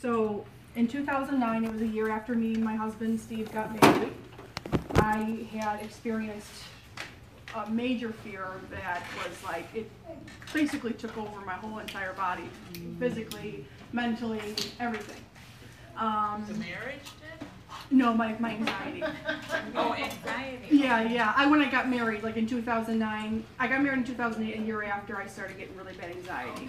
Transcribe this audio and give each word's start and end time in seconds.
So 0.00 0.44
in 0.74 0.86
2009, 0.88 1.64
it 1.64 1.72
was 1.72 1.82
a 1.82 1.86
year 1.86 2.10
after 2.10 2.34
me 2.34 2.54
and 2.54 2.62
my 2.64 2.76
husband 2.76 3.20
Steve 3.20 3.50
got 3.52 3.80
married. 3.80 4.12
I 4.96 5.46
had 5.52 5.80
experienced 5.82 6.64
a 7.54 7.70
major 7.70 8.10
fear 8.12 8.48
that 8.70 9.02
was 9.16 9.42
like 9.44 9.66
it 9.74 9.90
basically 10.52 10.92
took 10.92 11.16
over 11.16 11.40
my 11.40 11.54
whole 11.54 11.78
entire 11.78 12.12
body, 12.12 12.44
physically, 12.98 13.64
mentally, 13.92 14.40
everything. 14.80 15.22
Um, 15.96 16.44
The 16.46 16.54
marriage 16.54 17.00
did? 17.38 17.46
no, 17.90 18.12
my 18.12 18.36
my 18.38 18.50
anxiety. 18.50 19.02
Oh, 19.74 19.94
anxiety. 19.94 20.66
Yeah, 20.70 21.02
yeah. 21.02 21.32
I 21.36 21.46
when 21.46 21.60
I 21.62 21.70
got 21.70 21.88
married, 21.88 22.22
like 22.22 22.36
in 22.36 22.46
2009, 22.46 23.44
I 23.58 23.66
got 23.66 23.82
married 23.82 23.98
in 23.98 24.04
2008. 24.04 24.58
A 24.58 24.62
year 24.62 24.82
after, 24.82 25.16
I 25.16 25.26
started 25.26 25.56
getting 25.56 25.76
really 25.76 25.94
bad 25.94 26.10
anxiety. 26.10 26.68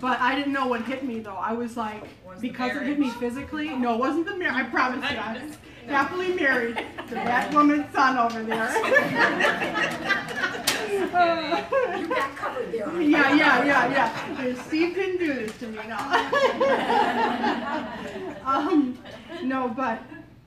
But 0.00 0.20
I 0.20 0.36
didn't 0.36 0.52
know 0.52 0.66
what 0.66 0.82
hit 0.82 1.04
me 1.04 1.20
though. 1.20 1.34
I 1.34 1.52
was 1.52 1.76
like, 1.76 2.02
Was 2.26 2.40
because 2.40 2.76
it 2.76 2.82
hit 2.84 2.98
me 2.98 3.10
physically. 3.10 3.70
No, 3.70 3.94
it 3.94 3.98
wasn't 3.98 4.26
the 4.26 4.36
marriage. 4.36 4.54
I 4.54 4.64
promise 4.64 5.10
you. 5.10 5.16
I'm 5.16 5.18
I 5.18 5.32
was 5.32 5.42
just- 5.42 5.58
happily 5.86 6.34
married 6.34 6.76
to 7.08 7.14
that 7.14 7.52
woman's 7.54 7.90
son 7.94 8.18
over 8.18 8.42
there. 8.42 8.68
You 10.88 12.08
got 12.08 12.36
covered 12.36 12.72
there. 12.72 13.00
yeah, 13.00 13.34
yeah, 13.34 13.64
yeah, 13.64 13.90
yeah. 13.90 14.40
And 14.40 14.56
Steve 14.58 14.94
didn't 14.94 15.18
do 15.18 15.34
this 15.34 15.56
to 15.58 15.66
me, 15.66 15.78
no. 15.88 15.96
um, 18.44 18.98
no, 19.42 19.68
but 19.68 20.02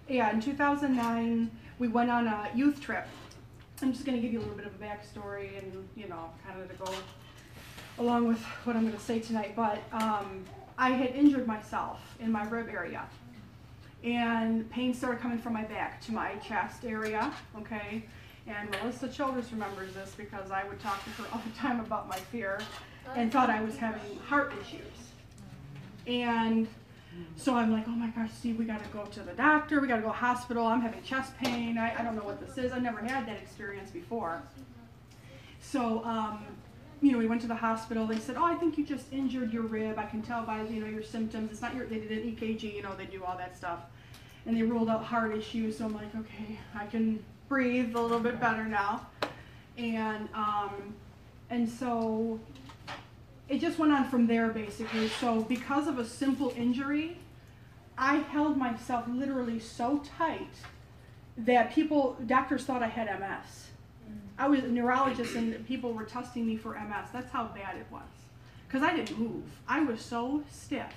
yeah, 0.08 0.32
in 0.32 0.42
2009, 0.42 1.52
we 1.80 1.88
went 1.88 2.10
on 2.10 2.28
a 2.28 2.50
youth 2.56 2.82
trip. 2.82 3.08
I'm 3.82 3.94
just 3.94 4.06
going 4.06 4.18
to 4.18 4.22
give 4.22 4.34
you 4.34 4.40
a 4.40 4.42
little 4.42 4.56
bit 4.56 4.66
of 4.66 4.74
a 4.76 4.84
backstory 4.84 5.58
and, 5.58 5.88
you 5.96 6.08
know, 6.08 6.30
kind 6.48 6.62
of 6.62 6.70
to 6.70 6.76
go 6.76 6.92
along 8.00 8.28
with 8.28 8.42
what 8.64 8.76
I'm 8.76 8.84
going 8.84 8.98
to 8.98 9.00
say 9.00 9.20
tonight. 9.20 9.54
But 9.56 9.82
um, 9.92 10.46
I 10.78 10.92
had 10.92 11.16
injured 11.16 11.48
myself 11.48 12.00
in 12.20 12.32
my 12.32 12.48
rib 12.48 12.70
area. 12.70 13.04
And 14.04 14.70
pain 14.72 14.94
started 14.94 15.22
coming 15.22 15.38
from 15.38 15.54
my 15.54 15.64
back 15.64 16.02
to 16.02 16.12
my 16.12 16.34
chest 16.36 16.86
area, 16.86 17.32
okay? 17.60 18.04
And 18.48 18.70
Melissa 18.72 19.08
Childers 19.08 19.52
remembers 19.52 19.94
this 19.94 20.16
because 20.18 20.50
I 20.50 20.64
would 20.64 20.80
talk 20.80 21.04
to 21.04 21.10
her 21.12 21.26
all 21.34 21.42
the 21.46 21.58
time 21.58 21.80
about 21.80 22.08
my 22.08 22.18
fear 22.18 22.60
and 23.16 23.32
thought 23.32 23.50
I 23.50 23.62
was 23.62 23.78
having 23.78 24.18
heart 24.28 24.54
issues. 24.60 24.82
And 26.08 26.68
so 27.36 27.56
I'm 27.56 27.72
like, 27.72 27.86
oh 27.88 27.92
my 27.92 28.08
gosh, 28.08 28.32
Steve, 28.32 28.58
we 28.58 28.66
gotta 28.66 28.88
go 28.94 29.06
to 29.06 29.20
the 29.22 29.34
doctor, 29.34 29.82
we 29.82 29.88
gotta 29.88 30.02
go 30.02 30.10
hospital, 30.10 30.66
I'm 30.66 30.82
having 30.82 31.04
chest 31.04 31.38
pain, 31.38 31.78
I, 31.78 32.00
I 32.00 32.04
don't 32.04 32.16
know 32.16 32.24
what 32.24 32.40
this 32.46 32.58
is, 32.58 32.72
I 32.72 32.80
never 32.80 33.00
had 33.00 33.28
that 33.28 33.38
experience 33.38 33.92
before. 33.92 34.42
So, 35.60 36.04
um, 36.06 36.40
you 37.02 37.12
know, 37.12 37.18
we 37.18 37.26
went 37.26 37.42
to 37.42 37.48
the 37.48 37.56
hospital, 37.56 38.06
they 38.06 38.20
said, 38.20 38.36
oh, 38.38 38.46
I 38.46 38.56
think 38.56 38.78
you 38.78 38.86
just 38.86 39.12
injured 39.12 39.52
your 39.52 39.64
rib, 39.64 39.98
I 39.98 40.06
can 40.06 40.22
tell 40.22 40.44
by, 40.44 40.62
you 40.64 40.80
know, 40.80 40.88
your 40.88 41.02
symptoms, 41.04 41.52
it's 41.52 41.62
not 41.62 41.76
your, 41.76 41.88
they 41.88 42.00
did 42.00 42.12
an 42.12 42.36
EKG, 42.36 42.76
you 42.76 42.84
know, 42.84 42.96
they 42.96 43.06
do 43.06 43.24
all 43.24 43.38
that 43.38 43.58
stuff. 43.58 43.80
And 44.46 44.56
they 44.56 44.64
ruled 44.64 44.90
out 44.90 45.04
heart 45.04 45.36
issues, 45.36 45.78
so 45.78 45.86
I'm 45.86 45.94
like, 45.94 46.16
okay, 46.16 46.60
I 46.76 46.86
can 46.86 47.24
breathe 47.48 47.96
a 47.96 48.02
little 48.02 48.20
bit 48.20 48.40
better 48.40 48.66
now. 48.66 49.08
And, 49.78 50.30
um, 50.34 50.94
and 51.50 51.68
so 51.68 52.40
it 53.50 53.60
just 53.60 53.78
went 53.80 53.92
on 53.92 54.10
from 54.10 54.28
there 54.28 54.50
basically. 54.50 55.10
So 55.10 55.42
because 55.42 55.88
of 55.88 56.00
a 56.00 56.06
simple 56.06 56.54
injury, 56.56 57.18
I 57.98 58.18
held 58.18 58.58
myself 58.58 59.06
literally 59.08 59.60
so 59.60 60.02
tight 60.18 60.54
that 61.38 61.74
people, 61.74 62.18
doctors 62.26 62.64
thought 62.64 62.82
I 62.82 62.88
had 62.88 63.08
MS. 63.20 63.71
I 64.42 64.48
was 64.48 64.64
a 64.64 64.68
neurologist 64.68 65.36
and 65.36 65.68
people 65.68 65.94
were 65.94 66.04
testing 66.04 66.48
me 66.48 66.58
for 66.58 66.74
MS. 66.74 67.10
That's 67.14 67.32
how 67.32 67.44
bad 67.46 67.76
it 67.78 67.86
was. 67.92 68.02
Because 68.68 68.82
I 68.82 68.96
didn't 68.96 69.20
move. 69.20 69.44
I 69.68 69.82
was 69.82 70.02
so 70.02 70.44
stiff. 70.52 70.92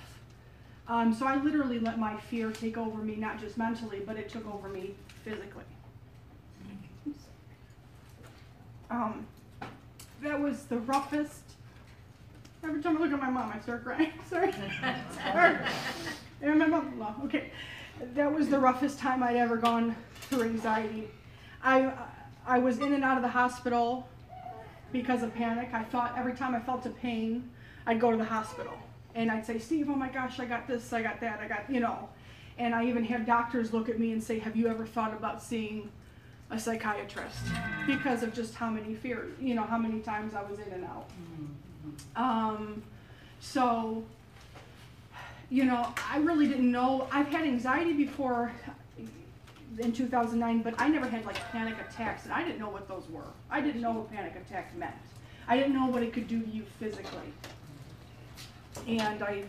Um, 0.87 1.13
so 1.13 1.27
I 1.27 1.35
literally 1.35 1.79
let 1.79 1.99
my 1.99 2.17
fear 2.17 2.49
take 2.49 2.75
over 2.75 3.03
me, 3.03 3.15
not 3.15 3.39
just 3.39 3.55
mentally, 3.55 4.01
but 4.03 4.17
it 4.17 4.29
took 4.29 4.51
over 4.51 4.67
me 4.67 4.95
physically. 5.23 5.63
Um, 8.89 9.27
that 10.23 10.39
was 10.39 10.63
the 10.63 10.79
roughest. 10.79 11.43
Every 12.63 12.81
time 12.81 12.97
I 12.97 12.99
look 12.99 13.11
at 13.11 13.21
my 13.21 13.29
mom, 13.29 13.51
I 13.53 13.59
start 13.59 13.83
crying. 13.83 14.11
Sorry. 14.27 14.53
Sorry. 15.23 15.57
And 16.41 16.57
my 16.57 16.65
mom, 16.65 17.21
okay. 17.25 17.51
That 18.15 18.33
was 18.33 18.49
the 18.49 18.57
roughest 18.57 18.97
time 18.97 19.21
I'd 19.21 19.35
ever 19.35 19.57
gone 19.57 19.95
through 20.29 20.43
anxiety. 20.43 21.09
I, 21.63 21.91
I 22.47 22.59
was 22.59 22.79
in 22.79 22.93
and 22.93 23.03
out 23.03 23.17
of 23.17 23.23
the 23.23 23.29
hospital 23.29 24.07
because 24.91 25.23
of 25.23 25.33
panic. 25.33 25.69
I 25.73 25.83
thought 25.83 26.13
every 26.17 26.33
time 26.33 26.53
I 26.53 26.59
felt 26.59 26.85
a 26.85 26.89
pain, 26.89 27.49
I'd 27.87 27.99
go 27.99 28.11
to 28.11 28.17
the 28.17 28.25
hospital. 28.25 28.73
And 29.15 29.31
I'd 29.31 29.45
say, 29.45 29.57
Steve, 29.59 29.89
oh 29.89 29.95
my 29.95 30.09
gosh, 30.09 30.39
I 30.39 30.45
got 30.45 30.67
this, 30.67 30.91
I 30.93 31.01
got 31.01 31.19
that, 31.21 31.39
I 31.39 31.47
got, 31.47 31.69
you 31.69 31.79
know. 31.79 32.09
And 32.57 32.75
I 32.75 32.85
even 32.85 33.03
had 33.03 33.25
doctors 33.25 33.73
look 33.73 33.89
at 33.89 33.99
me 33.99 34.11
and 34.11 34.23
say, 34.23 34.39
have 34.39 34.55
you 34.55 34.67
ever 34.67 34.85
thought 34.85 35.13
about 35.13 35.41
seeing 35.41 35.89
a 36.51 36.59
psychiatrist? 36.59 37.39
Because 37.87 38.23
of 38.23 38.33
just 38.33 38.55
how 38.55 38.69
many 38.69 38.93
fears, 38.93 39.33
you 39.39 39.55
know, 39.55 39.63
how 39.63 39.77
many 39.77 39.99
times 39.99 40.33
I 40.35 40.43
was 40.43 40.59
in 40.59 40.71
and 40.71 40.85
out. 40.85 41.09
Um, 42.15 42.83
so, 43.39 44.03
you 45.49 45.65
know, 45.65 45.93
I 46.09 46.17
really 46.19 46.47
didn't 46.47 46.71
know. 46.71 47.07
I've 47.11 47.27
had 47.27 47.43
anxiety 47.43 47.93
before 47.93 48.51
in 49.79 49.91
2009, 49.91 50.61
but 50.61 50.73
I 50.79 50.87
never 50.87 51.07
had 51.07 51.25
like 51.25 51.35
panic 51.51 51.75
attacks, 51.89 52.23
and 52.23 52.33
I 52.33 52.43
didn't 52.43 52.59
know 52.59 52.69
what 52.69 52.87
those 52.87 53.03
were. 53.09 53.27
I 53.49 53.61
didn't 53.61 53.81
know 53.81 53.91
what 53.91 54.11
panic 54.11 54.35
attack 54.35 54.75
meant. 54.77 54.95
I 55.47 55.57
didn't 55.57 55.73
know 55.73 55.87
what 55.87 56.01
it 56.03 56.13
could 56.13 56.27
do 56.27 56.41
to 56.41 56.49
you 56.49 56.63
physically. 56.79 57.33
And 58.87 59.21
I, 59.23 59.43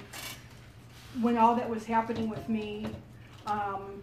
when 1.21 1.37
all 1.37 1.55
that 1.57 1.69
was 1.69 1.85
happening 1.85 2.29
with 2.29 2.49
me, 2.49 2.87
um, 3.47 4.03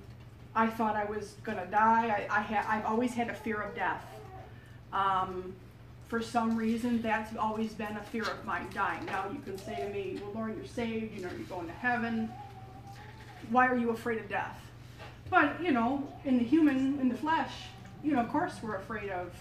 I 0.56 0.68
thought 0.68 0.96
I 0.96 1.06
was 1.06 1.36
gonna 1.44 1.66
die. 1.68 2.28
I, 2.30 2.38
I 2.38 2.42
had, 2.42 2.66
I've 2.68 2.86
always 2.86 3.14
had 3.14 3.30
a 3.30 3.34
fear 3.34 3.62
of 3.62 3.76
death. 3.76 4.04
Um, 4.92 5.54
for 6.08 6.22
some 6.22 6.56
reason, 6.56 7.02
that's 7.02 7.36
always 7.38 7.74
been 7.74 7.98
a 7.98 8.04
fear 8.04 8.24
of 8.24 8.46
mine, 8.46 8.68
dying. 8.74 9.04
Now 9.06 9.26
you 9.32 9.40
can 9.40 9.58
say 9.58 9.76
to 9.78 9.90
me, 9.90 10.20
well, 10.22 10.32
Lord, 10.36 10.56
you're 10.56 10.68
saved, 10.68 11.16
you 11.16 11.24
know, 11.24 11.30
you're 11.36 11.48
going 11.48 11.66
to 11.66 11.74
heaven. 11.74 12.32
Why 13.50 13.68
are 13.68 13.76
you 13.76 13.90
afraid 13.90 14.20
of 14.20 14.30
death? 14.30 14.63
But, 15.34 15.64
you 15.64 15.72
know, 15.72 16.08
in 16.26 16.38
the 16.38 16.44
human, 16.44 17.00
in 17.00 17.10
the 17.10 17.18
flesh, 17.18 17.50
you 18.04 18.14
know, 18.14 18.20
of 18.20 18.30
course 18.30 18.60
we're 18.62 18.76
afraid 18.76 19.10
of 19.10 19.32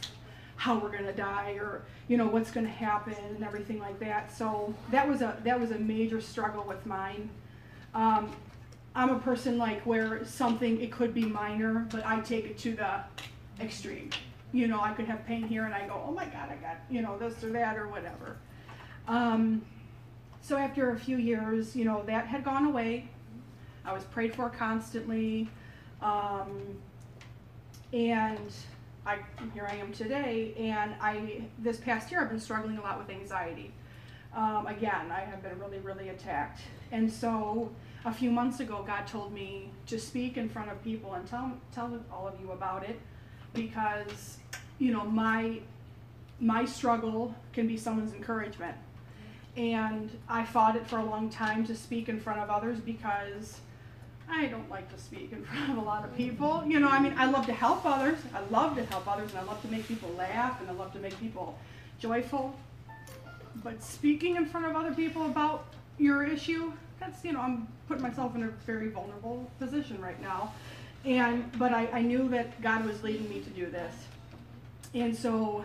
how 0.56 0.78
we're 0.78 0.90
gonna 0.90 1.12
die 1.12 1.58
or, 1.60 1.82
you 2.08 2.16
know, 2.16 2.26
what's 2.26 2.50
gonna 2.50 2.66
happen 2.66 3.14
and 3.28 3.44
everything 3.44 3.78
like 3.78 4.00
that. 4.00 4.34
So 4.34 4.72
that 4.90 5.06
was 5.06 5.20
a, 5.20 5.36
that 5.44 5.60
was 5.60 5.70
a 5.70 5.78
major 5.78 6.22
struggle 6.22 6.64
with 6.64 6.86
mine. 6.86 7.28
Um, 7.94 8.34
I'm 8.94 9.10
a 9.10 9.18
person 9.18 9.58
like 9.58 9.82
where 9.82 10.24
something, 10.24 10.80
it 10.80 10.90
could 10.90 11.12
be 11.12 11.26
minor, 11.26 11.86
but 11.90 12.06
I 12.06 12.20
take 12.20 12.46
it 12.46 12.56
to 12.60 12.74
the 12.74 13.00
extreme. 13.62 14.08
You 14.52 14.68
know, 14.68 14.80
I 14.80 14.92
could 14.92 15.04
have 15.04 15.26
pain 15.26 15.42
here 15.42 15.66
and 15.66 15.74
I 15.74 15.86
go, 15.86 16.02
oh 16.08 16.12
my 16.12 16.24
God, 16.24 16.48
I 16.50 16.56
got, 16.56 16.78
you 16.88 17.02
know, 17.02 17.18
this 17.18 17.44
or 17.44 17.50
that 17.50 17.76
or 17.76 17.88
whatever. 17.88 18.38
Um, 19.06 19.60
so 20.40 20.56
after 20.56 20.92
a 20.92 20.98
few 20.98 21.18
years, 21.18 21.76
you 21.76 21.84
know, 21.84 22.02
that 22.06 22.28
had 22.28 22.44
gone 22.44 22.64
away. 22.64 23.10
I 23.84 23.92
was 23.92 24.04
prayed 24.04 24.34
for 24.34 24.48
constantly. 24.48 25.50
Um, 26.02 26.78
and 27.92 28.52
I, 29.06 29.18
here 29.54 29.68
I 29.70 29.76
am 29.76 29.92
today. 29.92 30.54
And 30.58 30.94
I, 31.00 31.42
this 31.58 31.78
past 31.78 32.10
year, 32.10 32.22
I've 32.22 32.30
been 32.30 32.40
struggling 32.40 32.78
a 32.78 32.82
lot 32.82 32.98
with 32.98 33.10
anxiety. 33.10 33.72
Um, 34.34 34.66
again, 34.66 35.10
I 35.10 35.20
have 35.20 35.42
been 35.42 35.58
really, 35.58 35.78
really 35.78 36.08
attacked. 36.08 36.62
And 36.90 37.10
so 37.10 37.70
a 38.04 38.12
few 38.12 38.30
months 38.30 38.60
ago, 38.60 38.82
God 38.86 39.06
told 39.06 39.32
me 39.32 39.70
to 39.86 39.98
speak 39.98 40.36
in 40.36 40.48
front 40.48 40.70
of 40.70 40.82
people 40.82 41.14
and 41.14 41.26
tell, 41.26 41.52
tell 41.72 42.00
all 42.10 42.26
of 42.26 42.40
you 42.40 42.52
about 42.52 42.88
it 42.88 42.98
because, 43.52 44.38
you 44.78 44.92
know, 44.92 45.04
my, 45.04 45.60
my 46.40 46.64
struggle 46.64 47.34
can 47.52 47.66
be 47.66 47.76
someone's 47.76 48.14
encouragement. 48.14 48.76
And 49.54 50.10
I 50.30 50.46
fought 50.46 50.76
it 50.76 50.86
for 50.86 50.98
a 50.98 51.04
long 51.04 51.28
time 51.28 51.66
to 51.66 51.76
speak 51.76 52.08
in 52.08 52.18
front 52.18 52.40
of 52.40 52.48
others 52.48 52.80
because 52.80 53.60
I 54.32 54.46
don't 54.46 54.68
like 54.70 54.90
to 54.94 54.98
speak 54.98 55.32
in 55.32 55.44
front 55.44 55.70
of 55.70 55.76
a 55.76 55.80
lot 55.80 56.04
of 56.04 56.16
people. 56.16 56.64
You 56.66 56.80
know, 56.80 56.88
I 56.88 57.00
mean, 57.00 57.14
I 57.16 57.26
love 57.26 57.46
to 57.46 57.52
help 57.52 57.84
others. 57.84 58.18
I 58.34 58.40
love 58.50 58.76
to 58.76 58.84
help 58.86 59.06
others 59.06 59.30
and 59.30 59.40
I 59.40 59.42
love 59.42 59.60
to 59.62 59.68
make 59.68 59.86
people 59.86 60.10
laugh 60.16 60.60
and 60.60 60.68
I 60.70 60.72
love 60.72 60.92
to 60.94 60.98
make 60.98 61.18
people 61.20 61.58
joyful. 61.98 62.54
But 63.62 63.82
speaking 63.82 64.36
in 64.36 64.46
front 64.46 64.66
of 64.66 64.74
other 64.74 64.94
people 64.94 65.26
about 65.26 65.66
your 65.98 66.24
issue, 66.24 66.72
that's, 66.98 67.24
you 67.24 67.32
know, 67.32 67.40
I'm 67.40 67.68
putting 67.86 68.02
myself 68.02 68.34
in 68.34 68.44
a 68.44 68.48
very 68.66 68.88
vulnerable 68.88 69.50
position 69.58 70.00
right 70.00 70.20
now. 70.22 70.54
And, 71.04 71.50
but 71.58 71.72
I, 71.72 71.86
I 71.92 72.02
knew 72.02 72.28
that 72.28 72.60
God 72.62 72.86
was 72.86 73.02
leading 73.02 73.28
me 73.28 73.40
to 73.40 73.50
do 73.50 73.66
this. 73.70 73.94
And 74.94 75.14
so, 75.14 75.64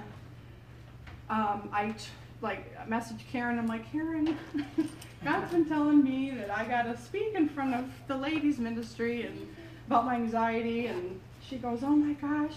um, 1.30 1.70
I, 1.72 1.96
like, 2.42 2.88
message 2.88 3.26
Karen, 3.32 3.58
I'm 3.58 3.68
like, 3.68 3.92
Karen, 3.92 4.38
God's 5.24 5.52
been 5.52 5.66
telling 5.66 6.04
me 6.04 6.32
that 6.32 6.56
I 6.56 6.66
gotta 6.66 6.98
speak 6.98 7.34
in 7.34 7.50
front 7.50 7.74
of 7.74 7.86
the 8.08 8.16
ladies 8.16 8.60
ministry 8.60 9.24
and 9.24 9.48
about 9.88 10.06
my 10.06 10.16
anxiety. 10.16 10.88
And 10.88 11.20
she 11.42 11.58
goes, 11.58 11.84
oh 11.84 11.96
my 11.96 12.14
gosh, 12.14 12.56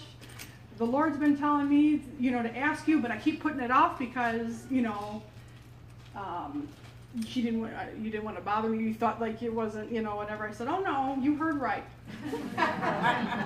the 0.77 0.85
Lord's 0.85 1.17
been 1.17 1.37
telling 1.37 1.69
me, 1.69 2.01
you 2.19 2.31
know, 2.31 2.43
to 2.43 2.57
ask 2.57 2.87
you, 2.87 2.99
but 3.01 3.11
I 3.11 3.17
keep 3.17 3.41
putting 3.41 3.59
it 3.59 3.71
off 3.71 3.97
because, 3.97 4.65
you 4.69 4.81
know, 4.81 5.23
um, 6.15 6.67
she 7.27 7.41
didn't 7.41 7.59
want, 7.61 7.73
uh, 7.73 7.79
you 8.01 8.09
didn't 8.09 8.23
want 8.23 8.37
to 8.37 8.41
bother 8.43 8.69
me. 8.69 8.83
You 8.83 8.93
thought 8.93 9.19
like 9.19 9.41
it 9.43 9.53
wasn't, 9.53 9.91
you 9.91 10.01
know, 10.01 10.15
whatever. 10.15 10.47
I 10.47 10.51
said, 10.53 10.67
oh 10.67 10.79
no, 10.79 11.17
you 11.21 11.35
heard 11.35 11.59
right. 11.59 11.83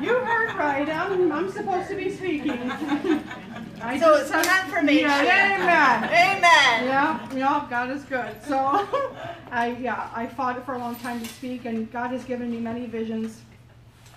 you 0.01 0.13
heard 0.19 0.55
right. 0.55 0.87
I'm, 0.87 1.31
I'm 1.31 1.51
supposed 1.51 1.89
to 1.89 1.95
be 1.95 2.11
speaking. 2.11 2.51
I 3.81 3.99
So 3.99 4.17
just 4.17 4.21
it's 4.21 4.29
said- 4.31 4.45
confirmation. 4.45 5.09
Yeah, 5.09 5.55
amen. 6.01 6.03
Amen. 6.37 6.85
Yeah, 6.87 7.29
yeah, 7.35 7.67
God 7.69 7.89
is 7.91 8.03
good. 8.03 8.35
So, 8.47 8.55
I 9.51 9.75
yeah, 9.79 10.09
I 10.13 10.27
fought 10.27 10.63
for 10.65 10.75
a 10.75 10.79
long 10.79 10.95
time 10.97 11.19
to 11.19 11.25
speak, 11.27 11.65
and 11.65 11.91
God 11.91 12.11
has 12.11 12.23
given 12.23 12.51
me 12.51 12.59
many 12.59 12.85
visions. 12.85 13.41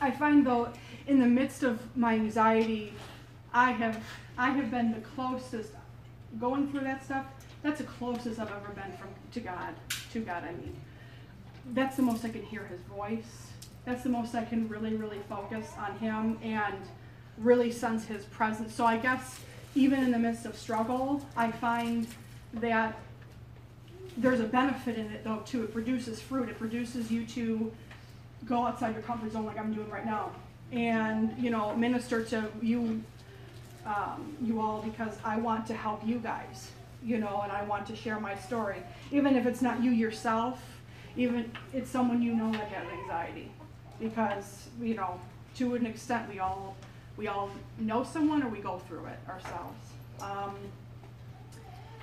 I 0.00 0.10
find 0.10 0.46
though, 0.46 0.68
in 1.06 1.18
the 1.20 1.26
midst 1.26 1.62
of 1.62 1.80
my 1.96 2.14
anxiety, 2.14 2.92
I 3.52 3.72
have 3.72 4.02
I 4.36 4.50
have 4.50 4.70
been 4.70 4.92
the 4.92 5.00
closest 5.00 5.72
going 6.38 6.70
through 6.70 6.80
that 6.82 7.04
stuff. 7.04 7.24
That's 7.68 7.80
the 7.80 7.86
closest 7.86 8.40
I've 8.40 8.50
ever 8.50 8.72
been 8.74 8.96
from 8.96 9.08
to 9.32 9.40
God. 9.40 9.74
To 10.14 10.20
God, 10.20 10.42
I 10.42 10.52
mean, 10.52 10.74
that's 11.74 11.96
the 11.96 12.02
most 12.02 12.24
I 12.24 12.30
can 12.30 12.42
hear 12.42 12.64
His 12.64 12.80
voice. 12.80 13.48
That's 13.84 14.02
the 14.02 14.08
most 14.08 14.34
I 14.34 14.42
can 14.42 14.70
really, 14.70 14.94
really 14.94 15.18
focus 15.28 15.66
on 15.78 15.98
Him 15.98 16.38
and 16.42 16.78
really 17.36 17.70
sense 17.70 18.06
His 18.06 18.24
presence. 18.24 18.74
So 18.74 18.86
I 18.86 18.96
guess 18.96 19.40
even 19.74 20.02
in 20.02 20.12
the 20.12 20.18
midst 20.18 20.46
of 20.46 20.56
struggle, 20.56 21.22
I 21.36 21.52
find 21.52 22.06
that 22.54 22.98
there's 24.16 24.40
a 24.40 24.46
benefit 24.46 24.96
in 24.96 25.04
it 25.12 25.22
though 25.22 25.42
too. 25.44 25.64
It 25.64 25.74
produces 25.74 26.22
fruit. 26.22 26.48
It 26.48 26.58
produces 26.58 27.10
you 27.10 27.26
to 27.26 27.70
go 28.46 28.64
outside 28.64 28.94
your 28.94 29.02
comfort 29.02 29.32
zone 29.32 29.44
like 29.44 29.58
I'm 29.58 29.74
doing 29.74 29.90
right 29.90 30.06
now, 30.06 30.30
and 30.72 31.36
you 31.36 31.50
know 31.50 31.76
minister 31.76 32.24
to 32.24 32.50
you, 32.62 33.02
um, 33.84 34.34
you 34.40 34.58
all 34.58 34.80
because 34.80 35.18
I 35.22 35.36
want 35.36 35.66
to 35.66 35.74
help 35.74 36.00
you 36.06 36.18
guys, 36.18 36.70
you 37.04 37.18
know, 37.18 37.40
and 37.42 37.52
I 37.52 37.62
want 37.64 37.86
to 37.86 37.96
share 37.96 38.18
my 38.20 38.34
story, 38.36 38.82
even 39.12 39.36
if 39.36 39.46
it's 39.46 39.62
not 39.62 39.82
you 39.82 39.90
yourself, 39.90 40.60
even 41.16 41.50
it's 41.72 41.90
someone 41.90 42.22
you 42.22 42.34
know 42.34 42.50
that 42.52 42.68
has 42.68 42.86
anxiety, 43.00 43.50
because 44.00 44.68
you 44.80 44.94
know 44.94 45.20
to 45.56 45.74
an 45.74 45.86
extent 45.86 46.28
we 46.28 46.38
all 46.38 46.76
we 47.16 47.28
all 47.28 47.50
know 47.78 48.04
someone 48.04 48.42
or 48.42 48.48
we 48.48 48.60
go 48.60 48.78
through 48.78 49.06
it 49.06 49.18
ourselves. 49.28 49.92
Um, 50.20 50.56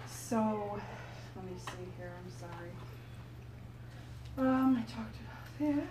so 0.07 0.79
let 1.35 1.45
me 1.45 1.51
see 1.57 1.91
here. 1.97 2.11
I'm 2.23 2.31
sorry. 2.39 2.71
Um, 4.37 4.75
I 4.75 4.81
talked 4.91 5.15
about 5.21 5.77
that. 5.77 5.87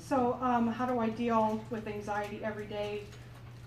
So, 0.00 0.38
um, 0.40 0.68
how 0.68 0.86
do 0.86 0.98
I 0.98 1.08
deal 1.10 1.62
with 1.70 1.86
anxiety 1.86 2.40
every 2.42 2.66
day? 2.66 3.02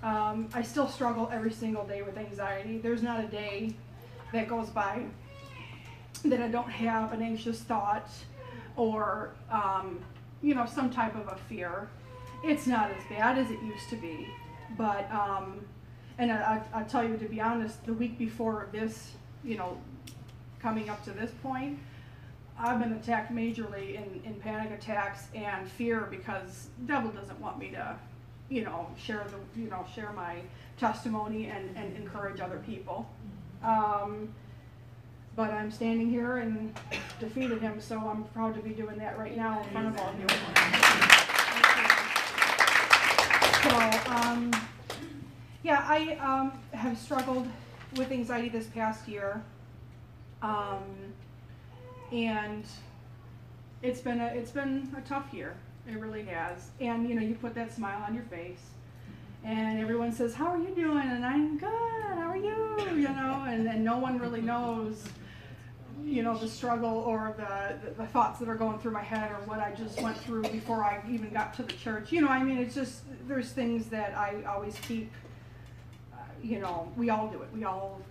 Um, 0.01 0.49
I 0.53 0.61
still 0.61 0.87
struggle 0.87 1.29
every 1.31 1.51
single 1.51 1.85
day 1.85 2.01
with 2.01 2.17
anxiety. 2.17 2.79
There's 2.79 3.01
not 3.01 3.23
a 3.23 3.27
day 3.27 3.73
that 4.33 4.49
goes 4.49 4.69
by 4.69 5.03
that 6.25 6.41
I 6.41 6.47
don't 6.47 6.69
have 6.69 7.13
an 7.13 7.21
anxious 7.21 7.61
thought 7.61 8.09
or, 8.75 9.33
um, 9.51 9.99
you 10.41 10.55
know, 10.55 10.65
some 10.65 10.89
type 10.89 11.15
of 11.15 11.27
a 11.27 11.37
fear. 11.47 11.87
It's 12.43 12.67
not 12.67 12.91
as 12.91 13.03
bad 13.09 13.37
as 13.37 13.49
it 13.49 13.61
used 13.61 13.89
to 13.89 13.95
be, 13.95 14.27
but, 14.77 15.09
um, 15.11 15.61
and 16.17 16.31
I, 16.31 16.61
I, 16.73 16.83
tell 16.83 17.07
you 17.07 17.17
to 17.17 17.25
be 17.25 17.39
honest, 17.39 17.85
the 17.85 17.93
week 17.93 18.17
before 18.17 18.67
this, 18.71 19.11
you 19.43 19.57
know, 19.57 19.77
coming 20.59 20.89
up 20.89 21.03
to 21.05 21.11
this 21.11 21.31
point, 21.41 21.79
I've 22.57 22.79
been 22.79 22.93
attacked 22.93 23.31
majorly 23.31 23.95
in, 23.95 24.21
in 24.25 24.35
panic 24.35 24.71
attacks 24.71 25.27
and 25.33 25.69
fear 25.69 26.07
because 26.09 26.67
devil 26.85 27.11
doesn't 27.11 27.39
want 27.39 27.57
me 27.57 27.69
to, 27.71 27.95
you 28.49 28.63
know, 28.63 28.87
share 28.97 29.25
the, 29.29 29.59
you 29.59 29.69
know, 29.69 29.85
share 29.93 30.11
my 30.13 30.37
testimony 30.77 31.47
and, 31.47 31.75
and 31.75 31.95
encourage 31.97 32.39
other 32.39 32.61
people. 32.65 33.07
Um, 33.63 34.29
but 35.35 35.51
I'm 35.51 35.71
standing 35.71 36.09
here 36.09 36.37
and 36.37 36.73
defeated 37.19 37.61
him, 37.61 37.81
so 37.81 37.97
I'm 37.97 38.23
proud 38.25 38.53
to 38.55 38.61
be 38.61 38.69
doing 38.69 38.97
that 38.97 39.17
right 39.17 39.35
now 39.35 39.63
in 39.63 39.69
front 39.69 39.87
of 39.87 39.99
all 39.99 40.09
of 40.09 40.19
you. 40.19 40.27
So, 43.63 44.11
um, 44.11 44.51
yeah, 45.63 45.85
I 45.87 46.17
um, 46.17 46.51
have 46.73 46.97
struggled 46.97 47.47
with 47.95 48.11
anxiety 48.11 48.49
this 48.49 48.67
past 48.67 49.07
year. 49.07 49.41
Um, 50.41 50.83
and 52.11 52.65
it's 53.81 54.01
been 54.01 54.19
a 54.19 54.27
it's 54.27 54.51
been 54.51 54.93
a 54.97 55.01
tough 55.01 55.33
year. 55.33 55.55
It 55.87 55.99
really 55.99 56.23
has. 56.25 56.69
And 56.79 57.09
you 57.09 57.15
know, 57.15 57.21
you 57.21 57.35
put 57.35 57.55
that 57.55 57.73
smile 57.73 58.03
on 58.05 58.13
your 58.13 58.23
face, 58.25 58.71
and 59.43 59.79
everyone 59.79 60.11
says, 60.11 60.35
"How 60.35 60.47
are 60.47 60.57
you 60.57 60.75
doing?" 60.75 61.07
And 61.07 61.25
I'm 61.25 61.57
good. 61.57 61.69
You? 62.43 63.09
Know, 63.09 63.45
and 63.47 63.67
and 63.67 63.83
no 63.83 63.97
one 63.97 64.19
really 64.19 64.41
knows, 64.41 65.03
you 66.03 66.23
know, 66.23 66.37
the 66.37 66.47
struggle 66.47 66.89
or 66.89 67.33
the, 67.37 67.87
the 67.87 67.93
the 67.95 68.07
thoughts 68.07 68.39
that 68.39 68.47
are 68.47 68.55
going 68.55 68.79
through 68.79 68.91
my 68.91 69.01
head 69.03 69.31
or 69.31 69.37
what 69.45 69.59
I 69.59 69.73
just 69.73 70.01
went 70.01 70.17
through 70.17 70.43
before 70.43 70.83
I 70.83 71.01
even 71.09 71.31
got 71.31 71.53
to 71.55 71.63
the 71.63 71.73
church. 71.73 72.11
You 72.11 72.21
know, 72.21 72.27
I 72.27 72.43
mean, 72.43 72.57
it's 72.57 72.75
just 72.75 73.01
there's 73.27 73.51
things 73.51 73.87
that 73.87 74.17
I 74.17 74.43
always 74.43 74.75
keep. 74.87 75.11
Uh, 76.13 76.17
you 76.41 76.59
know, 76.59 76.91
we 76.95 77.09
all 77.09 77.27
do 77.27 77.41
it. 77.41 77.49
We 77.53 77.63
all 77.63 78.01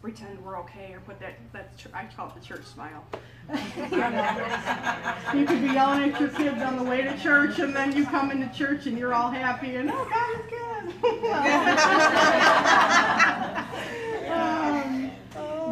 pretend 0.00 0.42
we're 0.44 0.58
okay 0.60 0.92
or 0.92 1.00
put 1.00 1.18
that 1.20 1.34
that 1.52 1.70
I 1.92 2.04
call 2.16 2.28
it 2.28 2.34
the 2.40 2.46
church 2.46 2.64
smile. 2.64 3.04
You 3.48 3.56
you 5.40 5.46
could 5.46 5.62
be 5.62 5.68
yelling 5.68 6.12
at 6.12 6.20
your 6.20 6.30
kids 6.30 6.62
on 6.62 6.76
the 6.76 6.84
way 6.84 7.02
to 7.02 7.18
church, 7.18 7.58
and 7.58 7.74
then 7.74 7.96
you 7.96 8.06
come 8.06 8.30
into 8.30 8.48
church 8.56 8.86
and 8.86 8.96
you're 8.98 9.14
all 9.14 9.30
happy 9.30 9.74
and 9.76 9.90
oh 9.92 10.08
God 10.10 10.34
is 10.38 10.46
good. 10.50 10.58
um, 14.30 15.10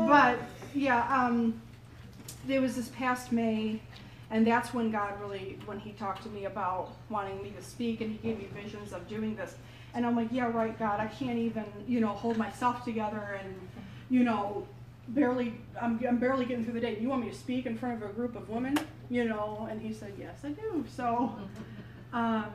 but 0.08 0.38
yeah, 0.75 1.06
um, 1.08 1.61
it 2.49 2.61
was 2.61 2.76
this 2.76 2.88
past 2.88 3.32
May, 3.32 3.81
and 4.31 4.46
that's 4.46 4.75
when 4.75 4.90
God 4.90 5.20
really, 5.20 5.58
when 5.67 5.79
He 5.79 5.93
talked 5.93 6.22
to 6.25 6.29
me 6.29 6.44
about 6.44 6.93
wanting 7.08 7.43
me 7.43 7.50
to 7.50 7.62
speak, 7.62 8.00
and 8.00 8.12
He 8.12 8.19
gave 8.19 8.38
me 8.38 8.49
visions 8.55 8.93
of 8.93 9.08
doing 9.08 9.37
this. 9.37 9.55
And 9.94 10.05
I'm 10.05 10.14
like, 10.14 10.29
yeah, 10.31 10.50
right, 10.50 10.79
God, 10.79 11.00
I 11.00 11.06
can't 11.06 11.38
even, 11.38 11.64
you 11.88 12.00
know, 12.00 12.08
hold 12.08 12.37
myself 12.37 12.84
together 12.84 13.40
and, 13.43 13.55
you 14.11 14.25
know, 14.25 14.67
barely, 15.08 15.55
I'm, 15.81 16.00
I'm 16.06 16.19
barely 16.19 16.44
getting 16.44 16.64
through 16.64 16.75
the 16.75 16.81
day. 16.81 16.99
You 17.00 17.08
want 17.08 17.25
me 17.25 17.31
to 17.31 17.37
speak 17.37 17.67
in 17.67 17.76
front 17.76 18.03
of 18.03 18.11
a 18.11 18.12
group 18.12 18.37
of 18.37 18.49
women, 18.49 18.79
you 19.11 19.25
know? 19.25 19.69
And 19.70 19.81
he 19.81 19.93
said, 19.93 20.14
yes, 20.19 20.38
I 20.44 20.50
do. 20.50 20.85
So, 20.94 21.37
um, 22.12 22.47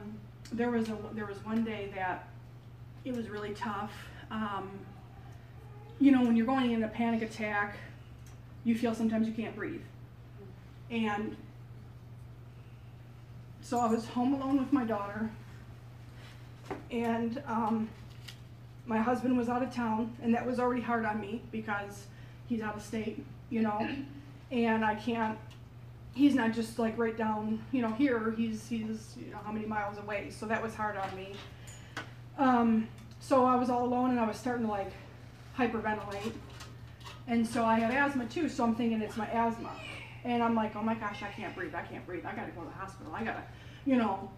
there 0.52 0.70
was 0.70 0.90
a, 0.90 0.98
there 1.14 1.26
was 1.26 1.44
one 1.46 1.64
day 1.64 1.92
that 1.96 2.28
it 3.06 3.16
was 3.16 3.30
really 3.30 3.54
tough. 3.54 3.92
Um, 4.30 4.70
you 6.00 6.12
know, 6.12 6.24
when 6.24 6.36
you're 6.36 6.46
going 6.46 6.72
in 6.72 6.84
a 6.84 6.88
panic 6.88 7.22
attack, 7.22 7.78
you 8.64 8.76
feel 8.76 8.94
sometimes 8.94 9.28
you 9.28 9.34
can't 9.34 9.56
breathe. 9.56 9.82
And 10.90 11.36
so 13.62 13.80
I 13.80 13.88
was 13.88 14.06
home 14.08 14.34
alone 14.34 14.58
with 14.58 14.74
my 14.74 14.84
daughter, 14.84 15.32
and 16.90 17.42
um, 17.48 17.90
my 18.92 18.98
husband 18.98 19.38
was 19.38 19.48
out 19.48 19.64
of 19.64 19.74
town, 19.74 20.14
and 20.22 20.36
that 20.36 20.46
was 20.46 20.60
already 20.60 20.82
hard 20.82 21.06
on 21.06 21.18
me 21.18 21.42
because 21.50 22.08
he's 22.50 22.62
out 22.62 22.76
of 22.76 22.82
state, 22.82 23.24
you 23.50 23.62
know, 23.62 23.88
and 24.52 24.84
I 24.84 24.96
can't. 24.96 25.40
He's 26.14 26.36
not 26.36 26.52
just 26.52 26.78
like 26.78 26.98
right 26.98 27.18
down, 27.18 27.64
you 27.72 27.82
know, 27.82 27.94
here. 27.94 28.32
He's 28.32 28.68
he's 28.68 29.16
you 29.18 29.32
know 29.32 29.38
how 29.46 29.54
many 29.54 29.66
miles 29.66 29.98
away, 29.98 30.30
so 30.30 30.46
that 30.46 30.62
was 30.62 30.76
hard 30.76 30.98
on 30.98 31.16
me. 31.16 31.34
Um, 32.38 32.90
so 33.22 33.46
I 33.46 33.56
was 33.56 33.70
all 33.70 33.86
alone, 33.86 34.10
and 34.10 34.20
I 34.20 34.28
was 34.28 34.36
starting 34.36 34.66
to 34.66 34.72
like 34.72 34.92
hyperventilate, 35.58 36.34
and 37.28 37.48
so 37.48 37.64
I 37.64 37.80
have 37.80 37.92
asthma 37.92 38.26
too. 38.26 38.50
So 38.50 38.66
I'm 38.66 38.76
thinking 38.76 39.02
it's 39.02 39.16
my 39.16 39.28
asthma, 39.28 39.72
and 40.26 40.44
I'm 40.44 40.54
like, 40.54 40.76
oh 40.76 40.82
my 40.82 40.96
gosh, 40.96 41.24
I 41.24 41.30
can't 41.30 41.56
breathe. 41.56 41.76
I 41.76 41.84
can't 41.84 42.06
breathe. 42.06 42.26
I 42.26 42.36
gotta 42.36 42.52
go 42.52 42.64
to 42.64 42.68
the 42.68 42.74
hospital. 42.74 43.14
I 43.16 43.24
gotta, 43.24 43.44
you 43.86 43.96
know, 43.96 44.30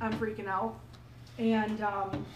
I'm 0.00 0.14
freaking 0.14 0.46
out. 0.46 0.80
And 1.38 1.82
um, 1.82 2.26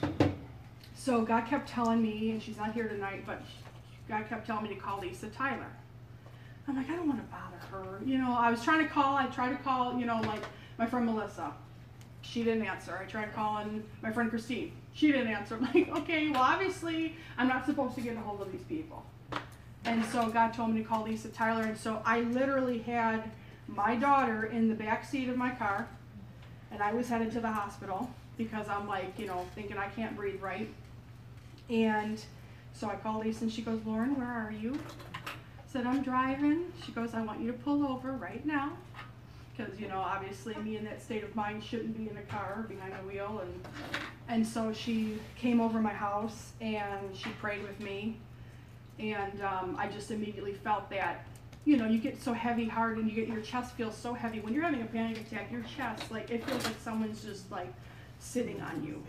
so 0.94 1.22
God 1.22 1.46
kept 1.46 1.68
telling 1.68 2.02
me, 2.02 2.30
and 2.30 2.42
she's 2.42 2.56
not 2.56 2.72
here 2.72 2.88
tonight, 2.88 3.24
but 3.26 3.42
God 4.08 4.28
kept 4.28 4.46
telling 4.46 4.64
me 4.64 4.68
to 4.70 4.80
call 4.80 5.00
Lisa 5.00 5.28
Tyler. 5.28 5.70
I'm 6.66 6.76
like, 6.76 6.88
I 6.88 6.96
don't 6.96 7.08
want 7.08 7.20
to 7.20 7.26
bother 7.26 7.58
her. 7.70 8.00
You 8.04 8.18
know, 8.18 8.32
I 8.32 8.50
was 8.50 8.62
trying 8.62 8.82
to 8.82 8.88
call, 8.88 9.16
I 9.16 9.26
tried 9.26 9.50
to 9.50 9.62
call, 9.62 9.98
you 9.98 10.06
know, 10.06 10.20
like 10.22 10.42
my 10.78 10.86
friend 10.86 11.06
Melissa. 11.06 11.52
She 12.22 12.42
didn't 12.42 12.64
answer. 12.64 12.98
I 12.98 13.04
tried 13.04 13.34
calling 13.34 13.84
my 14.02 14.10
friend 14.10 14.30
Christine. 14.30 14.72
She 14.94 15.12
didn't 15.12 15.28
answer. 15.28 15.56
I'm 15.60 15.64
like, 15.74 15.88
okay, 16.02 16.30
well, 16.30 16.42
obviously, 16.42 17.16
I'm 17.36 17.48
not 17.48 17.66
supposed 17.66 17.94
to 17.96 18.00
get 18.00 18.16
a 18.16 18.20
hold 18.20 18.40
of 18.40 18.50
these 18.50 18.62
people. 18.62 19.04
And 19.84 20.02
so 20.06 20.30
God 20.30 20.54
told 20.54 20.70
me 20.70 20.82
to 20.82 20.88
call 20.88 21.04
Lisa 21.04 21.28
Tyler. 21.28 21.64
And 21.64 21.76
so 21.76 22.00
I 22.06 22.20
literally 22.20 22.78
had 22.78 23.30
my 23.66 23.96
daughter 23.96 24.44
in 24.46 24.68
the 24.68 24.74
back 24.74 25.04
seat 25.04 25.28
of 25.28 25.36
my 25.36 25.50
car, 25.50 25.88
and 26.70 26.82
I 26.82 26.92
was 26.92 27.08
headed 27.08 27.32
to 27.32 27.40
the 27.40 27.50
hospital 27.50 28.08
because 28.36 28.68
I'm 28.68 28.88
like, 28.88 29.18
you 29.18 29.26
know, 29.26 29.46
thinking 29.54 29.76
I 29.76 29.88
can't 29.88 30.16
breathe 30.16 30.42
right. 30.42 30.68
And 31.70 32.22
so 32.72 32.88
I 32.88 32.96
called 32.96 33.24
Lisa 33.24 33.44
and 33.44 33.52
she 33.52 33.62
goes, 33.62 33.80
Lauren, 33.86 34.16
where 34.16 34.26
are 34.26 34.52
you? 34.52 34.78
Said, 35.66 35.86
I'm 35.86 36.02
driving. 36.02 36.72
She 36.84 36.92
goes, 36.92 37.14
I 37.14 37.22
want 37.22 37.40
you 37.40 37.46
to 37.48 37.58
pull 37.58 37.86
over 37.86 38.12
right 38.12 38.44
now. 38.44 38.72
Because, 39.56 39.78
you 39.78 39.88
know, 39.88 39.98
obviously 39.98 40.54
me 40.56 40.76
in 40.76 40.84
that 40.84 41.00
state 41.00 41.22
of 41.22 41.34
mind 41.36 41.62
shouldn't 41.62 41.96
be 41.96 42.08
in 42.08 42.16
a 42.16 42.22
car 42.22 42.66
behind 42.68 42.92
the 42.92 43.06
wheel. 43.06 43.40
And, 43.40 43.68
and 44.28 44.46
so 44.46 44.72
she 44.72 45.18
came 45.36 45.60
over 45.60 45.80
my 45.80 45.92
house 45.92 46.52
and 46.60 47.14
she 47.16 47.30
prayed 47.40 47.62
with 47.62 47.78
me. 47.80 48.18
And 48.98 49.40
um, 49.42 49.76
I 49.78 49.88
just 49.88 50.10
immediately 50.10 50.54
felt 50.54 50.90
that, 50.90 51.24
you 51.64 51.76
know, 51.76 51.86
you 51.86 51.98
get 51.98 52.20
so 52.20 52.32
heavy 52.32 52.66
hearted 52.66 52.98
and 52.98 53.10
you 53.10 53.14
get 53.16 53.28
your 53.28 53.42
chest 53.42 53.74
feels 53.74 53.96
so 53.96 54.12
heavy. 54.12 54.40
When 54.40 54.52
you're 54.52 54.64
having 54.64 54.82
a 54.82 54.86
panic 54.86 55.20
attack, 55.20 55.50
your 55.50 55.64
chest, 55.76 56.10
like, 56.10 56.30
it 56.30 56.44
feels 56.44 56.64
like 56.64 56.76
someone's 56.82 57.24
just 57.24 57.50
like 57.50 57.72
sitting 58.18 58.60
on 58.60 58.82
you. 58.84 59.02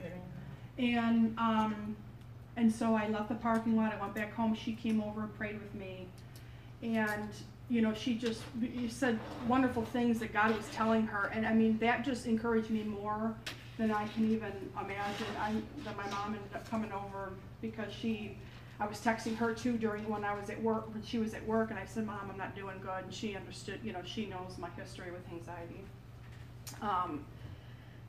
And 0.78 1.38
um, 1.38 1.96
and 2.58 2.74
so 2.74 2.96
I 2.96 3.08
left 3.08 3.30
the 3.30 3.36
parking 3.36 3.76
lot. 3.76 3.94
I 3.94 4.00
went 4.00 4.16
back 4.16 4.34
home. 4.34 4.56
She 4.56 4.74
came 4.74 5.02
over 5.02 5.22
and 5.22 5.38
prayed 5.38 5.60
with 5.60 5.74
me, 5.76 6.08
and 6.82 7.30
you 7.70 7.82
know 7.82 7.94
she 7.94 8.16
just 8.16 8.42
you 8.62 8.90
said 8.90 9.20
wonderful 9.48 9.84
things 9.86 10.20
that 10.20 10.34
God 10.34 10.56
was 10.56 10.68
telling 10.70 11.06
her, 11.08 11.32
and 11.34 11.46
I 11.46 11.54
mean 11.54 11.78
that 11.80 12.04
just 12.06 12.26
encouraged 12.26 12.70
me 12.70 12.84
more 12.84 13.36
than 13.78 13.92
I 13.92 14.08
can 14.10 14.32
even 14.32 14.52
imagine. 14.80 15.28
I 15.40 15.54
that 15.84 15.98
my 15.98 16.10
mom 16.10 16.36
ended 16.36 16.54
up 16.54 16.70
coming 16.70 16.92
over 16.92 17.34
because 17.62 17.92
she. 17.94 18.38
I 18.78 18.86
was 18.86 18.98
texting 18.98 19.38
her 19.38 19.54
too 19.54 19.78
during 19.78 20.06
when 20.10 20.26
I 20.26 20.36
was 20.38 20.50
at 20.50 20.62
work 20.62 20.94
when 20.94 21.02
she 21.02 21.18
was 21.18 21.34
at 21.34 21.46
work, 21.48 21.70
and 21.70 21.80
I 21.80 21.86
said, 21.86 22.06
"Mom, 22.06 22.30
I'm 22.30 22.38
not 22.38 22.58
doing 22.58 22.76
good," 22.82 23.06
and 23.06 23.14
she 23.14 23.34
understood. 23.34 23.80
You 23.84 23.94
know, 23.94 24.02
she 24.04 24.26
knows 24.26 24.58
my 24.58 24.70
history 24.78 25.12
with 25.12 25.22
anxiety. 25.32 25.86
Um, 26.82 27.24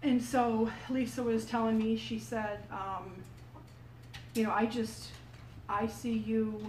and 0.03 0.23
so 0.23 0.71
Lisa 0.89 1.23
was 1.23 1.45
telling 1.45 1.79
me, 1.79 1.97
she 1.97 2.19
said, 2.19 2.61
um, 2.71 3.13
you 4.37 4.45
know, 4.45 4.53
I 4.53 4.67
just, 4.67 5.09
I 5.69 5.87
see 5.87 6.13
you 6.13 6.61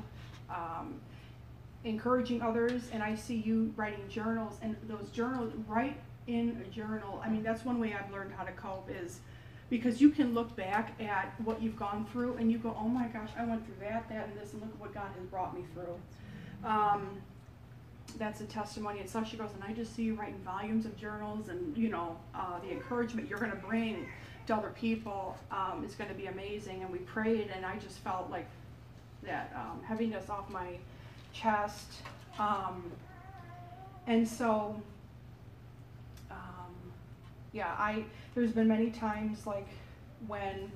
um, 0.50 0.96
encouraging 1.84 2.42
others, 2.42 2.90
and 2.92 3.04
I 3.04 3.16
see 3.16 3.36
you 3.36 3.74
writing 3.76 4.08
journals, 4.10 4.58
and 4.62 4.76
those 4.88 5.10
journals, 5.10 5.54
write 5.68 5.98
in 6.28 6.64
a 6.66 6.74
journal. 6.74 7.22
I 7.24 7.30
mean, 7.30 7.44
that's 7.44 7.66
one 7.66 7.80
way 7.80 7.94
I've 7.94 8.12
learned 8.12 8.34
how 8.38 8.44
to 8.44 8.52
cope 8.54 8.90
is 8.90 9.20
because 9.70 10.00
you 10.00 10.10
can 10.10 10.34
look 10.34 10.56
back 10.56 11.00
at 11.02 11.34
what 11.44 11.62
you've 11.62 11.78
gone 11.78 12.06
through, 12.12 12.36
and 12.36 12.52
you 12.52 12.58
go, 12.58 12.76
oh 12.80 12.88
my 12.88 13.08
gosh, 13.08 13.30
I 13.38 13.46
went 13.46 13.66
through 13.66 13.88
that, 13.88 14.08
that, 14.10 14.30
and 14.30 14.40
this, 14.40 14.54
and 14.54 14.62
look 14.62 14.72
at 14.72 14.80
what 14.80 14.94
God 14.94 15.10
has 15.18 15.26
brought 15.26 15.54
me 15.56 15.64
through. 15.74 16.70
Um, 16.70 17.22
that's 18.18 18.42
a 18.42 18.46
testimony 18.46 19.00
and 19.00 19.10
so 19.10 19.24
she 19.24 19.38
goes 19.38 19.50
and 19.54 19.64
i 19.64 19.74
just 19.74 19.96
see 19.96 20.04
you 20.04 20.16
writing 20.16 20.40
volumes 20.44 20.86
of 20.86 20.96
journals 20.96 21.50
and 21.50 21.78
you 21.78 21.90
know 21.90 22.18
uh, 22.34 22.58
the 22.60 22.72
encouragement 22.72 23.30
you're 23.30 23.38
going 23.38 23.52
to 23.52 23.58
bring 23.58 24.08
to 24.48 24.56
other 24.56 24.74
people 24.80 25.38
um, 25.52 25.84
is 25.86 25.96
going 25.96 26.10
to 26.10 26.16
be 26.16 26.28
amazing 26.28 26.82
and 26.82 26.92
we 26.92 27.00
prayed 27.00 27.50
and 27.56 27.66
i 27.66 27.78
just 27.78 28.00
felt 28.00 28.30
like 28.30 28.48
that 29.24 29.52
um, 29.56 29.82
heaviness 29.84 30.30
off 30.30 30.50
my 30.50 30.78
chest 31.34 31.92
um, 32.40 32.84
and 34.08 34.28
so 34.28 34.82
um, 36.32 36.74
yeah 37.52 37.76
i 37.78 38.04
there's 38.36 38.52
been 38.52 38.68
many 38.68 38.90
times 38.90 39.46
like 39.46 39.68
when 40.28 40.72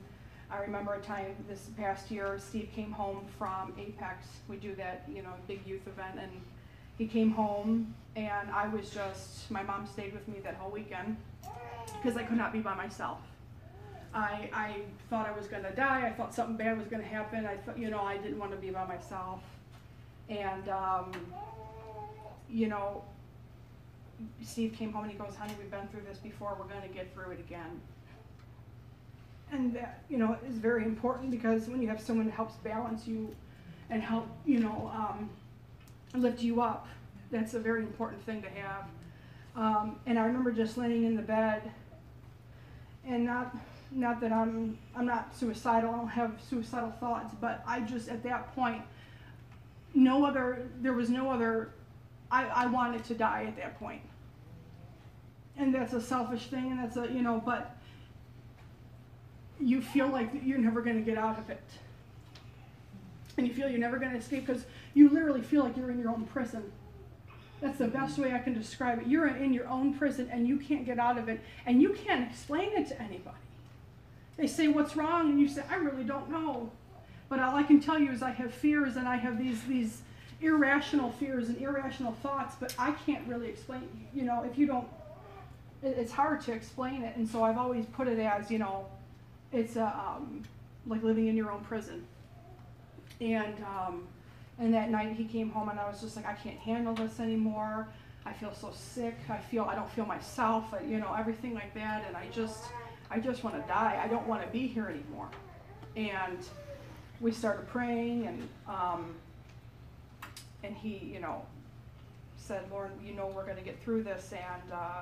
i 0.49 0.57
remember 0.59 0.93
a 0.93 1.01
time 1.01 1.33
this 1.47 1.69
past 1.77 2.11
year 2.11 2.37
steve 2.39 2.69
came 2.75 2.91
home 2.91 3.25
from 3.37 3.73
apex 3.79 4.27
we 4.47 4.57
do 4.57 4.75
that 4.75 5.03
you 5.13 5.21
know 5.21 5.33
big 5.47 5.65
youth 5.65 5.87
event 5.87 6.17
and 6.19 6.31
he 6.97 7.07
came 7.07 7.31
home 7.31 7.95
and 8.15 8.51
I 8.51 8.67
was 8.67 8.89
just, 8.89 9.49
my 9.49 9.63
mom 9.63 9.87
stayed 9.87 10.13
with 10.13 10.27
me 10.27 10.39
that 10.43 10.55
whole 10.55 10.71
weekend 10.71 11.17
because 12.01 12.17
I 12.17 12.23
could 12.23 12.37
not 12.37 12.53
be 12.53 12.59
by 12.59 12.75
myself. 12.75 13.19
I, 14.13 14.49
I 14.53 14.75
thought 15.09 15.27
I 15.27 15.31
was 15.31 15.47
going 15.47 15.63
to 15.63 15.71
die. 15.71 16.07
I 16.07 16.11
thought 16.11 16.33
something 16.33 16.57
bad 16.57 16.77
was 16.77 16.87
going 16.87 17.01
to 17.01 17.07
happen. 17.07 17.45
I 17.45 17.57
thought, 17.57 17.77
you 17.77 17.89
know, 17.89 18.01
I 18.01 18.17
didn't 18.17 18.39
want 18.39 18.51
to 18.51 18.57
be 18.57 18.69
by 18.69 18.85
myself. 18.85 19.41
And, 20.29 20.67
um, 20.69 21.11
you 22.49 22.67
know, 22.67 23.03
Steve 24.43 24.73
came 24.73 24.91
home 24.91 25.03
and 25.03 25.11
he 25.11 25.17
goes, 25.17 25.35
honey, 25.35 25.53
we've 25.57 25.71
been 25.71 25.87
through 25.87 26.03
this 26.07 26.17
before. 26.17 26.57
We're 26.59 26.65
going 26.65 26.81
to 26.87 26.93
get 26.93 27.13
through 27.13 27.31
it 27.31 27.39
again. 27.39 27.79
And 29.51 29.73
that, 29.75 30.03
you 30.09 30.17
know, 30.17 30.37
is 30.47 30.57
very 30.57 30.83
important 30.83 31.31
because 31.31 31.67
when 31.67 31.81
you 31.81 31.87
have 31.87 32.01
someone 32.01 32.25
that 32.27 32.35
helps 32.35 32.55
balance 32.55 33.07
you 33.07 33.33
and 33.89 34.01
help, 34.01 34.27
you 34.45 34.59
know, 34.59 34.91
um, 34.93 35.29
lift 36.13 36.41
you 36.41 36.61
up. 36.61 36.87
That's 37.31 37.53
a 37.53 37.59
very 37.59 37.81
important 37.81 38.23
thing 38.25 38.41
to 38.41 38.49
have. 38.49 38.85
Um, 39.55 39.97
and 40.05 40.17
I 40.17 40.25
remember 40.25 40.51
just 40.51 40.77
laying 40.77 41.03
in 41.03 41.15
the 41.15 41.21
bed, 41.21 41.69
and 43.05 43.25
not 43.25 43.55
not 43.91 44.21
that 44.21 44.31
I'm 44.31 44.77
I'm 44.95 45.05
not 45.05 45.35
suicidal. 45.35 45.89
I 45.89 45.97
don't 45.97 46.07
have 46.07 46.39
suicidal 46.49 46.91
thoughts, 46.99 47.35
but 47.39 47.63
I 47.67 47.81
just 47.81 48.09
at 48.09 48.23
that 48.23 48.55
point, 48.55 48.81
no 49.93 50.25
other 50.25 50.67
there 50.81 50.93
was 50.93 51.09
no 51.09 51.29
other. 51.29 51.71
I, 52.31 52.45
I 52.45 52.65
wanted 52.67 53.03
to 53.05 53.13
die 53.13 53.43
at 53.45 53.57
that 53.57 53.77
point. 53.77 54.01
And 55.57 55.75
that's 55.75 55.91
a 55.91 56.01
selfish 56.01 56.47
thing, 56.47 56.71
and 56.71 56.79
that's 56.79 56.95
a 56.95 57.11
you 57.11 57.21
know, 57.21 57.41
but 57.45 57.75
you 59.59 59.81
feel 59.81 60.07
like 60.07 60.31
you're 60.43 60.57
never 60.57 60.81
going 60.81 60.95
to 60.95 61.03
get 61.03 61.17
out 61.17 61.37
of 61.37 61.49
it 61.49 61.61
and 63.37 63.47
you 63.47 63.53
feel 63.53 63.69
you're 63.69 63.79
never 63.79 63.97
going 63.97 64.11
to 64.11 64.17
escape 64.17 64.45
because 64.45 64.65
you 64.93 65.09
literally 65.09 65.41
feel 65.41 65.63
like 65.63 65.77
you're 65.77 65.91
in 65.91 65.99
your 65.99 66.09
own 66.09 66.25
prison. 66.25 66.71
That's 67.61 67.77
the 67.77 67.87
best 67.87 68.17
way 68.17 68.33
I 68.33 68.39
can 68.39 68.53
describe 68.53 68.99
it. 68.99 69.07
You're 69.07 69.27
in 69.27 69.53
your 69.53 69.67
own 69.67 69.93
prison 69.93 70.29
and 70.31 70.47
you 70.47 70.57
can't 70.57 70.85
get 70.85 70.99
out 70.99 71.17
of 71.17 71.29
it, 71.29 71.41
and 71.65 71.81
you 71.81 71.93
can't 71.93 72.29
explain 72.29 72.71
it 72.73 72.87
to 72.89 73.01
anybody. 73.01 73.37
They 74.41 74.47
say, 74.47 74.67
What's 74.67 74.95
wrong? 74.95 75.29
And 75.29 75.39
you 75.39 75.47
say, 75.47 75.61
I 75.69 75.75
really 75.75 76.03
don't 76.03 76.31
know. 76.31 76.71
But 77.29 77.39
all 77.39 77.55
I 77.55 77.61
can 77.61 77.79
tell 77.79 77.99
you 77.99 78.11
is 78.11 78.23
I 78.23 78.31
have 78.31 78.51
fears 78.51 78.95
and 78.95 79.07
I 79.07 79.15
have 79.15 79.37
these, 79.37 79.63
these 79.65 80.01
irrational 80.41 81.11
fears 81.11 81.47
and 81.49 81.61
irrational 81.61 82.13
thoughts, 82.23 82.55
but 82.59 82.73
I 82.79 82.91
can't 83.05 83.25
really 83.27 83.49
explain. 83.49 83.87
You 84.15 84.23
know, 84.23 84.43
if 84.43 84.57
you 84.57 84.65
don't, 84.65 84.87
it's 85.83 86.11
hard 86.11 86.41
to 86.41 86.53
explain 86.53 87.03
it. 87.03 87.15
And 87.17 87.29
so 87.29 87.43
I've 87.43 87.59
always 87.59 87.85
put 87.85 88.07
it 88.07 88.17
as, 88.17 88.49
you 88.49 88.57
know, 88.57 88.87
it's 89.53 89.75
a, 89.75 89.85
um, 89.85 90.41
like 90.87 91.03
living 91.03 91.27
in 91.27 91.37
your 91.37 91.51
own 91.51 91.63
prison. 91.63 92.03
And 93.21 93.63
um, 93.63 94.07
and 94.57 94.73
that 94.73 94.89
night 94.89 95.15
he 95.15 95.25
came 95.25 95.51
home 95.51 95.69
and 95.69 95.79
I 95.79 95.87
was 95.87 96.01
just 96.01 96.15
like, 96.15 96.25
I 96.25 96.33
can't 96.33 96.57
handle 96.57 96.95
this 96.95 97.19
anymore. 97.19 97.87
I 98.25 98.33
feel 98.33 98.55
so 98.55 98.71
sick. 98.73 99.17
I 99.29 99.37
feel 99.37 99.65
I 99.65 99.75
don't 99.75 99.91
feel 99.91 100.07
myself. 100.07 100.73
You 100.83 100.97
know 100.97 101.13
everything 101.13 101.53
like 101.53 101.75
that. 101.75 102.05
And 102.07 102.17
I 102.17 102.25
just 102.33 102.63
I 103.11 103.19
just 103.19 103.43
want 103.43 103.61
to 103.61 103.67
die. 103.67 103.99
I 104.03 104.07
don't 104.07 104.25
want 104.25 104.41
to 104.41 104.47
be 104.47 104.67
here 104.67 104.87
anymore. 104.87 105.29
And 105.95 106.39
we 107.19 107.31
started 107.31 107.67
praying 107.67 108.27
and 108.27 108.49
um, 108.67 109.13
and 110.63 110.75
he 110.75 110.97
you 110.97 111.19
know 111.19 111.43
said, 112.37 112.63
Lauren, 112.71 112.91
you 113.05 113.13
know 113.13 113.27
we're 113.27 113.45
going 113.45 113.57
to 113.57 113.63
get 113.63 113.81
through 113.83 114.03
this. 114.03 114.31
And 114.31 114.73
uh, 114.73 115.01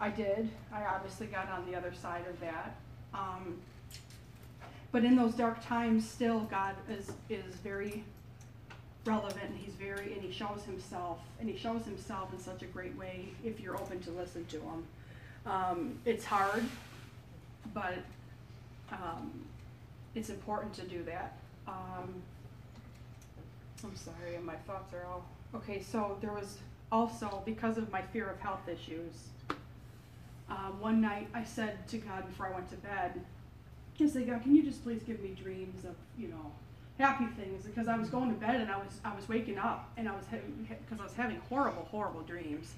I 0.00 0.10
did. 0.10 0.50
I 0.72 0.84
obviously 0.84 1.26
got 1.26 1.48
on 1.50 1.70
the 1.70 1.76
other 1.76 1.92
side 1.92 2.24
of 2.28 2.38
that. 2.40 2.76
Um, 3.14 3.58
but 4.90 5.04
in 5.04 5.16
those 5.16 5.34
dark 5.34 5.64
times, 5.64 6.08
still 6.08 6.40
God 6.40 6.74
is 6.90 7.12
is 7.28 7.54
very 7.56 8.04
relevant, 9.04 9.44
and 9.44 9.58
He's 9.58 9.74
very 9.74 10.12
and 10.12 10.22
He 10.22 10.32
shows 10.32 10.62
Himself, 10.64 11.20
and 11.40 11.48
He 11.48 11.56
shows 11.56 11.84
Himself 11.84 12.32
in 12.32 12.38
such 12.38 12.62
a 12.62 12.66
great 12.66 12.96
way 12.96 13.28
if 13.44 13.60
you're 13.60 13.76
open 13.76 14.00
to 14.00 14.10
listen 14.10 14.44
to 14.46 14.56
Him. 14.56 14.84
Um, 15.46 15.98
it's 16.04 16.24
hard, 16.24 16.64
but 17.74 17.98
um, 18.92 19.30
it's 20.14 20.30
important 20.30 20.74
to 20.74 20.82
do 20.82 21.02
that. 21.04 21.36
Um, 21.66 22.22
I'm 23.84 23.96
sorry, 23.96 24.38
my 24.42 24.56
thoughts 24.56 24.92
are 24.94 25.04
all 25.06 25.24
okay. 25.54 25.80
So 25.82 26.18
there 26.20 26.32
was 26.32 26.58
also 26.90 27.42
because 27.44 27.78
of 27.78 27.90
my 27.92 28.02
fear 28.02 28.28
of 28.28 28.40
health 28.40 28.68
issues. 28.68 29.28
Um, 30.50 30.80
one 30.80 31.00
night 31.00 31.28
I 31.34 31.44
said 31.44 31.86
to 31.88 31.98
God 31.98 32.26
before 32.26 32.48
I 32.48 32.52
went 32.52 32.70
to 32.70 32.76
bed, 32.76 33.20
I 34.00 34.06
said, 34.06 34.26
God, 34.28 34.42
can 34.42 34.54
you 34.54 34.62
just 34.62 34.82
please 34.84 35.02
give 35.02 35.20
me 35.20 35.30
dreams 35.30 35.84
of, 35.84 35.94
you 36.16 36.28
know, 36.28 36.52
happy 36.98 37.26
things? 37.26 37.64
Because 37.64 37.88
I 37.88 37.96
was 37.96 38.08
going 38.08 38.32
to 38.32 38.36
bed 38.36 38.60
and 38.60 38.70
I 38.70 38.76
was 38.76 39.00
I 39.04 39.14
was 39.14 39.28
waking 39.28 39.58
up 39.58 39.90
and 39.96 40.08
I 40.08 40.12
was 40.12 40.24
because 40.30 41.00
I 41.00 41.04
was 41.04 41.14
having 41.14 41.40
horrible 41.48 41.86
horrible 41.90 42.22
dreams, 42.22 42.74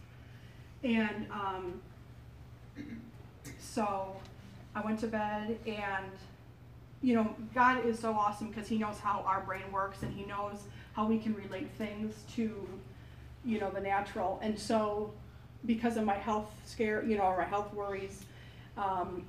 and 0.82 1.26
um, 1.30 1.80
so 3.58 4.16
I 4.74 4.80
went 4.80 5.00
to 5.00 5.06
bed 5.06 5.58
and 5.66 6.10
you 7.02 7.14
know 7.14 7.34
God 7.54 7.84
is 7.84 7.98
so 7.98 8.12
awesome 8.12 8.48
because 8.48 8.68
He 8.68 8.78
knows 8.78 8.98
how 8.98 9.20
our 9.26 9.40
brain 9.40 9.70
works 9.72 10.02
and 10.02 10.12
He 10.14 10.24
knows 10.24 10.64
how 10.92 11.06
we 11.06 11.18
can 11.18 11.34
relate 11.34 11.70
things 11.78 12.14
to 12.34 12.66
you 13.44 13.58
know 13.58 13.70
the 13.70 13.80
natural 13.80 14.38
and 14.42 14.58
so 14.58 15.12
because 15.66 15.96
of 15.96 16.04
my 16.04 16.14
health 16.14 16.52
scare 16.66 17.04
you 17.04 17.16
know 17.16 17.24
or 17.24 17.38
my 17.38 17.44
health 17.44 17.72
worries. 17.74 18.24
Um, 18.76 19.24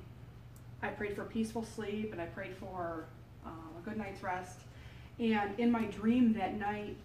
I 0.82 0.88
prayed 0.88 1.14
for 1.14 1.24
peaceful 1.24 1.64
sleep 1.64 2.12
and 2.12 2.20
I 2.20 2.26
prayed 2.26 2.56
for 2.56 3.04
um, 3.46 3.70
a 3.78 3.88
good 3.88 3.96
night's 3.96 4.22
rest. 4.22 4.58
And 5.18 5.58
in 5.58 5.70
my 5.70 5.84
dream 5.84 6.32
that 6.34 6.58
night, 6.58 6.96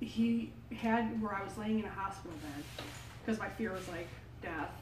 he 0.00 0.52
had 0.76 1.20
where 1.22 1.34
I 1.34 1.42
was 1.42 1.56
laying 1.56 1.78
in 1.78 1.84
a 1.84 1.90
hospital 1.90 2.36
bed 2.42 2.64
because 3.24 3.38
my 3.38 3.48
fear 3.48 3.72
was 3.72 3.86
like 3.88 4.08
death. 4.42 4.72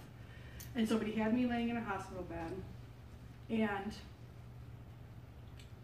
And 0.74 0.88
so, 0.88 0.98
but 0.98 1.06
he 1.06 1.18
had 1.18 1.34
me 1.34 1.46
laying 1.46 1.68
in 1.68 1.76
a 1.76 1.82
hospital 1.82 2.24
bed. 2.24 2.52
And, 3.50 3.92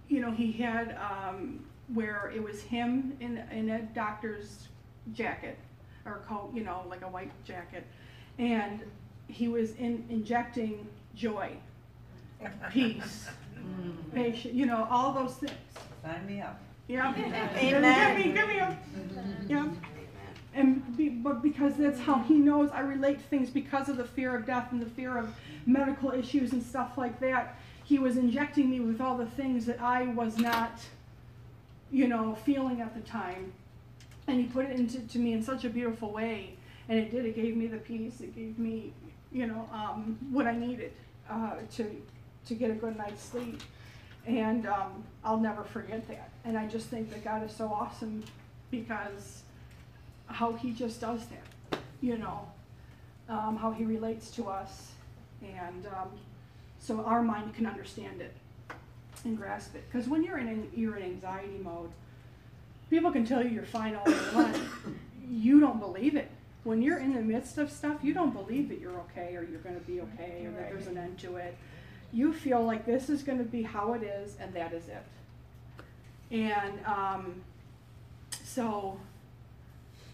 you 0.08 0.20
know, 0.20 0.30
he 0.30 0.52
had 0.52 0.96
um, 0.98 1.64
where 1.92 2.32
it 2.34 2.42
was 2.42 2.62
him 2.62 3.16
in, 3.20 3.38
in 3.50 3.70
a 3.70 3.82
doctor's 3.82 4.68
jacket 5.12 5.58
or 6.04 6.22
coat, 6.28 6.50
you 6.54 6.62
know, 6.62 6.84
like 6.88 7.02
a 7.02 7.08
white 7.08 7.32
jacket. 7.44 7.84
And 8.38 8.80
he 9.28 9.48
was 9.48 9.74
in, 9.76 10.04
injecting 10.10 10.86
joy 11.14 11.56
peace, 12.70 13.28
patience, 14.12 14.54
you 14.54 14.66
know, 14.66 14.86
all 14.90 15.12
those 15.12 15.34
things. 15.36 15.52
Sign 16.02 16.26
me 16.26 16.40
up. 16.40 16.60
Yeah. 16.88 17.14
Amen. 17.56 18.16
Give 18.16 18.26
me, 18.26 18.32
give 18.32 18.48
me 18.48 18.58
a, 18.58 18.78
yeah. 19.48 19.68
And 20.54 20.96
be, 20.96 21.08
but 21.08 21.42
because 21.42 21.76
that's 21.76 21.99
how 21.99 22.20
he 22.20 22.34
knows 22.34 22.70
I 22.70 22.80
relate 22.80 23.18
to 23.18 23.25
things 23.25 23.50
because 23.50 23.88
of 23.88 23.96
the 23.96 24.04
fear 24.04 24.37
of 24.37 24.46
death 24.46 24.70
and 24.70 24.80
the 24.80 24.90
fear 24.90 25.18
of 25.18 25.34
medical 25.66 26.12
issues 26.12 26.52
and 26.52 26.62
stuff 26.62 26.96
like 26.96 27.18
that. 27.20 27.58
He 27.82 27.99
was 27.99 28.16
injecting 28.16 28.70
me 28.70 28.80
with 28.80 29.00
all 29.00 29.16
the 29.16 29.26
things 29.26 29.66
that 29.66 29.80
I 29.80 30.06
was 30.06 30.38
not, 30.38 30.80
you 31.90 32.06
know, 32.06 32.37
feeling 32.46 32.80
at 32.80 32.94
the 32.94 33.00
time. 33.00 33.52
And 34.26 34.40
he 34.40 34.46
put 34.46 34.64
it 34.66 34.78
into 34.78 35.00
to 35.00 35.18
me 35.18 35.32
in 35.32 35.42
such 35.42 35.64
a 35.64 35.68
beautiful 35.68 36.11
way. 36.12 36.56
And 36.88 36.99
it 36.99 37.11
did. 37.11 37.26
It 37.26 37.34
gave 37.34 37.56
me 37.56 37.66
the 37.66 37.78
peace. 37.78 38.20
It 38.20 38.34
gave 38.34 38.58
me, 38.58 38.92
you 39.32 39.46
know, 39.46 39.68
um, 39.73 40.18
what 40.30 40.46
I 40.46 40.56
needed 40.56 40.92
uh, 41.28 41.56
to 41.76 42.02
to 42.46 42.54
get 42.54 42.70
a 42.70 42.75
good 42.75 42.96
night's 42.96 43.23
sleep. 43.23 43.61
And 44.26 44.66
um, 44.66 45.04
I'll 45.25 45.40
never 45.40 45.64
forget 45.64 46.06
that. 46.08 46.30
And 46.44 46.56
I 46.56 46.66
just 46.66 46.88
think 46.88 47.11
that 47.11 47.25
God 47.25 47.44
is 47.44 47.54
so 47.54 47.66
awesome 47.68 48.25
because 48.70 49.43
how 50.26 50.52
He 50.52 50.72
just 50.72 51.00
does 51.00 51.20
that, 51.26 51.78
you 52.00 52.18
know, 52.18 52.46
um, 53.28 53.56
how 53.56 53.70
He 53.70 53.84
relates 53.84 54.30
to 54.32 54.48
us. 54.48 54.92
And 55.42 55.86
um, 55.86 56.08
so 56.78 57.04
our 57.04 57.22
mind 57.22 57.54
can 57.54 57.66
understand 57.66 58.20
it 58.20 58.34
and 59.24 59.36
grasp 59.36 59.74
it. 59.74 59.84
Because 59.90 60.08
when 60.08 60.22
you're 60.22 60.38
in, 60.38 60.70
you're 60.74 60.96
in 60.96 61.02
anxiety 61.02 61.60
mode, 61.62 61.90
people 62.90 63.10
can 63.10 63.24
tell 63.26 63.42
you 63.42 63.50
you're 63.50 63.64
fine 63.64 63.94
all 63.94 64.04
they 64.04 64.34
want. 64.34 64.56
You 65.26 65.58
don't 65.58 65.80
believe 65.80 66.16
it. 66.16 66.30
When 66.64 66.82
you're 66.82 66.98
in 66.98 67.14
the 67.14 67.22
midst 67.22 67.56
of 67.56 67.70
stuff, 67.70 67.96
you 68.02 68.12
don't 68.12 68.34
believe 68.34 68.68
that 68.68 68.78
you're 68.78 69.00
okay 69.00 69.34
or 69.36 69.42
you're 69.42 69.60
going 69.60 69.74
to 69.74 69.80
be 69.86 70.02
okay 70.02 70.44
or 70.44 70.50
that 70.50 70.70
there's 70.70 70.86
an 70.86 70.98
end 70.98 71.18
to 71.20 71.36
it 71.36 71.56
you 72.14 72.32
feel 72.32 72.64
like 72.64 72.86
this 72.86 73.10
is 73.10 73.22
going 73.24 73.38
to 73.38 73.44
be 73.44 73.62
how 73.62 73.92
it 73.92 74.02
is 74.02 74.36
and 74.40 74.54
that 74.54 74.72
is 74.72 74.88
it 74.88 75.02
and 76.30 76.78
um, 76.86 77.42
so 78.44 78.98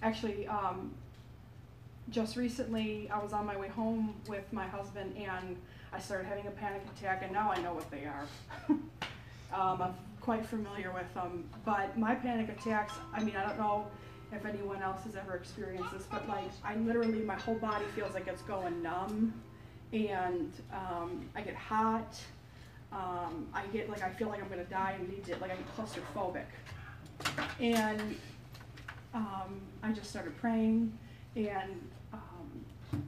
actually 0.03 0.47
um, 0.47 0.93
just 2.11 2.37
recently 2.37 3.09
i 3.13 3.23
was 3.23 3.33
on 3.33 3.47
my 3.47 3.57
way 3.57 3.69
home 3.69 4.15
with 4.29 4.51
my 4.53 4.67
husband 4.67 5.15
and 5.17 5.57
i 5.93 5.99
started 5.99 6.27
having 6.27 6.47
a 6.47 6.51
panic 6.51 6.83
attack 6.97 7.23
and 7.23 7.33
now 7.33 7.51
i 7.51 7.61
know 7.61 7.75
what 7.75 7.89
they 7.91 8.05
are 8.05 8.27
um, 9.55 9.83
i'm 9.83 9.95
quite 10.21 10.45
familiar 10.45 10.93
with 10.93 11.13
them 11.15 11.49
but 11.65 11.97
my 11.99 12.15
panic 12.15 12.49
attacks 12.49 12.95
i 13.15 13.23
mean 13.23 13.37
i 13.37 13.47
don't 13.47 13.59
know 13.59 13.87
if 14.33 14.45
anyone 14.45 14.83
else 14.83 15.03
has 15.05 15.17
ever 15.17 15.35
experienced 15.35 15.91
this 15.93 16.05
but 16.11 16.29
like 16.29 16.51
i 16.65 16.75
literally 16.77 17.21
my 17.21 17.37
whole 17.37 17.57
body 17.57 17.85
feels 17.95 18.15
like 18.15 18.27
it's 18.27 18.43
going 18.43 18.83
numb 18.83 19.33
and 19.93 20.53
um, 20.73 21.29
I 21.35 21.41
get 21.41 21.57
hot. 21.57 22.19
Um, 22.93 23.49
I 23.53 23.67
get 23.73 23.89
like 23.89 24.03
I 24.03 24.11
feel 24.11 24.29
like 24.29 24.43
I'm 24.43 24.49
gonna 24.49 24.65
die 24.65 24.97
and 24.99 25.09
need 25.09 25.25
to 25.25 25.37
like 25.39 25.51
I'm 25.51 25.65
claustrophobic, 25.77 26.45
and 27.61 28.17
um, 29.15 29.61
I 29.83 29.93
just 29.93 30.11
started 30.11 30.37
praying, 30.39 30.97
and 31.37 31.91
um, 32.13 33.05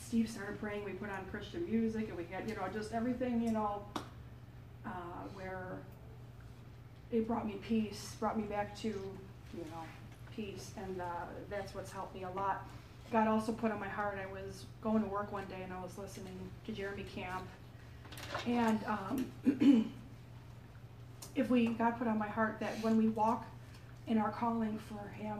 Steve 0.00 0.28
started 0.28 0.58
praying. 0.60 0.84
We 0.84 0.92
put 0.92 1.10
on 1.10 1.24
Christian 1.30 1.64
music, 1.70 2.08
and 2.08 2.16
we 2.16 2.24
had 2.30 2.48
you 2.48 2.54
know 2.54 2.62
just 2.72 2.92
everything 2.92 3.42
you 3.42 3.52
know 3.52 3.82
uh, 4.86 4.90
where 5.34 5.76
it 7.10 7.26
brought 7.26 7.46
me 7.46 7.58
peace, 7.66 8.16
brought 8.18 8.36
me 8.36 8.44
back 8.44 8.76
to 8.80 8.88
you 8.88 9.64
know 9.70 9.84
peace, 10.34 10.72
and 10.76 11.00
uh, 11.00 11.04
that's 11.50 11.74
what's 11.74 11.92
helped 11.92 12.14
me 12.14 12.24
a 12.24 12.30
lot. 12.30 12.66
God 13.10 13.28
also 13.28 13.52
put 13.52 13.70
on 13.70 13.78
my 13.78 13.88
heart. 13.88 14.18
I 14.18 14.32
was 14.32 14.64
going 14.82 15.02
to 15.02 15.08
work 15.08 15.32
one 15.32 15.44
day 15.44 15.62
and 15.62 15.70
I 15.70 15.82
was 15.82 15.98
listening 15.98 16.38
to 16.66 16.72
Jeremy 16.72 17.04
Camp, 17.14 17.46
and 18.46 18.80
um, 18.86 19.92
if 21.34 21.50
we 21.50 21.66
God 21.68 21.98
put 21.98 22.06
on 22.06 22.18
my 22.18 22.28
heart 22.28 22.58
that 22.60 22.82
when 22.82 22.96
we 22.96 23.08
walk 23.08 23.44
in 24.12 24.18
our 24.18 24.30
calling 24.30 24.78
for 24.78 25.08
Him, 25.14 25.38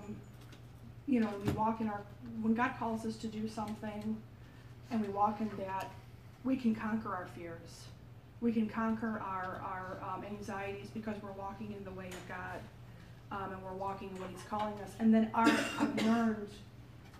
you 1.07 1.21
know, 1.21 1.29
we 1.45 1.52
walk 1.52 1.81
in 1.81 1.88
our 1.88 2.00
when 2.41 2.55
God 2.55 2.73
calls 2.79 3.05
us 3.05 3.17
to 3.17 3.26
do 3.26 3.47
something, 3.47 4.17
and 4.91 5.00
we 5.00 5.09
walk 5.09 5.41
in 5.41 5.50
that, 5.59 5.93
we 6.42 6.57
can 6.57 6.75
conquer 6.75 7.14
our 7.14 7.27
fears. 7.37 7.85
We 8.40 8.51
can 8.51 8.68
conquer 8.68 9.20
our 9.20 9.62
our 9.62 9.99
um, 10.03 10.25
anxieties 10.25 10.88
because 10.92 11.16
we're 11.23 11.33
walking 11.33 11.75
in 11.77 11.85
the 11.85 11.90
way 11.90 12.09
of 12.09 12.29
God, 12.29 12.61
um, 13.31 13.53
and 13.53 13.62
we're 13.62 13.75
walking 13.75 14.09
in 14.09 14.20
what 14.20 14.31
He's 14.31 14.44
calling 14.49 14.75
us. 14.81 14.90
And 14.99 15.12
then 15.14 15.31
our 15.35 15.47
I've 15.79 16.07
learned 16.07 16.49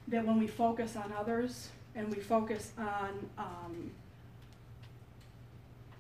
that 0.09 0.27
when 0.27 0.39
we 0.39 0.47
focus 0.47 0.97
on 0.97 1.13
others 1.17 1.69
and 1.95 2.09
we 2.09 2.21
focus 2.21 2.73
on 2.79 3.29
um, 3.37 3.91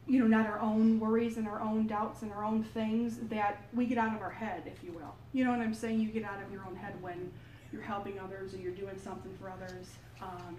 you 0.06 0.18
know 0.18 0.26
not 0.26 0.46
our 0.46 0.58
own 0.60 0.98
worries 0.98 1.36
and 1.36 1.46
our 1.46 1.60
own 1.60 1.86
doubts 1.86 2.22
and 2.22 2.32
our 2.32 2.44
own 2.44 2.62
things 2.62 3.18
that 3.30 3.62
we 3.72 3.86
get 3.86 3.98
out 3.98 4.14
of 4.14 4.20
our 4.20 4.30
head 4.30 4.62
if 4.66 4.82
you 4.82 4.92
will. 4.92 5.14
You 5.32 5.44
know 5.44 5.50
what 5.50 5.60
i'm 5.60 5.74
saying? 5.74 6.00
You 6.00 6.08
get 6.08 6.24
out 6.24 6.42
of 6.42 6.52
your 6.52 6.64
own 6.66 6.76
head 6.76 7.00
when 7.00 7.30
you're 7.72 7.82
helping 7.82 8.18
others 8.18 8.52
or 8.54 8.58
you're 8.58 8.72
doing 8.72 8.98
something 9.02 9.32
for 9.40 9.50
others. 9.50 9.86
Um, 10.20 10.56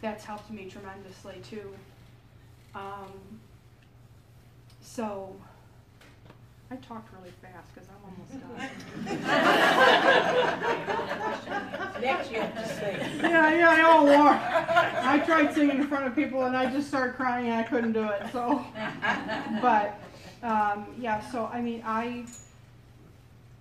that's 0.00 0.24
helped 0.24 0.50
me 0.50 0.68
tremendously 0.68 1.40
too. 1.42 1.74
Um, 2.74 3.40
so 4.80 5.34
I 6.70 6.76
talked 6.76 7.12
really 7.14 7.32
fast 7.42 7.74
because 7.74 7.88
I'm 7.88 8.02
almost 8.04 8.32
done. 8.40 8.70
Next 12.02 12.30
you 12.30 12.40
have 12.40 12.54
to 12.54 12.68
sing. 12.68 13.20
yeah, 13.20 13.54
yeah, 13.54 13.68
I 13.68 13.76
know, 13.82 14.04
War. 14.04 14.30
I 14.30 15.18
tried 15.24 15.54
singing 15.54 15.78
in 15.78 15.86
front 15.86 16.06
of 16.06 16.14
people 16.14 16.44
and 16.44 16.56
I 16.56 16.70
just 16.70 16.88
started 16.88 17.14
crying 17.14 17.48
and 17.48 17.54
I 17.54 17.62
couldn't 17.62 17.92
do 17.92 18.08
it. 18.08 18.22
So, 18.32 18.64
but 19.60 20.00
um, 20.42 20.86
yeah, 20.98 21.20
so 21.30 21.50
I 21.52 21.60
mean, 21.60 21.82
I 21.84 22.24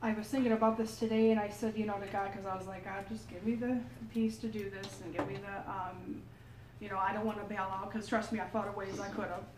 I 0.04 0.14
was 0.14 0.28
thinking 0.28 0.52
about 0.52 0.78
this 0.78 1.00
today 1.00 1.32
and 1.32 1.40
I 1.40 1.48
said, 1.48 1.78
you 1.78 1.86
know, 1.86 1.98
to 1.98 2.08
God, 2.08 2.32
because 2.32 2.46
I 2.46 2.58
was 2.58 2.68
like, 2.68 2.84
God, 2.84 3.06
just 3.08 3.30
give 3.30 3.46
me 3.46 3.56
the 3.56 3.80
peace 4.14 4.36
to 4.40 4.48
do 4.48 4.70
this 4.70 5.00
and 5.02 5.16
give 5.16 5.26
me 5.30 5.36
the, 5.36 5.72
um, 5.72 5.96
you 6.84 6.90
know, 6.90 6.98
I 6.98 7.14
don't 7.14 7.26
want 7.26 7.38
to 7.38 7.46
bail 7.46 7.70
out 7.72 7.90
because 7.90 8.10
trust 8.10 8.34
me, 8.34 8.42
I 8.42 8.44
thought 8.44 8.68
of 8.68 8.76
ways 8.76 9.00
I 9.00 9.08
could 9.08 9.30
have. 9.30 9.46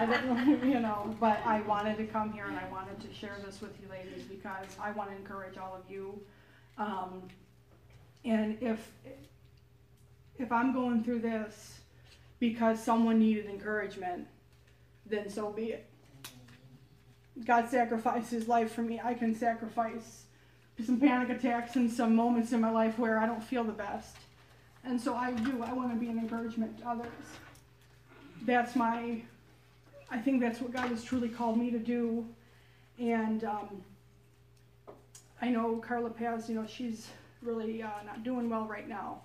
I 0.00 0.06
didn't, 0.06 0.66
you 0.66 0.80
know, 0.80 1.14
but 1.20 1.38
I 1.44 1.60
wanted 1.60 1.98
to 1.98 2.06
come 2.06 2.32
here 2.32 2.46
and 2.46 2.56
I 2.56 2.66
wanted 2.70 2.98
to 3.00 3.12
share 3.12 3.36
this 3.44 3.60
with 3.60 3.72
you 3.82 3.86
ladies 3.90 4.24
because 4.24 4.64
I 4.80 4.92
want 4.92 5.10
to 5.10 5.16
encourage 5.16 5.58
all 5.58 5.76
of 5.76 5.90
you. 5.90 6.18
Um, 6.78 7.28
and 8.24 8.56
if 8.62 8.90
if 10.38 10.50
I'm 10.50 10.72
going 10.72 11.04
through 11.04 11.18
this 11.18 11.80
because 12.38 12.82
someone 12.82 13.18
needed 13.18 13.44
encouragement, 13.44 14.28
then 15.04 15.28
so 15.28 15.52
be 15.52 15.72
it. 15.72 15.86
God 17.44 17.68
sacrificed 17.68 18.30
his 18.30 18.48
life 18.48 18.72
for 18.72 18.80
me. 18.80 18.98
I 19.04 19.12
can 19.12 19.34
sacrifice 19.34 20.22
some 20.82 20.98
panic 20.98 21.28
attacks 21.28 21.76
and 21.76 21.90
some 21.90 22.16
moments 22.16 22.52
in 22.52 22.62
my 22.62 22.70
life 22.70 22.98
where 22.98 23.18
I 23.18 23.26
don't 23.26 23.44
feel 23.44 23.62
the 23.62 23.72
best. 23.72 24.16
And 24.84 25.00
so 25.00 25.14
I 25.14 25.32
do. 25.32 25.62
I 25.62 25.72
want 25.72 25.90
to 25.92 25.96
be 25.96 26.08
an 26.08 26.18
encouragement 26.18 26.78
to 26.78 26.88
others. 26.88 27.06
That's 28.42 28.74
my, 28.74 29.22
I 30.10 30.18
think 30.18 30.40
that's 30.40 30.60
what 30.60 30.72
God 30.72 30.88
has 30.88 31.04
truly 31.04 31.28
called 31.28 31.58
me 31.58 31.70
to 31.70 31.78
do. 31.78 32.26
And 32.98 33.44
um, 33.44 33.82
I 35.42 35.48
know 35.48 35.76
Carla 35.76 36.10
Paz, 36.10 36.48
you 36.48 36.54
know, 36.54 36.66
she's 36.66 37.08
really 37.42 37.82
uh, 37.82 37.88
not 38.04 38.24
doing 38.24 38.48
well 38.48 38.64
right 38.64 38.88
now. 38.88 39.22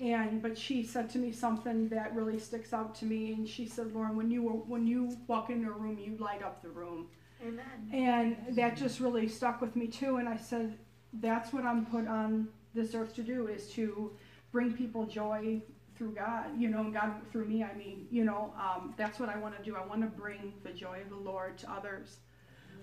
And 0.00 0.40
but 0.40 0.56
she 0.56 0.82
said 0.82 1.10
to 1.10 1.18
me 1.18 1.30
something 1.30 1.88
that 1.90 2.14
really 2.14 2.38
sticks 2.38 2.72
out 2.72 2.94
to 2.96 3.04
me. 3.04 3.34
And 3.34 3.46
she 3.46 3.66
said, 3.66 3.92
Lauren, 3.94 4.16
when 4.16 4.30
you 4.30 4.42
when 4.42 4.86
you 4.86 5.16
walk 5.26 5.50
into 5.50 5.68
a 5.68 5.72
room, 5.72 5.98
you 5.98 6.16
light 6.18 6.42
up 6.42 6.62
the 6.62 6.70
room. 6.70 7.06
Amen. 7.42 7.64
And 7.92 8.56
that 8.56 8.76
just 8.76 9.00
really 9.00 9.28
stuck 9.28 9.60
with 9.60 9.76
me 9.76 9.86
too. 9.86 10.16
And 10.16 10.28
I 10.28 10.36
said, 10.36 10.78
that's 11.14 11.52
what 11.52 11.64
I'm 11.64 11.84
put 11.86 12.06
on 12.06 12.48
this 12.74 12.94
earth 12.94 13.14
to 13.16 13.22
do 13.22 13.48
is 13.48 13.70
to 13.72 14.10
bring 14.52 14.72
people 14.72 15.06
joy 15.06 15.60
through 15.96 16.14
God, 16.14 16.46
you 16.58 16.68
know, 16.68 16.80
and 16.80 16.94
God 16.94 17.12
through 17.30 17.44
me, 17.44 17.62
I 17.62 17.74
mean, 17.74 18.06
you 18.10 18.24
know, 18.24 18.54
um, 18.58 18.94
that's 18.96 19.20
what 19.20 19.28
I 19.28 19.36
want 19.36 19.56
to 19.58 19.62
do. 19.62 19.76
I 19.76 19.84
want 19.84 20.00
to 20.00 20.06
bring 20.06 20.54
the 20.64 20.70
joy 20.70 21.00
of 21.02 21.10
the 21.10 21.30
Lord 21.30 21.58
to 21.58 21.70
others. 21.70 22.16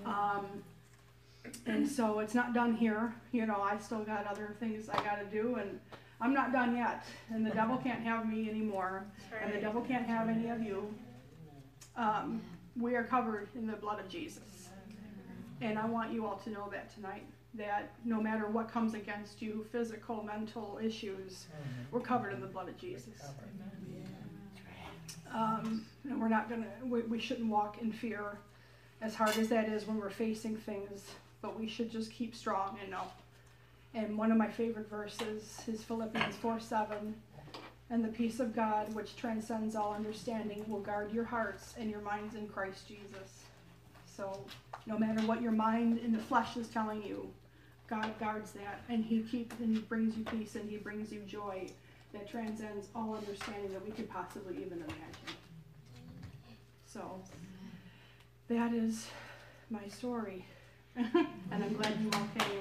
Um, 0.06 0.63
and 1.65 1.89
so 1.89 2.19
it's 2.19 2.36
not 2.36 2.53
done 2.53 2.75
here, 2.75 3.15
you 3.32 3.45
know, 3.45 3.62
I 3.62 3.77
still 3.80 4.03
got 4.03 4.27
other 4.27 4.56
things 4.60 4.89
I 4.89 4.97
got 5.03 5.15
to 5.15 5.25
do, 5.25 5.56
and 5.56 5.80
I'm 6.21 6.34
not 6.34 6.51
done 6.51 6.75
yet. 6.75 7.06
And 7.32 7.45
the 7.45 7.49
devil 7.49 7.77
can't 7.77 8.03
have 8.03 8.30
me 8.30 8.49
anymore, 8.49 9.06
and 9.41 9.53
the 9.53 9.60
devil 9.60 9.82
can't 9.82 10.06
have 10.06 10.30
any 10.30 10.49
of 10.49 10.62
you. 10.62 10.93
Um, 11.95 12.41
we 12.80 12.95
are 12.95 13.03
covered 13.03 13.49
in 13.56 13.65
the 13.65 13.73
blood 13.73 13.99
of 13.99 14.08
Jesus. 14.08 14.69
And 15.62 15.80
I 15.80 15.86
want 15.88 16.13
you 16.13 16.25
all 16.27 16.38
to 16.43 16.49
know 16.51 16.69
that 16.71 16.93
tonight 16.93 17.23
that 17.58 17.91
no 18.06 18.22
matter 18.22 18.48
what 18.48 18.72
comes 18.72 18.93
against 18.93 19.41
you, 19.41 19.65
physical, 19.72 20.24
mental 20.24 20.80
issues, 20.84 21.48
we're 21.91 22.00
covered 22.00 22.34
in 22.34 22.41
the 22.41 22.48
blood 22.48 22.70
of 22.70 22.78
Jesus. 22.78 23.22
Um, 25.34 25.86
and 26.10 26.20
we're 26.22 26.30
not 26.30 26.50
gonna, 26.50 26.67
we, 26.86 27.02
we 27.02 27.20
shouldn't 27.20 27.50
walk 27.50 27.82
in 27.82 27.91
fear 27.91 28.38
as 29.02 29.13
hard 29.15 29.38
as 29.38 29.50
that 29.50 29.70
is 29.70 29.88
when 29.88 29.98
we're 29.98 30.10
facing 30.10 30.56
things, 30.56 31.12
but 31.41 31.60
we 31.60 31.67
should 31.67 31.91
just 31.91 32.12
keep 32.12 32.36
strong 32.36 32.78
and 32.82 32.91
know. 32.91 33.04
And 33.93 34.17
one 34.17 34.32
of 34.32 34.38
my 34.38 34.48
favorite 34.48 34.89
verses 34.89 35.62
is 35.67 35.84
Philippians 35.84 36.36
4 36.36 36.60
7. 36.60 37.15
And 37.89 38.04
the 38.04 38.10
peace 38.10 38.41
of 38.41 38.54
God, 38.54 38.93
which 38.93 39.15
transcends 39.15 39.76
all 39.76 39.93
understanding, 39.93 40.65
will 40.67 40.82
guard 40.82 41.13
your 41.13 41.24
hearts 41.24 41.74
and 41.80 41.89
your 41.89 42.02
minds 42.02 42.36
in 42.36 42.48
Christ 42.48 42.88
Jesus. 42.88 43.43
So 44.06 44.38
no 44.86 44.98
matter 44.98 45.22
what 45.26 45.41
your 45.41 45.54
mind 45.54 46.00
and 46.00 46.13
the 46.13 46.20
flesh 46.20 46.58
is 46.58 46.67
telling 46.67 47.02
you, 47.02 47.30
God 47.88 48.12
guards 48.19 48.52
that 48.54 48.82
and 48.89 49.04
He 49.06 49.21
keeps 49.21 49.58
and 49.60 49.73
He 49.76 49.82
brings 49.82 50.17
you 50.17 50.23
peace 50.26 50.56
and 50.56 50.69
He 50.69 50.78
brings 50.78 51.12
you 51.12 51.21
joy 51.21 51.67
that 52.13 52.28
transcends 52.30 52.88
all 52.95 53.15
understanding 53.15 53.71
that 53.73 53.84
we 53.84 53.91
could 53.91 54.10
possibly 54.10 54.56
even 54.58 54.78
imagine. 54.80 55.38
So 56.86 57.21
that 58.50 58.73
is 58.73 59.08
my 59.69 59.88
story. 59.88 60.45
and 60.95 61.08
I'm 61.52 61.73
glad 61.73 62.00
you 62.02 62.10
all 62.13 62.28
came. 62.38 62.60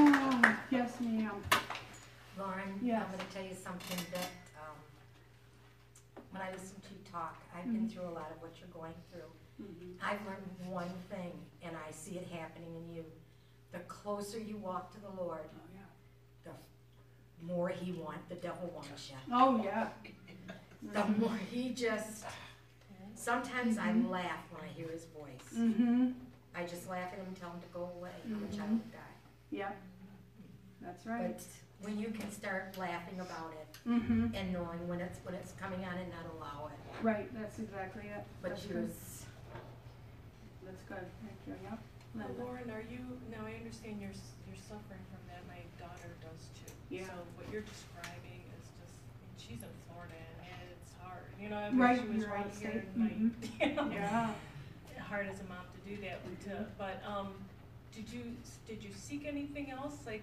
Oh, 0.00 0.56
yes, 0.70 0.92
ma'am. 1.00 1.30
Lauren, 2.38 2.78
Yes. 2.82 3.02
I'm 3.04 3.10
gonna 3.18 3.30
tell 3.34 3.42
you 3.44 3.54
something 3.54 3.98
that, 4.12 4.30
um, 4.62 4.76
when 6.30 6.42
I 6.42 6.52
listen 6.52 6.76
to 6.80 6.88
you 6.94 7.00
talk, 7.10 7.36
I've 7.54 7.64
been 7.64 7.88
Mhm. 7.88 7.92
through 7.92 8.06
a 8.08 8.14
lot 8.14 8.30
of 8.30 8.40
what 8.40 8.52
you're 8.60 8.68
going 8.68 8.94
through. 9.10 9.30
Mhm. 9.60 9.94
I've 10.02 10.24
learned 10.26 10.46
one 10.70 10.90
thing, 11.10 11.32
and 11.62 11.76
I 11.76 11.90
see 11.90 12.18
it 12.18 12.26
happening 12.28 12.74
in 12.76 12.94
you. 12.94 13.04
The 13.72 13.80
closer 13.80 14.38
you 14.38 14.56
walk 14.56 14.92
to 14.94 15.00
the 15.00 15.10
Lord, 15.10 15.40
Oh, 15.44 15.60
yeah. 15.74 16.50
the 17.40 17.44
more 17.44 17.68
he 17.68 17.92
wants, 17.92 18.26
the 18.28 18.36
devil 18.36 18.68
wants 18.74 19.10
you. 19.10 19.16
Oh, 19.32 19.62
yeah. 19.62 19.90
The 20.92 21.04
more 21.04 21.36
he 21.50 21.70
just, 21.74 22.24
sometimes 23.14 23.78
I 23.78 23.88
Mhm. 23.88 24.08
laugh 24.10 24.44
when 24.52 24.62
I 24.62 24.68
hear 24.68 24.88
his 24.88 25.04
voice. 25.06 25.52
Mm-hmm. 25.54 26.12
I 26.54 26.64
just 26.64 26.88
laugh 26.88 27.12
at 27.12 27.18
him 27.18 27.26
and 27.26 27.36
tell 27.36 27.50
him 27.50 27.60
to 27.60 27.66
go 27.68 27.84
away, 27.96 28.12
I'm 28.24 28.44
a 28.44 28.56
child 28.56 28.70
of 28.72 28.92
God. 28.92 29.00
Yeah. 29.50 29.72
That's 30.80 31.04
right. 31.04 31.36
But 31.36 31.44
when 31.80 31.98
you 31.98 32.10
can 32.10 32.30
start 32.30 32.76
laughing 32.78 33.20
about 33.20 33.52
it 33.52 33.78
Mm-hmm. 33.86 34.34
and 34.34 34.52
knowing 34.52 34.86
when 34.88 35.00
it's, 35.00 35.18
when 35.24 35.34
it's 35.34 35.52
coming 35.52 35.84
on 35.84 35.96
and 35.98 36.10
not 36.10 36.26
allow 36.36 36.68
it, 36.68 37.04
Right, 37.04 37.32
that's 37.34 37.58
exactly 37.58 38.08
it. 38.08 38.24
but 38.42 38.50
That's 38.50 38.64
you. 38.66 38.74
That's 40.68 40.84
good. 40.84 41.06
Thank 41.24 41.40
you. 41.48 41.56
Yep. 41.64 41.78
Well, 42.14 42.28
Linda. 42.28 42.44
Lauren, 42.44 42.68
are 42.70 42.84
you, 42.84 43.00
now 43.32 43.48
I 43.48 43.56
understand 43.56 44.00
you're, 44.00 44.12
s- 44.12 44.36
you're 44.44 44.60
suffering 44.60 45.00
from 45.08 45.22
that, 45.32 45.40
my 45.48 45.60
daughter 45.80 46.12
does 46.20 46.44
too. 46.60 46.72
Yeah. 46.92 47.08
So 47.08 47.16
what 47.40 47.48
you're 47.48 47.64
describing 47.64 48.44
is 48.52 48.64
just, 48.76 48.96
I 49.00 49.16
mean, 49.24 49.32
she's 49.40 49.62
in 49.64 49.72
Florida 49.88 50.16
and 50.44 50.60
it's 50.76 50.92
hard, 51.00 51.24
you 51.40 51.48
know, 51.48 51.56
I 51.56 51.70
mean, 51.72 51.80
Right, 51.80 52.00
she 52.00 52.08
was 52.08 52.16
you're 52.20 52.28
right 52.32 52.44
out 52.44 52.52
of 52.52 52.60
here 52.60 52.84
state. 52.84 52.92
in 52.92 53.00
my, 53.00 53.12
you 53.64 53.72
know. 53.76 53.88
Yeah. 53.92 54.32
Hard 55.08 55.28
as 55.32 55.40
a 55.40 55.46
mom 55.48 55.64
to 55.72 55.80
do 55.88 55.96
that, 56.04 56.20
to, 56.44 56.50
Mhm. 56.52 56.66
but, 56.76 57.00
um, 57.08 57.32
did 57.96 58.08
you, 58.12 58.36
did 58.68 58.84
you 58.84 58.92
seek 58.92 59.24
anything 59.24 59.70
else, 59.72 59.96
like 60.04 60.22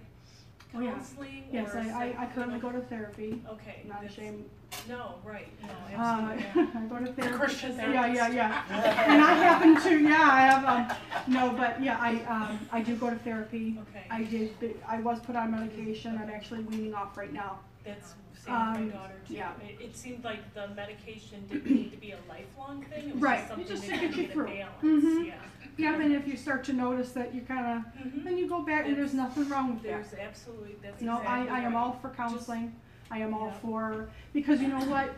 Oh, 0.74 0.80
yeah. 0.80 0.92
counseling 0.92 1.44
or? 1.50 1.54
Yes, 1.54 1.74
I, 1.74 1.80
I, 1.80 1.84
psych- 1.86 2.18
I 2.18 2.22
you 2.26 2.30
currently 2.34 2.58
know? 2.58 2.70
go 2.70 2.72
to 2.72 2.80
therapy. 2.86 3.42
Okay. 3.50 3.82
Not 3.86 4.02
that's- 4.02 4.12
ashamed. 4.18 4.44
No, 4.88 5.16
right, 5.24 5.48
no, 5.62 5.98
Uh, 6.00 6.30
absolutely, 6.36 6.44
yeah. 6.74 6.80
I 6.80 6.84
go 6.86 6.98
to 7.04 7.12
therapy. 7.12 7.38
Christian 7.38 7.76
Yeah, 7.76 8.06
yeah, 8.06 8.28
yeah. 8.28 8.62
And 9.08 9.22
I 9.22 9.32
happen 9.34 9.80
to, 9.82 9.98
yeah, 9.98 10.28
I 10.30 10.40
have, 10.42 10.64
um, 10.64 10.96
no, 11.26 11.50
but 11.56 11.82
yeah, 11.82 11.98
I, 12.00 12.22
um, 12.24 12.58
I 12.72 12.82
do 12.82 12.94
go 12.96 13.10
to 13.10 13.16
therapy. 13.16 13.78
Okay. 13.88 14.04
I 14.10 14.22
did, 14.24 14.58
but 14.60 14.70
I 14.88 15.00
was 15.00 15.18
put 15.20 15.34
on 15.34 15.50
medication. 15.50 16.18
I'm 16.22 16.30
actually 16.30 16.60
weaning 16.64 16.94
off 16.94 17.16
right 17.16 17.32
now. 17.32 17.58
That's 17.84 18.14
same 18.44 18.54
with 18.54 18.62
Um, 18.62 18.86
my 18.86 18.92
daughter 18.92 19.14
too. 19.26 19.34
yeah. 19.34 19.50
It, 19.62 19.84
it 19.86 19.96
seemed 19.96 20.22
like 20.22 20.54
the 20.54 20.68
medication 20.68 21.44
didn't 21.48 21.66
need 21.74 21.90
to 21.92 21.96
be 21.96 22.12
a 22.12 22.18
lifelong 22.28 22.84
thing. 22.84 23.08
It 23.08 23.14
was 23.14 23.22
Right, 23.22 23.38
just 23.38 23.48
something 23.48 23.66
just 23.68 23.84
to 23.86 23.90
could 23.92 24.00
get 24.00 24.10
you 24.10 24.16
get 24.22 24.30
a 24.30 24.32
through. 24.34 24.46
balance. 24.46 25.04
Mhm. 25.04 25.26
Yeah. 25.26 25.34
Yeah, 25.78 26.00
and 26.00 26.14
if 26.14 26.26
you 26.26 26.36
start 26.36 26.64
to 26.64 26.72
notice 26.72 27.12
that 27.12 27.34
you 27.34 27.40
kinda, 27.42 27.84
Mhm. 27.98 28.24
then 28.24 28.38
you 28.38 28.48
go 28.48 28.62
back 28.62 28.86
and 28.86 28.96
there's 28.96 29.12
nothing 29.14 29.48
wrong 29.48 29.74
with 29.74 29.82
that. 29.82 29.88
There's 30.10 30.14
absolutely 30.14 30.76
that's 30.82 31.02
No, 31.02 31.18
exactly 31.18 31.50
I, 31.50 31.56
I 31.58 31.60
am 31.62 31.74
right. 31.74 31.80
all 31.80 31.92
for 32.00 32.10
counseling. 32.10 32.74
I 33.10 33.18
am 33.18 33.34
all 33.34 33.46
Yeah. 33.46 33.58
for, 33.60 34.08
because 34.32 34.60
you 34.60 34.68
know 34.68 34.80
what? 34.86 35.14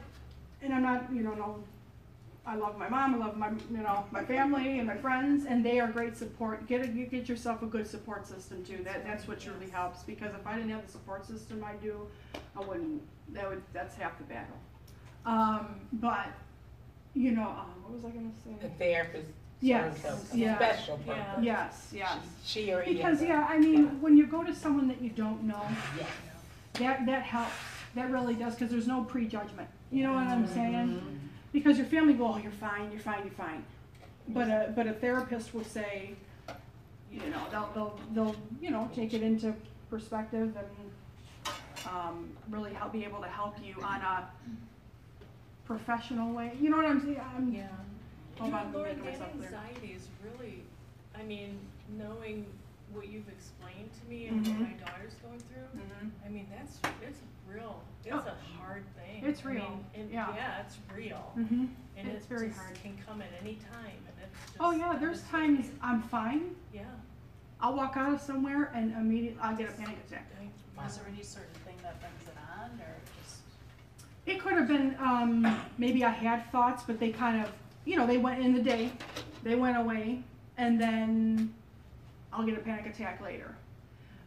And 0.63 0.75
I'm 0.75 0.83
not, 0.83 1.11
you 1.13 1.23
know, 1.23 1.35
no, 1.35 1.63
I 2.47 2.55
love 2.57 2.79
my 2.79 2.89
mom, 2.89 3.15
I 3.15 3.19
love 3.19 3.37
my, 3.37 3.51
you 3.71 3.79
know, 3.79 4.05
my 4.11 4.25
family 4.25 4.79
and 4.79 4.87
my 4.87 4.97
friends, 4.97 5.45
and 5.47 5.65
they 5.65 5.81
are 5.81 5.89
great 5.89 6.17
support. 6.17 6.67
Get 6.67 6.83
a, 6.85 6.89
you 6.89 7.07
get 7.07 7.29
yourself 7.29 7.63
a 7.63 7.67
good 7.67 7.87
support 7.87 8.27
system 8.27 8.65
too. 8.65 8.79
That, 8.85 9.05
that's 9.05 9.29
what 9.29 9.45
really 9.47 9.67
Yes. 9.67 9.71
helps, 9.75 10.03
because 10.03 10.35
if 10.35 10.47
I 10.47 10.57
didn't 10.57 10.71
have 10.71 10.85
the 10.87 10.91
support 10.93 11.27
system 11.27 11.63
I 11.65 11.75
do, 11.83 12.07
I 12.57 12.61
wouldn't, 12.61 13.03
that 13.35 13.49
would, 13.49 13.63
that's 13.73 13.95
half 13.97 14.17
the 14.19 14.25
battle. 14.25 14.57
Um, 15.27 15.67
but, 15.95 16.29
you 17.15 17.33
know, 17.33 17.49
um, 17.49 17.73
what 17.83 17.93
was 17.95 18.05
I 18.05 18.11
gonna 18.11 18.31
say? 18.45 18.51
The 18.61 18.69
say? 18.69 18.93
therapist 18.93 19.31
Yes, 19.61 20.01
serves 20.03 20.33
a 20.33 20.37
yeah. 20.39 20.57
special 20.57 21.01
Yeah. 21.07 21.41
Yes, 21.41 21.91
yes. 21.93 22.19
She 22.45 22.73
or 22.73 22.81
he. 22.81 22.95
Because, 22.95 23.21
yeah, 23.21 23.45
I 23.51 23.59
mean, 23.59 24.01
when 24.01 24.17
you 24.17 24.27
go 24.27 24.45
to 24.45 24.55
someone 24.55 24.87
that 24.89 25.03
you 25.03 25.11
don't 25.11 25.43
know, 25.43 25.63
Yes. 25.99 26.09
that 26.75 27.07
that 27.07 27.23
helps. 27.23 27.53
That 27.95 28.11
really 28.11 28.35
does 28.35 28.55
because 28.55 28.71
there's 28.71 28.87
no 28.87 29.03
prejudgment. 29.05 29.69
You 29.91 30.05
know 30.05 30.13
what 30.13 30.27
I'm 30.29 30.47
saying? 30.47 30.73
Mm-hmm. 30.75 31.17
Because 31.53 31.79
your 31.79 31.87
family 31.87 32.15
go, 32.15 32.35
oh, 32.35 32.37
you're 32.39 32.53
fine, 32.53 32.91
you're 32.93 33.01
fine, 33.01 33.23
you're 33.25 33.33
fine. 33.33 33.65
But 34.29 34.49
a 34.49 34.73
but 34.77 34.87
a 34.87 34.93
therapist 34.93 35.55
will 35.55 35.65
say, 35.65 36.15
you 37.11 37.21
know, 37.31 37.43
they'll 37.51 37.71
they'll 37.75 38.01
they'll 38.15 38.37
you 38.61 38.71
know 38.71 38.91
take 38.95 39.15
it 39.15 39.23
into 39.23 39.55
perspective 39.89 40.55
and 40.57 41.55
um, 41.91 42.29
really 42.51 42.75
help 42.75 42.93
be 42.93 43.05
able 43.05 43.21
to 43.23 43.29
help 43.29 43.55
you 43.65 43.75
on 43.83 44.01
a 44.03 44.29
professional 45.65 46.33
way. 46.33 46.53
You 46.61 46.71
know 46.71 46.77
what 46.77 46.87
I'm 46.87 47.01
saying? 47.01 47.21
I'm, 47.37 47.53
Yeah. 47.53 47.69
Hold 48.39 48.51
you 48.51 48.57
on, 48.57 48.63
know, 48.63 48.69
I'm 48.69 48.75
Laura, 48.75 48.95
making 48.95 49.19
that 49.19 49.31
anxiety 49.35 49.93
is 49.97 50.09
really, 50.23 50.63
I 51.19 51.23
mean, 51.25 51.59
knowing 51.99 52.47
what 52.93 53.09
you've 53.09 53.29
explained 53.29 53.91
to 54.01 54.09
me 54.11 54.27
and 54.29 54.45
Mhm. 54.45 54.51
what 54.53 54.61
my 54.69 54.75
daughter's 54.77 55.15
going 55.25 55.41
through, 55.41 55.81
Mhm. 55.81 56.11
I 56.25 56.29
mean, 56.29 56.47
that's, 56.57 56.79
it's 57.03 57.19
real, 57.53 57.83
it's 58.05 58.15
Oh. 58.15 58.19
a 58.31 58.59
hard 58.59 58.85
thing. 58.97 59.25
It's 59.25 59.45
I 59.45 59.49
real, 59.51 59.63
mean, 59.71 59.85
and 59.95 60.11
yeah. 60.11 60.35
Yeah, 60.35 60.61
it's 60.61 60.79
real. 60.95 61.33
Mhm. 61.37 61.69
And 61.97 62.09
It's 62.09 62.25
it 62.25 62.29
very 62.29 62.49
just 62.49 62.61
hard. 62.61 62.75
can 62.77 62.97
come 63.07 63.21
at 63.23 63.29
any 63.41 63.57
time 63.57 63.97
and 64.07 64.15
it's 64.23 64.41
just. 64.47 64.57
Oh 64.61 64.71
yeah, 64.71 64.97
there's 64.99 65.23
times 65.25 65.71
I'm 65.83 66.03
fine. 66.03 66.55
Yeah. 66.73 66.85
I'll 67.61 67.75
walk 67.75 67.97
out 67.97 68.13
of 68.15 68.21
somewhere 68.21 68.71
and 68.75 68.93
immediately 68.93 69.39
I'll 69.43 69.57
get 69.57 69.69
a 69.69 69.73
panic 69.73 69.97
attack. 70.07 70.27
I- 70.41 70.85
Was 70.85 70.97
there 70.99 71.09
any 71.09 71.23
certain 71.25 71.53
thing 71.65 71.75
that 71.83 71.99
brings 72.01 72.23
it 72.29 72.35
on, 72.57 72.71
or 72.81 72.95
just? 73.21 73.41
It 74.27 74.41
could 74.41 74.53
have 74.53 74.69
been, 74.69 74.95
um, 75.01 75.61
maybe 75.77 76.05
I 76.05 76.11
had 76.11 76.49
thoughts, 76.53 76.85
but 76.85 77.01
they 77.01 77.11
kind 77.11 77.43
of, 77.45 77.51
you 77.85 77.97
know, 77.97 78.07
they 78.07 78.19
went 78.19 78.41
in 78.45 78.53
the 78.55 78.63
day, 78.63 78.93
they 79.43 79.57
went 79.57 79.77
away, 79.77 80.23
and 80.57 80.81
then 80.81 81.53
I'll 82.33 82.45
get 82.47 82.57
a 82.57 82.61
panic 82.61 82.87
attack 82.87 83.21
later. 83.21 83.57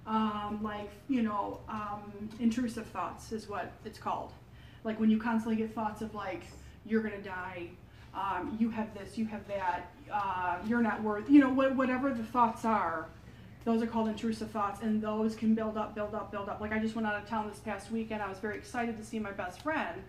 Um, 0.07 0.59
like, 0.63 0.89
you 1.07 1.21
know, 1.21 1.59
um, 1.69 2.29
intrusive 2.39 2.87
thoughts 2.87 3.31
is 3.31 3.47
what 3.47 3.71
it's 3.85 3.99
called. 3.99 4.31
Like 4.83 4.99
when 4.99 5.09
you 5.09 5.19
constantly 5.19 5.55
get 5.55 5.73
thoughts 5.75 6.01
of 6.01 6.15
like, 6.15 6.43
you're 6.85 7.03
gonna 7.03 7.21
die, 7.21 7.67
um, 8.13 8.57
you 8.59 8.69
have 8.71 8.93
this, 8.95 9.17
you 9.17 9.25
have 9.25 9.47
that, 9.47 9.91
uh, 10.11 10.57
you're 10.65 10.81
not 10.81 11.01
worth, 11.03 11.29
you 11.29 11.39
know, 11.39 11.49
wha- 11.49 11.69
whatever 11.69 12.13
the 12.13 12.23
thoughts 12.23 12.65
are, 12.65 13.07
those 13.63 13.83
are 13.83 13.87
called 13.87 14.07
intrusive 14.07 14.49
thoughts, 14.49 14.81
and 14.81 15.01
those 15.01 15.35
can 15.35 15.53
build 15.53 15.77
up, 15.77 15.93
build 15.93 16.15
up, 16.15 16.31
build 16.31 16.49
up. 16.49 16.59
Like 16.59 16.71
I 16.71 16.79
just 16.79 16.95
went 16.95 17.07
out 17.07 17.15
of 17.15 17.29
town 17.29 17.47
this 17.47 17.59
past 17.59 17.91
weekend. 17.91 18.23
I 18.23 18.27
was 18.27 18.39
very 18.39 18.57
excited 18.57 18.97
to 18.97 19.05
see 19.05 19.19
my 19.19 19.31
best 19.31 19.61
friend, 19.61 20.01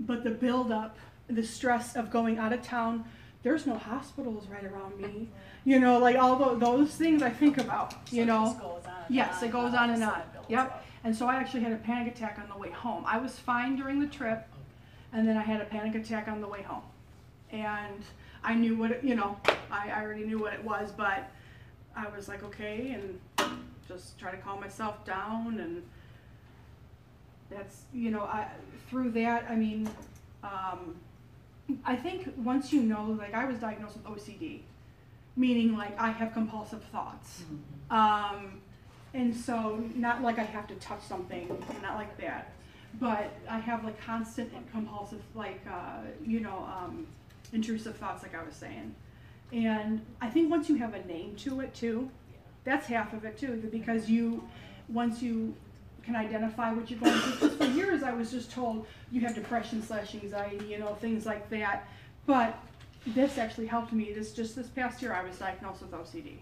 but 0.00 0.22
the 0.22 0.30
build 0.30 0.70
up, 0.70 0.98
the 1.28 1.42
stress 1.42 1.96
of 1.96 2.10
going 2.10 2.38
out 2.38 2.52
of 2.52 2.62
town. 2.62 3.04
There's 3.42 3.66
no 3.66 3.76
hospitals 3.78 4.46
right 4.48 4.64
around 4.64 4.98
me. 5.00 5.28
You 5.64 5.78
know, 5.80 5.98
like 5.98 6.16
all 6.16 6.36
tho- 6.36 6.56
those 6.56 6.94
things 6.94 7.22
I 7.22 7.30
think 7.30 7.58
about. 7.58 7.94
You 8.10 8.16
so 8.18 8.22
it 8.22 8.26
know, 8.26 8.44
just 8.46 8.60
goes 8.60 8.84
on 8.86 8.94
and 9.06 9.14
Yes, 9.14 9.42
it 9.42 9.50
goes 9.52 9.74
on 9.74 9.90
and 9.90 10.02
on. 10.02 10.22
Yep. 10.48 10.58
up. 10.60 10.84
and 11.04 11.14
so 11.14 11.26
I 11.26 11.36
actually 11.36 11.60
had 11.62 11.72
a 11.72 11.76
panic 11.76 12.14
attack 12.14 12.38
on 12.42 12.48
the 12.48 12.56
way 12.58 12.70
home. 12.70 13.04
I 13.06 13.18
was 13.18 13.38
fine 13.38 13.76
during 13.76 14.00
the 14.00 14.06
trip, 14.06 14.46
and 15.12 15.26
then 15.26 15.36
I 15.36 15.42
had 15.42 15.60
a 15.60 15.64
panic 15.66 15.94
attack 15.94 16.26
on 16.28 16.40
the 16.40 16.48
way 16.48 16.62
home. 16.62 16.82
And 17.50 18.02
I 18.44 18.54
knew 18.54 18.76
what 18.76 18.90
it, 18.90 19.04
you 19.04 19.14
know, 19.14 19.38
I, 19.70 19.90
I 19.90 20.02
already 20.02 20.24
knew 20.24 20.38
what 20.38 20.52
it 20.52 20.62
was, 20.64 20.90
but 20.92 21.30
I 21.96 22.08
was 22.14 22.28
like, 22.28 22.42
okay, 22.44 22.90
and 22.92 23.58
just 23.86 24.18
try 24.18 24.30
to 24.30 24.36
calm 24.38 24.60
myself 24.60 25.04
down. 25.04 25.58
And 25.60 25.82
that's, 27.50 27.82
you 27.94 28.10
know, 28.10 28.22
I, 28.22 28.48
through 28.90 29.12
that, 29.12 29.46
I 29.48 29.54
mean, 29.56 29.88
um, 30.42 30.96
I 31.84 31.96
think 31.96 32.32
once 32.38 32.72
you 32.72 32.82
know, 32.82 33.16
like 33.18 33.34
I 33.34 33.44
was 33.44 33.58
diagnosed 33.58 33.96
with 33.96 34.04
OCD, 34.04 34.60
meaning 35.36 35.76
like 35.76 35.98
I 36.00 36.10
have 36.10 36.32
compulsive 36.32 36.82
thoughts. 36.84 37.42
Um, 37.90 38.60
and 39.14 39.34
so, 39.34 39.82
not 39.94 40.22
like 40.22 40.38
I 40.38 40.44
have 40.44 40.66
to 40.68 40.74
touch 40.76 41.02
something, 41.02 41.48
not 41.82 41.94
like 41.96 42.18
that, 42.18 42.52
but 43.00 43.32
I 43.48 43.58
have 43.58 43.84
like 43.84 44.00
constant 44.00 44.52
and 44.52 44.70
compulsive, 44.70 45.22
like, 45.34 45.60
uh, 45.70 46.00
you 46.24 46.40
know, 46.40 46.68
um, 46.78 47.06
intrusive 47.52 47.96
thoughts, 47.96 48.22
like 48.22 48.34
I 48.34 48.44
was 48.44 48.54
saying. 48.54 48.94
And 49.52 50.04
I 50.20 50.28
think 50.28 50.50
once 50.50 50.68
you 50.68 50.76
have 50.76 50.94
a 50.94 51.02
name 51.06 51.36
to 51.36 51.60
it 51.60 51.74
too, 51.74 52.10
that's 52.64 52.86
half 52.86 53.14
of 53.14 53.24
it 53.24 53.38
too, 53.38 53.66
because 53.72 54.10
you, 54.10 54.46
once 54.88 55.22
you 55.22 55.54
can 56.08 56.16
identify 56.16 56.72
what 56.72 56.90
you're 56.90 56.98
going 56.98 57.12
through, 57.20 57.50
for 57.50 57.64
years 57.66 58.02
I 58.02 58.12
was 58.12 58.30
just 58.30 58.50
told 58.50 58.86
you 59.12 59.20
have 59.20 59.34
depression 59.34 59.82
slash 59.82 60.14
anxiety, 60.14 60.64
you 60.64 60.78
know, 60.78 60.94
things 60.94 61.26
like 61.26 61.48
that. 61.50 61.86
But 62.26 62.58
this 63.08 63.36
actually 63.36 63.66
helped 63.66 63.92
me. 63.92 64.12
This 64.14 64.32
just 64.32 64.56
this 64.56 64.68
past 64.68 65.02
year 65.02 65.12
I 65.12 65.22
was 65.22 65.36
diagnosed 65.38 65.82
with 65.82 65.92
OCD. 65.92 66.38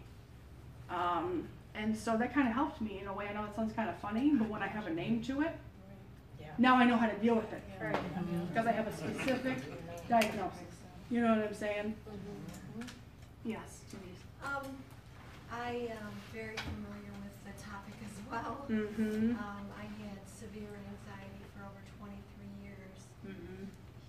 Um, 0.88 1.48
and 1.74 1.96
so 1.96 2.16
that 2.16 2.32
kind 2.32 2.46
of 2.46 2.54
helped 2.54 2.80
me 2.80 3.00
in 3.00 3.08
a 3.08 3.12
way. 3.12 3.26
I 3.28 3.32
know 3.34 3.42
it 3.44 3.56
sounds 3.56 3.72
kind 3.74 3.90
of 3.90 3.96
funny, 3.96 4.30
but 4.36 4.48
when 4.48 4.62
I 4.62 4.68
have 4.68 4.86
a 4.86 4.90
name 4.90 5.20
to 5.24 5.42
it, 5.42 5.54
Yeah. 6.40 6.46
Now 6.58 6.76
I 6.76 6.84
know 6.84 6.96
how 6.96 7.08
to 7.08 7.16
deal 7.18 7.34
with 7.34 7.52
it, 7.52 7.62
Right. 7.82 7.98
because 8.48 8.66
I 8.68 8.72
have 8.72 8.86
a 8.86 8.96
specific 8.96 9.58
diagnosis. 10.08 10.74
You 11.10 11.22
know 11.22 11.34
what 11.36 11.48
I'm 11.48 11.54
saying? 11.54 11.94
Yes, 13.44 13.80
Um, 14.44 14.62
I 15.52 15.88
am 15.92 16.12
very 16.32 16.56
familiar 16.56 17.12
with 17.22 17.36
the 17.46 17.54
topic 17.62 17.94
as 18.04 18.16
well. 18.30 18.66
Mm-hmm. 18.68 19.36
Um, 19.38 19.64
I 19.78 19.86
had 20.02 20.18
severe 20.26 20.70
anxiety 20.74 21.42
for 21.54 21.62
over 21.64 21.80
twenty-three 21.98 22.54
years, 22.64 22.98
Mm-hmm. 23.26 23.64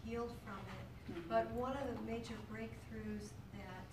healed 0.05 0.33
from 0.45 0.59
it. 0.77 0.85
But 1.29 1.49
one 1.51 1.73
of 1.73 1.85
the 1.87 1.97
major 2.05 2.35
breakthroughs 2.51 3.29
that 3.57 3.87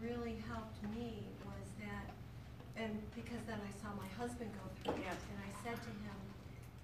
really 0.00 0.36
helped 0.48 0.82
me 0.94 1.22
was 1.44 1.66
that, 1.80 2.10
and 2.76 3.00
because 3.14 3.42
then 3.46 3.60
I 3.60 3.72
saw 3.82 3.94
my 3.94 4.08
husband 4.18 4.50
go 4.54 4.66
through 4.82 5.02
it, 5.02 5.20
and 5.30 5.38
I 5.44 5.50
said 5.62 5.76
to 5.76 5.92
him, 6.02 6.18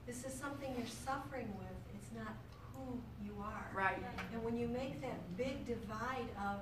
this 0.07 0.25
is 0.25 0.33
something 0.33 0.73
you're 0.77 0.87
suffering 1.05 1.49
with, 1.59 1.77
it's 1.95 2.11
not 2.17 2.35
who 2.75 2.99
you 3.25 3.33
are. 3.43 3.67
Right. 3.75 3.99
And 4.33 4.45
when 4.45 4.57
you 4.57 4.69
make 4.69 5.01
that 5.03 5.19
big 5.37 5.67
divide 5.67 6.29
of 6.38 6.61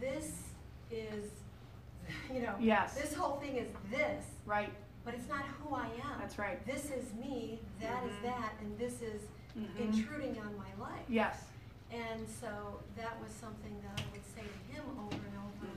this 0.00 0.30
is, 0.90 1.30
you 2.32 2.40
know, 2.42 2.54
Yes. 2.58 2.94
this 2.94 3.14
whole 3.14 3.36
thing 3.36 3.56
is 3.56 3.68
this, 3.90 4.24
Right, 4.44 4.72
but 5.04 5.14
it's 5.14 5.28
not 5.28 5.44
who 5.60 5.74
I 5.74 5.86
am. 5.86 6.20
that's 6.20 6.38
right. 6.38 6.64
This 6.66 6.90
is 6.90 7.12
me, 7.14 7.60
that 7.80 8.02
is 8.04 8.12
Mhm. 8.16 8.22
that, 8.22 8.52
and 8.60 8.78
this 8.78 9.02
is 9.02 9.22
Mhm. 9.56 9.76
intruding 9.78 10.38
on 10.40 10.56
my 10.56 10.72
life. 10.78 11.04
Yes. 11.08 11.44
And 11.90 12.28
so 12.28 12.80
that 12.96 13.20
was 13.20 13.30
something 13.30 13.80
that 13.82 14.00
I 14.00 14.04
would 14.12 14.24
say 14.34 14.42
to 14.42 14.72
him 14.72 14.84
over 14.98 15.14
and 15.14 15.36
over, 15.38 15.72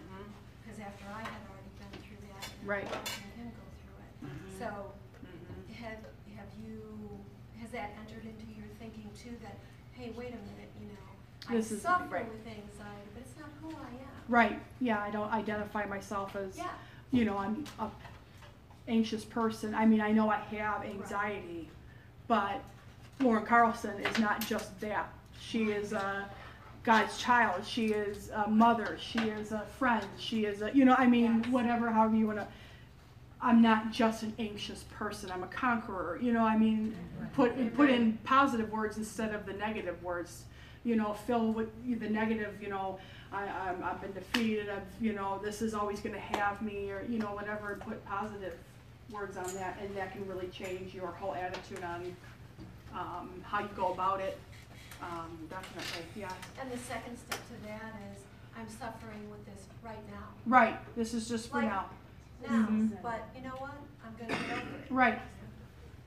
because 0.61 0.79
after 0.79 1.05
I 1.07 1.21
had 1.21 1.41
already 1.49 1.69
been 1.79 2.01
through 2.01 2.27
that, 2.33 2.49
Right. 2.65 2.85
watching 2.89 3.29
him 3.37 3.51
go 3.51 3.65
through 3.79 4.27
it. 4.27 4.33
Mhm. 4.33 4.57
So 4.59 4.93
Mhm. 5.23 5.73
have, 5.75 5.99
have 6.35 6.49
you, 6.63 7.19
has 7.61 7.71
that 7.71 7.91
entered 7.99 8.25
into 8.25 8.47
your 8.57 8.67
thinking 8.79 9.09
too, 9.15 9.37
that, 9.43 9.57
hey, 9.93 10.11
wait 10.11 10.33
a 10.33 10.37
minute, 10.37 10.71
you 10.79 10.87
know, 10.87 10.93
I 11.47 11.53
This 11.55 11.71
is- 11.71 11.81
suffer 11.81 12.05
right. 12.13 12.27
with 12.27 12.45
anxiety, 12.45 13.09
but 13.13 13.21
it's 13.21 13.37
not 13.37 13.49
who 13.61 13.69
I 13.77 13.89
am. 14.03 14.18
Right, 14.29 14.61
yeah, 14.79 15.01
I 15.01 15.09
don't 15.09 15.31
identify 15.33 15.85
myself 15.85 16.35
as, 16.35 16.55
Yeah, 16.57 16.69
you 17.11 17.25
know, 17.25 17.37
I'm 17.37 17.65
a 17.79 17.89
anxious 18.87 19.25
person. 19.25 19.73
I 19.73 19.85
mean, 19.85 20.01
I 20.01 20.11
know 20.11 20.29
I 20.29 20.37
have 20.37 20.85
anxiety, 20.85 21.67
but 22.27 22.61
Lauren 23.19 23.45
Carlson 23.45 23.99
is 23.99 24.19
not 24.19 24.45
just 24.45 24.79
that. 24.81 25.11
She 25.41 25.71
is 25.71 25.93
a 25.93 26.29
God's 26.83 27.17
child. 27.17 27.65
She 27.65 27.87
is 27.87 28.29
a 28.29 28.47
mother. 28.47 28.97
She 28.99 29.19
is 29.19 29.51
a 29.51 29.65
friend. 29.79 30.05
She 30.17 30.45
is 30.45 30.61
a, 30.61 30.71
you 30.75 30.85
know, 30.85 30.95
I 30.97 31.07
mean, 31.07 31.41
Yes. 31.43 31.51
whatever, 31.51 31.89
however 31.91 32.15
you 32.15 32.27
wanna. 32.27 32.47
I'm 33.41 33.61
not 33.61 33.91
just 33.91 34.23
an 34.23 34.33
anxious 34.37 34.83
person. 34.91 35.31
I'm 35.31 35.43
a 35.43 35.47
conqueror. 35.47 36.19
You 36.21 36.33
know, 36.33 36.43
I 36.43 36.57
mean, 36.57 36.93
put 37.33 37.73
put 37.73 37.89
in 37.89 38.17
positive 38.23 38.69
words 38.71 38.97
instead 38.97 39.33
of 39.33 39.45
the 39.45 39.53
negative 39.53 40.01
words. 40.03 40.43
You 40.83 40.95
know, 40.95 41.13
fill 41.13 41.51
with 41.51 41.69
the 41.99 42.09
negative. 42.09 42.61
You 42.61 42.69
know, 42.69 42.99
I, 43.31 43.43
I'm, 43.47 43.83
I've 43.83 44.01
been 44.01 44.13
defeated. 44.13 44.69
I've, 44.69 44.81
you 45.01 45.13
know, 45.13 45.39
this 45.43 45.61
is 45.61 45.73
always 45.73 45.99
going 45.99 46.15
to 46.15 46.21
have 46.21 46.61
me, 46.61 46.89
or 46.89 47.03
you 47.07 47.19
know, 47.19 47.27
whatever. 47.27 47.73
And 47.73 47.81
put 47.81 48.05
positive 48.05 48.53
words 49.11 49.37
on 49.37 49.53
that, 49.55 49.77
and 49.81 49.95
that 49.95 50.11
can 50.13 50.27
really 50.27 50.47
change 50.47 50.93
your 50.93 51.07
whole 51.07 51.33
attitude 51.35 51.83
on 51.83 52.15
um, 52.93 53.29
how 53.43 53.59
you 53.59 53.69
go 53.75 53.93
about 53.93 54.19
it. 54.21 54.37
Um, 55.01 55.47
definitely, 55.49 56.03
yeah. 56.13 56.29
and 56.61 56.69
the 56.69 56.77
second 56.77 57.17
step 57.17 57.39
to 57.47 57.67
that 57.67 57.93
is, 58.11 58.21
I'm 58.57 58.67
suffering 58.67 59.29
with 59.31 59.45
this 59.45 59.63
right 59.81 60.05
now. 60.11 60.25
Right. 60.45 60.77
This 60.97 61.13
is 61.13 61.29
just 61.29 61.49
for 61.49 61.57
Like- 61.59 61.67
now. 61.67 61.85
Now, 62.45 62.67
Mhm. 62.67 63.01
but 63.01 63.29
you 63.33 63.41
know 63.41 63.55
what, 63.59 63.75
I'm 64.05 64.13
gonna 64.19 64.37
get 64.37 64.51
over 64.57 64.75
it. 64.75 64.87
Right. 64.91 65.19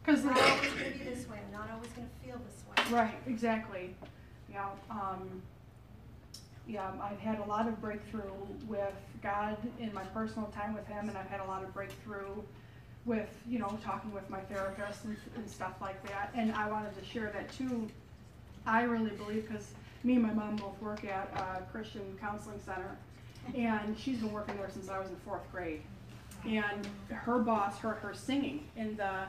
Because 0.04 0.20
I'm 0.26 0.34
not 0.34 0.40
always 0.42 0.72
gonna 0.72 0.90
be 0.90 1.04
this 1.04 1.26
way, 1.26 1.38
I'm 1.46 1.52
not 1.52 1.70
always 1.70 1.90
gonna 1.92 2.08
feel 2.22 2.38
this 2.38 2.86
way. 2.90 2.94
Right, 2.94 3.14
exactly. 3.26 3.94
Yeah, 4.52 4.68
um, 4.90 5.42
yeah, 6.66 6.90
I've 7.02 7.18
had 7.18 7.38
a 7.38 7.44
lot 7.44 7.66
of 7.66 7.80
breakthrough 7.80 8.30
with 8.68 8.94
God 9.22 9.56
in 9.80 9.92
my 9.94 10.04
personal 10.04 10.48
time 10.48 10.74
with 10.74 10.86
Him, 10.86 11.08
and 11.08 11.16
I've 11.16 11.28
had 11.28 11.40
a 11.40 11.44
lot 11.44 11.64
of 11.64 11.72
breakthrough 11.72 12.42
with, 13.04 13.30
you 13.48 13.58
know, 13.58 13.78
talking 13.82 14.12
with 14.12 14.28
my 14.30 14.40
therapist 14.40 15.04
and, 15.04 15.16
and 15.36 15.48
stuff 15.50 15.74
like 15.80 16.00
that. 16.08 16.30
And 16.34 16.52
I 16.52 16.70
wanted 16.70 16.96
to 16.98 17.04
share 17.04 17.30
that 17.34 17.52
too. 17.52 17.88
I 18.66 18.82
really 18.82 19.10
believe, 19.10 19.48
because 19.48 19.72
me 20.04 20.14
and 20.14 20.22
my 20.22 20.32
mom 20.32 20.56
both 20.56 20.80
work 20.80 21.04
at 21.04 21.30
a 21.34 21.62
Christian 21.72 22.02
Counseling 22.20 22.60
Center, 22.64 22.96
and 23.56 23.98
she's 23.98 24.18
been 24.18 24.32
working 24.32 24.56
there 24.56 24.70
since 24.70 24.88
I 24.88 24.98
was 24.98 25.08
in 25.08 25.16
fourth 25.24 25.50
grade. 25.50 25.82
And 26.46 26.86
her 27.08 27.38
boss 27.38 27.78
heard 27.78 27.96
her 27.96 28.14
singing 28.14 28.66
in 28.76 28.96
the, 28.96 29.24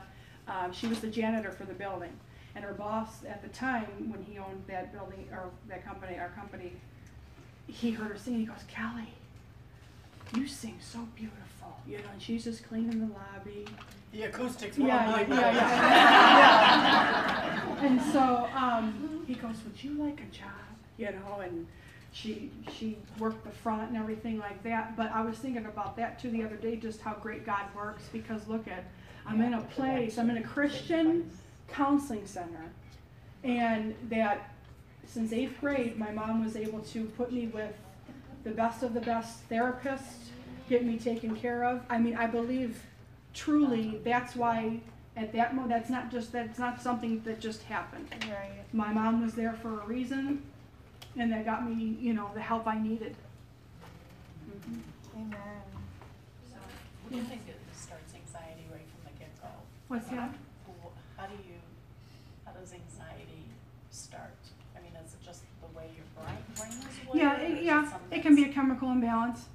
um, 0.46 0.72
she 0.72 0.86
was 0.86 1.00
the 1.00 1.08
janitor 1.08 1.50
for 1.50 1.64
the 1.64 1.74
building. 1.74 2.12
And 2.56 2.64
her 2.64 2.72
boss 2.72 3.24
at 3.28 3.42
the 3.42 3.48
time, 3.48 4.10
when 4.10 4.22
he 4.22 4.38
owned 4.38 4.62
that 4.68 4.92
building, 4.92 5.28
or 5.32 5.50
that 5.68 5.84
company, 5.84 6.18
our 6.18 6.28
company, 6.30 6.72
he 7.66 7.90
heard 7.90 8.12
her 8.12 8.18
singing, 8.18 8.40
he 8.40 8.46
goes, 8.46 8.62
Kelly, 8.68 9.12
you 10.36 10.46
sing 10.46 10.78
so 10.80 11.00
beautiful, 11.16 11.76
you 11.86 11.98
know, 11.98 12.04
and 12.12 12.22
she's 12.22 12.44
just 12.44 12.66
cleaning 12.68 13.00
the 13.00 13.12
lobby. 13.12 13.66
The 14.12 14.22
acoustics 14.24 14.78
Yeah, 14.78 14.84
were 14.84 14.90
yeah, 14.90 15.24
on 15.24 15.30
yeah, 15.30 15.54
yeah. 17.78 17.78
And 17.84 18.00
so, 18.00 18.48
um, 18.54 19.24
he 19.26 19.34
goes, 19.34 19.56
would 19.64 19.82
you 19.82 19.94
like 19.94 20.20
a 20.20 20.26
job? 20.26 20.50
You 20.96 21.06
know, 21.06 21.40
and 21.40 21.66
she, 22.12 22.50
she 22.72 22.96
worked 23.18 23.44
the 23.44 23.50
front 23.50 23.88
and 23.88 23.96
everything 23.96 24.38
like 24.38 24.62
that, 24.62 24.96
but 24.96 25.10
I 25.12 25.22
was 25.22 25.36
thinking 25.38 25.66
about 25.66 25.96
that 25.96 26.20
too 26.20 26.30
the 26.30 26.44
other 26.44 26.56
day, 26.56 26.76
just 26.76 27.00
how 27.00 27.14
great 27.14 27.44
God 27.44 27.64
works, 27.74 28.04
because 28.12 28.46
look 28.46 28.68
at, 28.68 28.84
I'm 29.26 29.40
in 29.40 29.54
a 29.54 29.60
place, 29.62 30.18
I'm 30.18 30.30
in 30.30 30.36
a 30.36 30.42
Christian 30.42 31.30
counseling 31.68 32.26
center, 32.26 32.70
and 33.42 33.94
that 34.10 34.50
since 35.06 35.32
eighth 35.32 35.60
grade, 35.60 35.98
my 35.98 36.10
mom 36.10 36.44
was 36.44 36.56
able 36.56 36.80
to 36.80 37.04
put 37.16 37.32
me 37.32 37.46
with 37.48 37.74
the 38.44 38.50
best 38.50 38.82
of 38.82 38.94
the 38.94 39.00
best 39.00 39.48
therapists, 39.48 40.28
get 40.68 40.84
me 40.84 40.98
taken 40.98 41.34
care 41.36 41.64
of. 41.64 41.82
I 41.90 41.98
mean, 41.98 42.16
I 42.16 42.26
believe 42.26 42.82
truly 43.34 44.00
that's 44.04 44.34
why 44.36 44.80
at 45.16 45.32
that 45.32 45.54
moment, 45.54 45.70
that's 45.70 45.90
not 45.90 46.10
just, 46.10 46.32
that's 46.32 46.58
not 46.58 46.80
something 46.82 47.22
that 47.24 47.38
just 47.40 47.62
happened. 47.64 48.08
Right. 48.22 48.50
My 48.72 48.92
mom 48.92 49.22
was 49.22 49.34
there 49.34 49.52
for 49.62 49.80
a 49.80 49.86
reason, 49.86 50.42
and 51.16 51.30
that 51.32 51.44
got 51.44 51.64
me, 51.68 51.96
you 52.00 52.14
know, 52.14 52.30
the 52.34 52.40
help 52.40 52.66
I 52.66 52.80
needed. 52.82 53.14
Mm-hmm. 54.50 54.80
Amen. 55.20 55.62
So, 56.50 56.56
what 57.02 57.10
do 57.12 57.16
you 57.16 57.22
think 57.24 57.42
it 57.48 57.56
starts 57.76 58.12
anxiety 58.14 58.66
right 58.72 58.82
from 58.90 59.12
the 59.12 59.18
get-go? 59.18 59.48
What's 59.86 60.08
that? 60.08 60.34
Wh- 60.66 60.90
How 61.20 61.26
do 61.26 61.34
you, 61.46 61.62
how 62.44 62.50
does 62.52 62.72
anxiety 62.72 63.46
start? 63.92 64.34
I 64.76 64.82
mean, 64.82 64.92
is 65.04 65.14
it 65.14 65.22
just 65.24 65.42
the 65.62 65.70
way 65.78 65.90
your 65.94 66.06
brain, 66.18 66.42
brain 66.56 66.70
is 66.74 67.03
wired? 67.03 67.03
Yeah, 67.14 67.36
it, 67.40 67.62
yeah, 67.62 67.90
it 68.10 68.22
can 68.22 68.34
be 68.34 68.44
a 68.44 68.52
chemical 68.52 68.90
imbalance. 68.90 69.46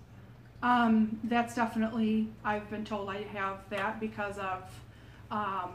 Um, 0.64 1.20
that's 1.24 1.56
definitely, 1.56 2.28
I've 2.44 2.70
been 2.70 2.86
told 2.86 3.10
I 3.10 3.24
have 3.24 3.58
that 3.70 4.00
because 4.00 4.38
of, 4.38 4.64
um, 5.32 5.72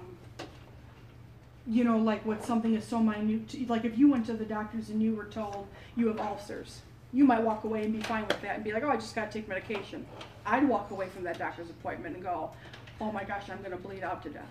you 1.67 1.85
know, 1.85 1.99
like 1.99 2.25
what 2.27 2.45
something 2.45 2.75
is 2.75 2.85
so 2.85 2.99
minute, 3.01 3.49
to- 3.51 3.67
like 3.67 3.85
if 3.85 3.97
you 3.99 4.11
went 4.11 4.27
to 4.27 4.35
the 4.35 4.45
doctors 4.45 4.91
and 4.91 5.03
you 5.03 5.15
were 5.15 5.25
told 5.25 5.67
you 5.97 6.09
have 6.09 6.21
ulcers, 6.21 6.83
you 7.13 7.25
might 7.25 7.43
walk 7.43 7.65
away 7.65 7.85
and 7.85 7.93
be 7.93 8.03
fine 8.03 8.27
with 8.27 8.41
that 8.43 8.57
and 8.57 8.65
be 8.65 8.73
like, 8.73 8.83
oh, 8.83 8.91
I 8.91 8.97
just 8.97 9.15
gotta 9.15 9.31
take 9.33 9.49
medication. 9.49 10.05
I'd 10.45 10.69
walk 10.69 10.91
away 10.91 11.09
from 11.09 11.23
that 11.25 11.39
doctor's 11.39 11.71
appointment 11.71 12.17
and 12.17 12.25
go, 12.25 12.51
oh 13.01 13.11
my 13.13 13.25
gosh, 13.25 13.49
I'm 13.51 13.63
gonna 13.63 13.77
bleed 13.77 14.03
out 14.03 14.23
to 14.25 14.31
death. 14.31 14.43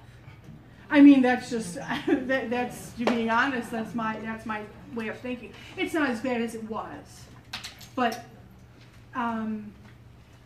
I 0.90 1.02
mean, 1.02 1.22
that's 1.22 1.50
just 1.50 1.76
that, 2.08 2.50
that's 2.50 2.92
to 2.94 3.06
being 3.06 3.30
honest. 3.30 3.72
That's 3.72 3.96
my 3.96 4.20
that's 4.20 4.46
my 4.46 4.62
way 4.96 5.08
of 5.08 5.18
thinking. 5.20 5.54
It's 5.78 5.94
not 5.94 6.10
as 6.10 6.22
bad 6.22 6.42
as 6.42 6.56
it 6.56 6.64
was, 6.70 7.24
but 7.96 8.24
um, 9.16 9.72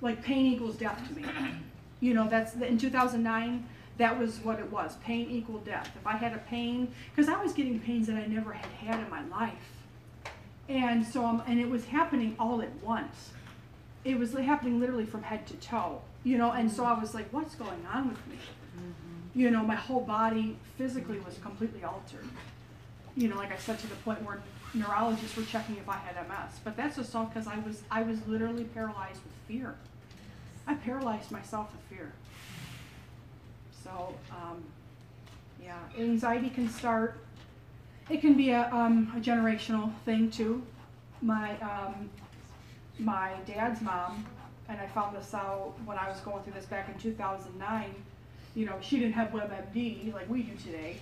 like 0.01 0.23
pain 0.23 0.53
equals 0.53 0.77
death 0.77 1.01
to 1.07 1.15
me. 1.15 1.25
You 1.99 2.13
know, 2.13 2.29
that's 2.29 2.53
in 2.53 2.77
2009. 2.77 3.67
That 3.97 4.19
was 4.19 4.37
what 4.41 4.59
it 4.59 4.71
was. 4.71 4.97
Pain 4.97 5.31
equal 5.31 5.57
death. 5.57 5.89
If 5.99 6.05
I 6.05 6.15
had 6.15 6.33
a 6.33 6.37
pain, 6.37 6.93
because 7.09 7.27
I 7.27 7.41
was 7.41 7.53
getting 7.53 7.79
pains 7.79 8.05
that 8.05 8.17
I 8.17 8.27
never 8.27 8.53
had 8.53 8.67
had 8.73 8.99
in 8.99 9.09
my 9.09 9.25
life, 9.29 9.53
and 10.69 11.03
so 11.03 11.25
um, 11.25 11.41
and 11.47 11.59
it 11.59 11.67
was 11.67 11.85
happening 11.85 12.35
all 12.37 12.61
at 12.61 12.71
once. 12.83 13.31
It 14.05 14.19
was 14.19 14.33
happening 14.33 14.79
literally 14.79 15.07
from 15.07 15.23
head 15.23 15.47
to 15.47 15.55
toe. 15.55 16.01
You 16.23 16.37
know, 16.37 16.51
and 16.51 16.71
so 16.71 16.83
I 16.83 16.93
was 16.93 17.15
like, 17.15 17.33
what's 17.33 17.55
going 17.55 17.83
on 17.91 18.09
with 18.09 18.27
me? 18.27 18.37
You 19.37 19.51
know, 19.51 19.61
my 19.61 19.75
whole 19.75 20.01
body 20.01 20.57
physically 20.79 21.19
was 21.19 21.37
completely 21.37 21.83
altered. 21.83 22.27
You 23.15 23.27
know, 23.27 23.35
like 23.35 23.51
I 23.51 23.57
said, 23.57 23.77
to 23.79 23.87
the 23.87 23.95
point 23.97 24.23
where 24.23 24.39
neurologists 24.73 25.37
were 25.37 25.43
checking 25.43 25.77
if 25.77 25.87
I 25.87 25.97
had 25.97 26.15
MS. 26.27 26.59
But 26.63 26.75
that's 26.75 26.97
just 26.97 27.15
all 27.15 27.25
because 27.25 27.47
I 27.47 27.59
was 27.59 27.83
I 27.91 28.01
was 28.01 28.17
literally 28.27 28.63
paralyzed 28.63 29.21
with 29.23 29.33
fear. 29.47 29.75
I 30.65 30.73
paralyzed 30.73 31.31
myself 31.31 31.71
with 31.71 31.97
fear. 31.97 32.11
So, 33.83 34.15
um, 34.31 34.63
yeah, 35.63 35.77
anxiety 35.97 36.49
can 36.49 36.67
start. 36.67 37.23
It 38.09 38.21
can 38.21 38.33
be 38.33 38.49
a, 38.49 38.73
um, 38.73 39.13
a 39.15 39.19
generational 39.19 39.91
thing 40.03 40.31
too. 40.31 40.63
My 41.21 41.51
um, 41.59 42.09
my 42.97 43.33
dad's 43.45 43.81
mom, 43.81 44.25
and 44.67 44.81
I 44.81 44.87
found 44.87 45.15
this 45.15 45.31
out 45.35 45.73
when 45.85 45.99
I 45.99 46.09
was 46.09 46.19
going 46.21 46.41
through 46.41 46.53
this 46.53 46.65
back 46.65 46.89
in 46.89 46.99
2009 46.99 47.93
you 48.57 48.65
know, 48.65 48.73
she 48.81 48.97
didn't 48.97 49.13
have 49.13 49.29
WebMD 49.29 50.11
like 50.13 50.27
we 50.27 50.41
do 50.41 50.55
today. 50.55 50.97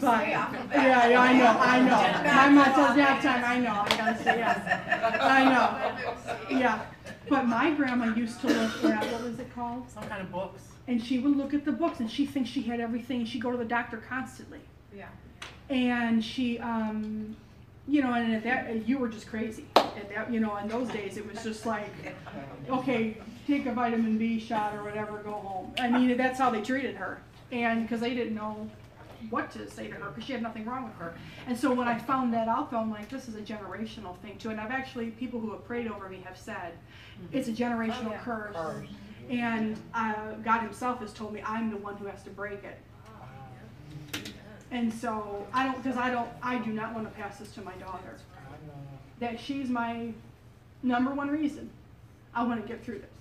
But, 0.00 0.22
Stay 0.22 0.32
off 0.32 0.54
of 0.54 0.72
yeah, 0.72 1.06
yeah, 1.06 1.20
I 1.20 1.32
know, 1.34 1.58
I 1.60 1.80
know. 1.80 2.34
My 2.34 2.48
mom 2.48 2.74
tells 2.74 2.96
me 2.96 3.02
all 3.02 3.20
time, 3.20 3.44
I 3.44 3.58
know, 3.58 3.84
I 3.84 3.88
gotta 3.90 4.22
say 4.24 4.38
yes. 4.38 5.20
I 5.20 5.44
know. 5.44 6.58
Yeah, 6.58 6.80
but 7.28 7.44
my 7.44 7.72
grandma 7.72 8.06
used 8.14 8.40
to 8.40 8.46
look 8.46 8.84
at, 8.84 9.12
what 9.12 9.22
was 9.22 9.38
it 9.38 9.54
called? 9.54 9.90
Some 9.90 10.04
kind 10.04 10.22
of 10.22 10.32
books. 10.32 10.62
And 10.88 11.04
she 11.04 11.18
would 11.18 11.36
look 11.36 11.52
at 11.52 11.66
the 11.66 11.72
books 11.72 12.00
and 12.00 12.10
she 12.10 12.24
thinks 12.24 12.48
she 12.48 12.62
had 12.62 12.80
everything 12.80 13.20
and 13.20 13.28
she'd 13.28 13.42
go 13.42 13.50
to 13.50 13.58
the 13.58 13.66
doctor 13.66 13.98
constantly. 14.08 14.60
Yeah. 14.96 15.08
And 15.68 16.24
she, 16.24 16.58
um, 16.58 17.36
you 17.86 18.00
know, 18.00 18.14
and 18.14 18.34
at 18.34 18.44
that, 18.44 18.88
you 18.88 18.96
were 18.96 19.08
just 19.08 19.26
crazy. 19.26 19.66
At 19.76 20.08
that, 20.14 20.32
you 20.32 20.40
know, 20.40 20.56
in 20.56 20.68
those 20.68 20.88
days, 20.88 21.18
it 21.18 21.30
was 21.30 21.42
just 21.42 21.66
like, 21.66 21.90
okay, 22.70 23.18
take 23.46 23.66
a 23.66 23.72
vitamin 23.72 24.18
B 24.18 24.38
shot 24.38 24.74
or 24.74 24.82
whatever, 24.84 25.18
go 25.18 25.32
home. 25.32 25.72
I 25.78 25.88
mean, 25.88 26.16
that's 26.16 26.38
how 26.38 26.50
they 26.50 26.60
treated 26.60 26.96
her. 26.96 27.20
And, 27.50 27.88
cause 27.88 28.00
they 28.00 28.14
didn't 28.14 28.34
know 28.34 28.70
what 29.30 29.50
to 29.52 29.70
say 29.70 29.88
to 29.88 29.94
her, 29.94 30.10
cause 30.10 30.24
she 30.24 30.32
had 30.32 30.42
nothing 30.42 30.64
wrong 30.64 30.84
with 30.84 30.94
her. 30.94 31.14
And 31.46 31.56
so 31.56 31.72
when 31.72 31.86
I 31.86 31.98
found 31.98 32.32
that 32.34 32.48
out 32.48 32.70
though, 32.70 32.78
I'm 32.78 32.90
like, 32.90 33.08
this 33.08 33.28
is 33.28 33.36
a 33.36 33.42
generational 33.42 34.16
thing 34.18 34.38
too. 34.38 34.50
And 34.50 34.60
I've 34.60 34.70
actually, 34.70 35.10
people 35.10 35.38
who 35.40 35.50
have 35.52 35.64
prayed 35.64 35.88
over 35.88 36.08
me 36.08 36.22
have 36.24 36.36
said, 36.36 36.72
it's 37.30 37.48
a 37.48 37.52
generational 37.52 38.12
yeah. 38.12 38.22
curse. 38.22 38.56
Curse. 38.56 38.88
And, 39.30 39.76
uh, 39.94 40.32
God 40.44 40.62
himself 40.62 41.00
has 41.00 41.12
told 41.12 41.32
me 41.32 41.42
I'm 41.44 41.70
the 41.70 41.76
one 41.76 41.96
who 41.96 42.06
has 42.06 42.22
to 42.24 42.30
break 42.30 42.64
it. 42.64 42.78
And 44.72 44.92
so 44.92 45.46
I 45.52 45.66
don't, 45.66 45.82
because 45.82 45.98
I 45.98 46.10
don't, 46.10 46.30
I 46.42 46.58
do 46.58 46.72
not 46.72 46.94
want 46.94 47.06
to 47.06 47.20
pass 47.20 47.38
this 47.38 47.52
to 47.52 47.60
my 47.60 47.74
daughter. 47.74 48.18
That 49.20 49.38
she's 49.38 49.68
my 49.68 50.12
number 50.82 51.12
one 51.12 51.28
reason 51.28 51.70
I 52.34 52.42
want 52.44 52.62
to 52.62 52.66
get 52.66 52.82
through 52.82 53.00
this. 53.00 53.11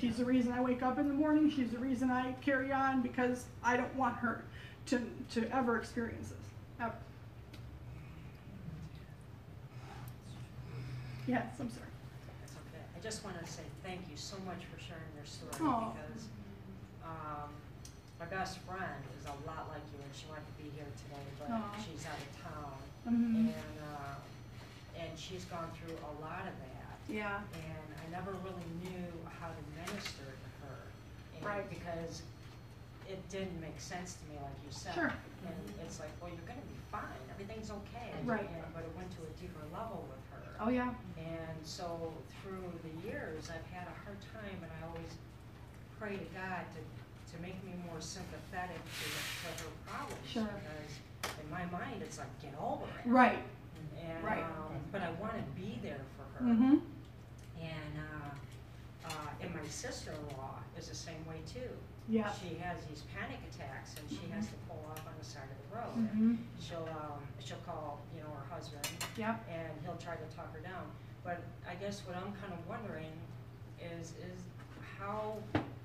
She's 0.00 0.16
the 0.16 0.24
reason 0.24 0.52
I 0.52 0.62
wake 0.62 0.82
up 0.82 0.98
in 0.98 1.08
the 1.08 1.14
morning. 1.14 1.50
She's 1.50 1.70
the 1.70 1.78
reason 1.78 2.10
I 2.10 2.32
carry 2.40 2.72
on 2.72 3.02
because 3.02 3.44
I 3.62 3.76
don't 3.76 3.94
want 3.96 4.16
her 4.16 4.42
to, 4.86 5.00
to 5.34 5.54
ever 5.54 5.76
experience 5.76 6.30
this. 6.30 6.38
Ever. 6.80 6.94
Yes, 11.26 11.44
I'm 11.60 11.68
sorry. 11.68 11.84
That's 12.40 12.52
okay. 12.52 12.82
I 12.96 13.00
just 13.02 13.22
want 13.24 13.38
to 13.44 13.46
say 13.46 13.62
thank 13.84 14.00
you 14.10 14.16
so 14.16 14.36
much 14.46 14.64
for 14.72 14.80
sharing 14.80 15.04
your 15.14 15.26
story 15.28 15.52
Aw. 15.68 15.92
because 15.92 16.24
um, 17.04 17.52
my 18.18 18.24
best 18.24 18.58
friend 18.64 19.04
is 19.20 19.26
a 19.26 19.36
lot 19.46 19.68
like 19.68 19.84
you 19.92 20.00
and 20.00 20.12
she 20.16 20.24
wanted 20.32 20.48
to 20.48 20.56
be 20.64 20.72
here 20.74 20.88
today, 20.96 21.28
but 21.38 21.52
Aw. 21.52 21.76
she's 21.84 22.06
out 22.08 22.16
of 22.16 22.30
town. 22.40 22.72
Mhm. 23.04 23.52
And, 23.52 23.76
uh, 23.84 24.16
and 24.96 25.12
she's 25.18 25.44
gone 25.44 25.68
through 25.76 25.96
a 26.00 26.12
lot 26.24 26.48
of 26.48 26.56
that. 26.56 26.96
Yeah. 27.12 27.40
And 27.52 27.88
I 28.00 28.06
never 28.10 28.32
really 28.40 28.64
knew 28.80 29.12
how 29.40 29.48
to 29.48 29.62
minister 29.80 30.28
to 30.28 30.48
her. 30.66 30.78
And 31.36 31.44
Right. 31.44 31.68
Because 31.70 32.22
it 33.08 33.18
didn't 33.28 33.58
make 33.60 33.80
sense 33.80 34.14
to 34.20 34.24
me, 34.30 34.36
like 34.38 34.54
you 34.64 34.70
said. 34.70 34.94
Sure. 34.94 35.12
And 35.46 35.56
it's 35.82 35.98
like, 35.98 36.10
well, 36.20 36.30
you're 36.30 36.46
gonna 36.46 36.60
be 36.68 36.78
fine, 36.92 37.18
everything's 37.32 37.70
okay. 37.70 38.12
Right. 38.24 38.46
And- 38.48 38.74
But 38.74 38.84
it 38.84 38.94
went 38.96 39.10
to 39.18 39.22
a 39.26 39.32
deeper 39.40 39.64
level 39.72 40.06
with 40.08 40.22
her. 40.30 40.46
Oh, 40.60 40.68
yeah. 40.68 40.92
And 41.18 41.58
so 41.64 42.12
through 42.42 42.70
the 42.84 43.08
years, 43.08 43.50
I've 43.50 43.66
had 43.74 43.88
a 43.88 43.96
hard 44.04 44.18
time, 44.32 44.58
and 44.62 44.70
I 44.70 44.86
always 44.86 45.10
pray 45.98 46.16
to 46.18 46.28
God 46.36 46.62
to, 46.76 46.80
to 47.34 47.42
make 47.42 47.58
me 47.64 47.72
more 47.88 48.00
sympathetic 48.00 48.76
to, 48.78 49.06
to 49.58 49.64
her 49.64 49.70
problems. 49.86 50.28
Sure. 50.28 50.44
Because 50.44 51.40
in 51.42 51.50
my 51.50 51.64
mind, 51.66 52.02
it's 52.02 52.18
like, 52.18 52.30
get 52.40 52.54
over 52.60 52.84
it. 52.84 53.08
Right. 53.08 53.42
And, 53.98 54.22
Right. 54.24 54.44
um, 54.44 54.76
but 54.92 55.02
I 55.02 55.10
want 55.12 55.34
to 55.34 55.44
be 55.60 55.78
there 55.82 56.00
for 56.16 56.44
her. 56.44 56.50
Mm-hmm. 56.50 56.76
And, 57.60 57.94
uh, 57.98 58.29
uh, 59.10 59.42
and 59.42 59.54
my 59.54 59.66
sister-in-law 59.68 60.58
is 60.78 60.88
the 60.88 60.94
same 60.94 61.22
way 61.28 61.40
too. 61.46 61.68
Yeah. 62.08 62.30
She 62.32 62.54
has 62.62 62.78
these 62.88 63.02
panic 63.14 63.38
attacks, 63.52 63.94
and 63.98 64.08
she 64.10 64.24
has 64.32 64.46
to 64.46 64.54
pull 64.68 64.82
off 64.90 64.98
on 65.06 65.14
the 65.18 65.24
side 65.24 65.46
of 65.46 65.58
the 65.62 65.76
road. 65.76 65.94
Mm-hmm. 66.10 66.34
She'll, 66.58 66.88
um, 66.90 67.20
she'll 67.38 67.62
call, 67.66 68.00
you 68.14 68.20
know, 68.22 68.30
her 68.34 68.54
husband, 68.54 68.86
Yeah. 69.16 69.36
and 69.48 69.70
he'll 69.84 69.96
try 69.98 70.16
to 70.16 70.36
talk 70.36 70.52
her 70.54 70.60
down. 70.60 70.90
But 71.22 71.42
I 71.68 71.74
guess 71.74 72.02
what 72.06 72.16
I'm 72.16 72.32
kind 72.40 72.52
of 72.52 72.66
wondering 72.66 73.12
is, 73.78 74.14
is 74.18 74.42
how, 74.98 75.36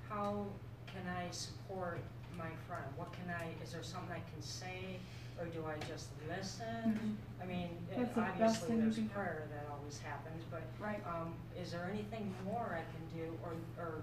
how 0.08 0.46
can 0.86 1.06
I 1.06 1.30
support 1.30 2.00
my 2.36 2.50
friend? 2.66 2.84
What 2.96 3.12
can 3.12 3.30
I, 3.30 3.52
is 3.62 3.72
there 3.72 3.82
something 3.82 4.10
I 4.12 4.24
can 4.32 4.42
say, 4.42 4.98
or 5.38 5.46
do 5.46 5.64
I 5.66 5.76
just 5.86 6.08
listen? 6.28 7.18
I 7.42 7.46
mean, 7.46 7.68
That's 7.94 8.08
the 8.14 8.20
best 8.20 8.30
obviously 8.40 8.68
thing 8.68 8.76
you 8.76 8.82
there's 8.84 8.94
can 8.96 9.04
do. 9.06 9.10
prayer 9.14 9.42
that 9.52 9.66
always 9.70 9.98
happens, 9.98 10.42
but, 10.50 10.62
Right. 10.80 11.02
um, 11.06 11.34
is 11.60 11.72
there 11.72 11.88
anything 11.92 12.32
more 12.44 12.78
I 12.78 12.84
can 12.92 13.04
do 13.18 13.32
or, 13.44 13.52
or 13.78 14.02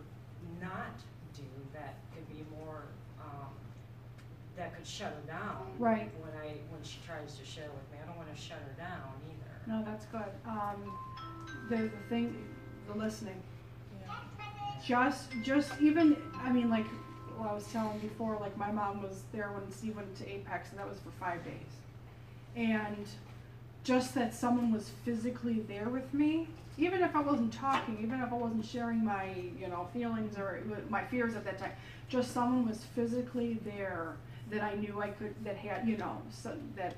not 0.62 0.94
do 1.36 1.44
that 1.74 1.96
could 2.14 2.28
be 2.30 2.46
more, 2.60 2.84
um, 3.20 3.50
that 4.56 4.76
could 4.76 4.86
shut 4.86 5.14
her 5.14 5.28
down? 5.28 5.66
Right. 5.80 6.12
When 6.22 6.32
I, 6.42 6.58
when 6.70 6.84
she 6.84 7.00
tries 7.06 7.36
to 7.40 7.46
share 7.46 7.70
with 7.70 7.92
me, 7.92 7.98
I 8.04 8.08
don't 8.08 8.18
wanna 8.18 8.36
shut 8.36 8.60
her 8.60 8.74
down 8.78 9.14
either. 9.26 9.54
No, 9.66 9.84
that's 9.84 10.06
good. 10.08 10.32
Um, 10.46 10.92
the, 11.70 11.78
the 11.78 11.90
thing, 12.10 12.46
the 12.88 12.98
listening. 12.98 13.42
Just, 14.86 15.30
just 15.44 15.72
even, 15.82 16.18
I 16.36 16.52
mean, 16.52 16.70
like, 16.70 16.86
what 17.38 17.50
I 17.50 17.54
was 17.54 17.68
telling 17.72 18.00
before, 18.00 18.38
like, 18.40 18.56
my 18.58 18.72
mom 18.72 19.02
was 19.02 19.24
there 19.32 19.52
when 19.52 19.72
Steve 19.72 19.96
went 19.96 20.16
to 20.18 20.30
Apex, 20.30 20.70
and 20.72 20.80
that 20.80 20.90
was 20.90 21.00
for 21.00 21.12
five 21.20 21.44
days. 21.44 21.54
And 22.56 23.08
just 23.84 24.16
that 24.16 24.34
someone 24.34 24.72
was 24.72 24.90
physically 25.04 25.60
there 25.68 25.90
with 25.90 26.14
me, 26.14 26.48
even 26.78 27.02
if 27.02 27.16
I 27.16 27.22
wasn't 27.22 27.54
talking, 27.54 28.00
even 28.02 28.22
if 28.22 28.32
I 28.32 28.36
wasn't 28.36 28.66
sharing 28.66 29.04
my, 29.04 29.34
you 29.60 29.68
know, 29.68 29.88
feelings 29.94 30.38
or 30.38 30.62
my 30.90 31.04
fears 31.06 31.36
at 31.36 31.44
that 31.46 31.60
time, 31.60 31.72
just 32.10 32.32
someone 32.32 32.68
was 32.68 32.80
physically 32.96 33.60
there 33.64 34.16
that 34.50 34.62
I 34.62 34.76
knew 34.76 35.02
I 35.02 35.10
could, 35.10 35.34
that 35.44 35.58
had, 35.58 35.88
you 35.88 35.98
know, 35.98 36.22
so, 36.32 36.56
that 36.76 36.98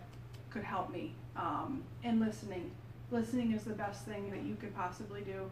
could 0.49 0.63
help 0.63 0.91
me. 0.91 1.13
Um, 1.35 1.83
and 2.03 2.19
listening, 2.19 2.71
listening 3.11 3.51
is 3.51 3.63
the 3.63 3.73
best 3.73 4.05
thing 4.05 4.31
that 4.31 4.43
you 4.43 4.55
could 4.55 4.73
possibly 4.75 5.21
do. 5.21 5.49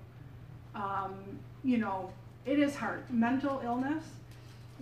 Um, 0.76 1.16
you 1.64 1.78
know, 1.78 2.12
it 2.46 2.60
is 2.60 2.76
hard. 2.76 3.10
Mental 3.10 3.62
illness, 3.64 4.04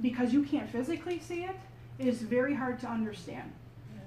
because 0.01 0.31
you 0.33 0.43
can't 0.43 0.69
physically 0.69 1.19
see 1.19 1.43
it, 1.43 1.55
is 1.99 2.21
very 2.21 2.53
hard 2.55 2.79
to 2.81 2.87
understand. 2.87 3.51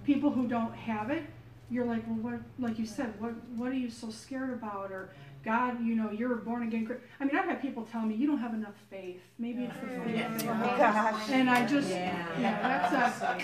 People 0.05 0.31
who 0.31 0.47
don't 0.47 0.75
have 0.75 1.11
it, 1.11 1.23
you're 1.71 1.85
like, 1.87 2.05
well, 2.07 2.33
what, 2.33 2.41
like 2.59 2.79
you 2.79 2.87
said, 2.87 3.13
what, 3.21 3.33
what 3.57 3.71
are 3.71 3.77
you 3.77 3.91
so 3.91 4.11
scared 4.11 4.53
about? 4.53 4.91
Or 4.93 5.11
God, 5.45 5.85
you 5.85 5.95
know, 5.95 6.11
you're 6.11 6.33
a 6.35 6.37
born 6.37 6.63
again. 6.63 6.89
I 7.21 7.25
mean, 7.25 7.37
I've 7.37 7.45
had 7.47 7.61
people 7.63 7.87
tell 7.91 8.03
me, 8.03 8.15
you 8.15 8.27
don't 8.27 8.39
have 8.39 8.55
enough 8.55 8.75
faith. 8.91 9.21
Maybe 9.39 9.65
it's 9.65 9.75
the 9.79 9.87
faith. 9.87 10.41
thing." 10.43 10.49
And 11.41 11.51
I 11.51 11.67
just, 11.67 11.89
yeah, 11.91 12.27
that's 12.91 13.21
a, 13.23 13.37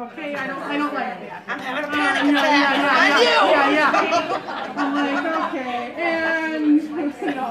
okay, 0.00 0.34
I 0.34 0.46
don't, 0.46 0.62
I 0.62 0.76
don't 0.78 0.92
like 0.94 1.20
that. 1.28 1.44
I'm 1.48 1.58
having 1.60 1.84
a 1.84 1.88
Uh, 1.88 1.96
panic 1.96 2.32
yeah, 2.32 2.40
attack. 2.40 3.22
yeah, 3.22 3.30
yeah, 3.30 3.50
yeah, 3.50 3.70
yeah, 3.70 4.02
yeah. 4.12 4.74
I'm 4.76 4.90
like, 4.94 5.24
okay, 5.54 5.94
and, 5.96 6.82
you 7.22 7.34
know, 7.34 7.50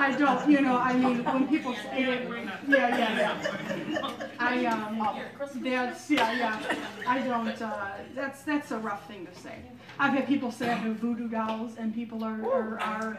I 0.00 0.12
don't, 0.16 0.50
you 0.50 0.60
know, 0.62 0.76
I 0.78 0.92
mean, 0.94 1.22
when 1.24 1.46
people 1.48 1.74
say 1.74 2.04
it, 2.04 2.28
yeah, 2.68 2.96
yeah, 2.98 3.18
yeah. 3.18 4.12
I, 4.38 4.66
um, 4.66 5.62
that's, 5.62 6.10
yeah, 6.10 6.32
yeah, 6.32 6.76
I 7.06 7.18
don't, 7.20 7.60
uh, 7.60 7.88
that's, 8.14 8.42
that's 8.42 8.70
a 8.70 8.78
rough 8.78 9.06
thing 9.06 9.26
to 9.26 9.34
say. 9.38 9.56
I've 9.98 10.14
had 10.14 10.26
people 10.26 10.50
say 10.50 10.70
I 10.70 10.74
have 10.74 10.96
voodoo 10.96 11.28
dolls 11.28 11.72
and 11.78 11.94
people 11.94 12.24
are, 12.24 12.42
are, 12.50 12.80
are, 12.80 13.18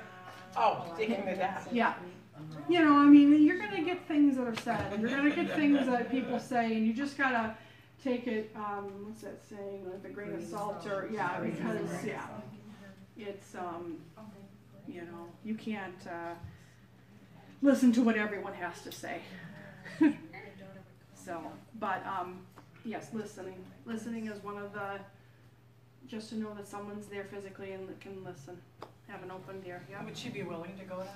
Oh, 0.58 0.94
digging 0.98 1.24
me 1.26 1.34
that. 1.36 1.68
yeah. 1.72 1.94
You 2.68 2.84
know, 2.84 2.98
I 2.98 3.06
mean, 3.06 3.44
you're 3.44 3.60
gonna 3.60 3.84
get 3.84 4.06
things 4.08 4.36
that 4.38 4.48
are 4.48 4.56
said, 4.58 4.92
and 4.92 5.02
you're 5.02 5.16
gonna 5.16 5.36
get 5.36 5.56
things 5.56 5.86
that 5.86 6.10
people 6.10 6.40
say, 6.40 6.76
and 6.76 6.86
you 6.86 6.94
just 6.94 7.18
gotta 7.18 7.56
take 8.04 8.26
it, 8.28 8.52
um, 8.56 9.06
what's 9.06 9.22
that 9.22 9.40
saying, 9.48 9.86
with 9.86 10.04
a 10.04 10.10
grain 10.10 10.34
of 10.34 10.44
salt, 10.44 10.86
or, 10.88 11.08
yeah, 11.14 11.40
because, 11.40 12.04
yeah. 12.06 12.26
It's, 13.18 13.54
um, 13.56 13.98
you 14.88 15.02
know, 15.02 15.28
you 15.46 15.54
can't, 15.54 16.08
uh, 16.08 16.34
listen 17.62 17.92
to 17.94 18.02
what 18.02 18.16
everyone 18.16 18.54
has 18.54 18.82
to 18.84 18.92
say. 18.92 19.22
So, 21.24 21.40
but, 21.80 22.04
um, 22.08 22.40
yes, 22.84 23.10
listening, 23.14 23.64
listening 23.86 24.26
is 24.26 24.44
one 24.44 24.58
of 24.58 24.74
the, 24.74 24.98
just 26.08 26.30
to 26.30 26.36
know 26.36 26.52
that 26.56 26.68
someone's 26.68 27.06
there 27.06 27.26
physically 27.26 27.74
and 27.74 27.88
that 27.88 28.02
can 28.02 28.24
listen, 28.26 28.58
have 29.08 29.22
an 29.22 29.30
open 29.30 29.62
ear, 29.64 29.84
yeah. 29.88 30.04
Would 30.04 30.18
she 30.18 30.30
be 30.30 30.42
willing 30.42 30.76
to 30.80 30.84
go 30.86 30.98
to? 30.98 31.08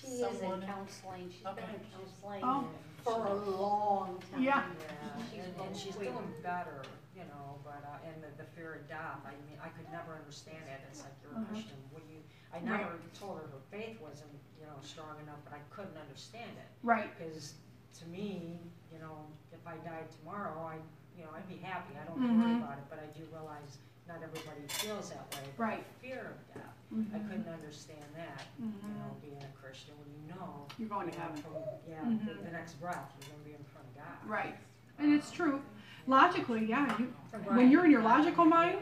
She 0.00 0.08
is 0.08 0.20
in 0.22 0.40
Someone- 0.40 0.62
counseling, 0.62 1.30
she's 1.30 1.42
been 1.42 1.52
Okay. 1.52 1.62
in 1.72 1.80
counseling 1.94 2.40
Oh. 2.42 2.66
for 3.04 3.24
a 3.26 3.34
long 3.34 4.20
time. 4.32 4.42
Yeah. 4.42 4.64
Yeah, 4.66 5.22
She's 5.30 5.44
and, 5.44 5.54
and 5.68 5.76
she's 5.76 5.94
doing 5.94 6.34
better, 6.42 6.82
you 7.14 7.22
know, 7.30 7.60
but, 7.62 7.78
uh, 7.86 8.04
and 8.10 8.20
the, 8.24 8.42
the 8.42 8.48
fear 8.58 8.74
of 8.82 8.88
death, 8.88 9.22
I 9.24 9.30
mean, 9.48 9.56
I 9.62 9.68
could 9.68 9.86
never 9.92 10.14
understand 10.18 10.64
it, 10.66 10.80
it's 10.90 11.02
like, 11.04 11.12
you're 11.22 11.38
a 11.38 11.44
Mhm. 11.46 11.48
Christian, 11.48 11.78
what 11.92 12.02
do 12.08 12.12
you, 12.12 12.20
I 12.52 12.56
Right. 12.56 12.82
never 12.82 12.98
told 13.14 13.38
her 13.38 13.46
her 13.46 13.62
faith 13.70 14.00
wasn't, 14.00 14.34
you 14.62 14.70
know, 14.70 14.78
strong 14.86 15.18
enough, 15.26 15.42
but 15.42 15.58
I 15.58 15.62
couldn't 15.74 15.98
understand 15.98 16.54
it. 16.54 16.70
Right, 16.86 17.10
Because 17.18 17.54
to 17.98 18.06
me, 18.06 18.58
you 18.94 18.98
know, 19.02 19.26
if 19.52 19.58
I 19.66 19.74
died 19.82 20.06
tomorrow, 20.22 20.54
I, 20.62 20.78
you 21.18 21.24
know, 21.26 21.30
I'd 21.34 21.48
be 21.50 21.58
happy, 21.58 21.98
I 21.98 22.06
don't 22.06 22.22
Mhm. 22.22 22.38
worry 22.38 22.56
about 22.62 22.78
it, 22.78 22.84
but 22.88 22.98
I 23.02 23.06
do 23.18 23.26
realize 23.34 23.78
not 24.06 24.22
everybody 24.22 24.62
feels 24.68 25.10
that 25.10 25.26
way. 25.34 25.42
but 25.56 25.62
Right. 25.62 25.84
the 26.00 26.08
Fear 26.08 26.26
of 26.30 26.54
death, 26.54 26.74
I 26.92 27.18
Mhm. 27.18 27.28
couldn't 27.28 27.48
understand 27.48 28.04
that, 28.14 28.42
you 28.58 28.66
know, 28.66 29.10
Mhm. 29.16 29.20
being 29.20 29.42
a 29.42 29.52
Christian, 29.60 29.94
when 29.98 30.10
you 30.14 30.34
know. 30.34 30.66
you're 30.78 30.88
going 30.88 31.10
to 31.10 31.16
know, 31.18 31.22
heaven, 31.24 31.42
from- 31.42 31.52
Yeah, 31.88 32.02
the, 32.26 32.34
the 32.42 32.50
next 32.50 32.74
breath, 32.80 33.12
you're 33.20 33.30
gonna 33.30 33.44
be 33.44 33.54
in 33.54 33.64
front 33.64 33.86
of 33.88 33.94
God. 33.96 34.28
right, 34.28 34.56
and 34.98 35.12
it's 35.12 35.30
true. 35.30 35.62
Logically, 36.06 36.64
yeah, 36.64 36.98
you, 36.98 37.14
when 37.44 37.70
you're 37.70 37.84
in 37.84 37.90
your 37.90 38.02
logical 38.02 38.44
mind, 38.44 38.78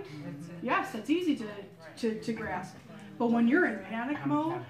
yes, 0.62 0.94
it's 0.94 1.10
easy 1.10 1.36
to, 1.36 1.46
to, 1.96 2.20
to 2.20 2.32
grasp. 2.32 2.76
But 3.18 3.26
when 3.30 3.46
you're 3.48 3.66
in 3.66 3.84
panic 3.84 4.24
mode, 4.24 4.64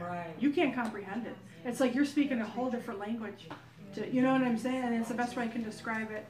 Right. 0.00 0.34
you 0.38 0.50
can't 0.52 0.74
comprehend 0.74 1.26
it. 1.26 1.36
It's 1.64 1.80
like 1.80 1.94
you're 1.94 2.04
speaking 2.04 2.40
a 2.40 2.46
whole 2.46 2.70
different 2.70 3.00
language. 3.00 3.48
To, 3.94 4.08
you 4.08 4.22
know 4.22 4.32
what 4.32 4.42
I'm 4.42 4.58
saying? 4.58 4.84
And 4.84 4.94
it's 4.94 5.08
the 5.08 5.14
best 5.14 5.36
way 5.36 5.44
I 5.44 5.48
can 5.48 5.62
describe 5.62 6.10
it. 6.10 6.26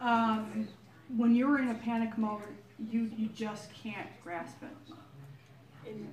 Um, 0.00 0.68
when 1.16 1.34
you're 1.34 1.58
in 1.58 1.68
a 1.70 1.74
panic 1.74 2.16
mode, 2.18 2.42
you, 2.90 3.10
you 3.16 3.28
just 3.28 3.72
can't 3.74 4.08
grasp 4.22 4.56
it. 4.62 4.94
And 5.88 6.06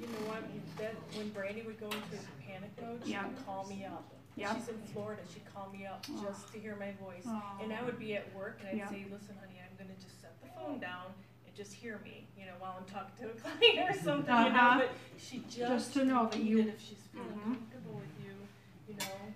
you 0.00 0.06
know 0.06 0.28
what, 0.30 0.42
that, 0.78 0.94
when 1.16 1.28
Brandy 1.30 1.62
would 1.62 1.80
go 1.80 1.86
into 1.86 2.22
panic 2.46 2.70
mode, 2.80 3.00
she 3.04 3.12
Yeah. 3.12 3.26
would 3.26 3.44
call 3.46 3.66
me 3.66 3.84
up. 3.84 4.04
Yeah. 4.36 4.54
She's 4.54 4.68
in 4.68 4.80
Florida, 4.92 5.22
she'd 5.32 5.42
call 5.52 5.68
me 5.72 5.86
up 5.86 6.04
Aw. 6.14 6.22
just 6.24 6.52
to 6.52 6.58
hear 6.58 6.76
my 6.76 6.92
voice. 7.02 7.24
Aw. 7.26 7.58
And 7.62 7.72
I 7.72 7.82
would 7.82 7.98
be 7.98 8.14
at 8.14 8.32
work 8.36 8.60
and 8.60 8.68
I'd 8.80 8.88
say, 8.88 9.04
listen 9.10 9.34
honey, 9.40 9.58
I'm 9.60 9.76
gonna 9.78 9.96
just 9.98 10.20
set 10.20 10.32
the 10.42 10.48
phone 10.54 10.78
down 10.78 11.06
and 11.08 11.25
just 11.56 11.72
hear 11.72 11.98
me, 12.04 12.26
you 12.38 12.44
know, 12.44 12.52
while 12.58 12.76
I'm 12.78 12.84
talking 12.84 13.16
to 13.24 13.32
a 13.32 13.34
client 13.40 13.90
or 13.90 13.94
something, 14.04 14.28
you 14.34 14.52
Uh-huh. 14.52 14.78
know, 14.78 14.84
but 14.84 14.90
she 15.18 15.38
just. 15.48 15.56
Just 15.72 15.92
to 15.94 16.04
know 16.04 16.28
that 16.28 16.38
you- 16.38 16.56
needed 16.56 16.74
If 16.74 16.80
she's 16.80 17.02
feeling 17.12 17.32
Mhm. 17.32 17.56
comfortable 17.56 17.94
with 18.04 18.14
you, 18.24 18.36
you 18.88 18.94
know, 19.00 19.32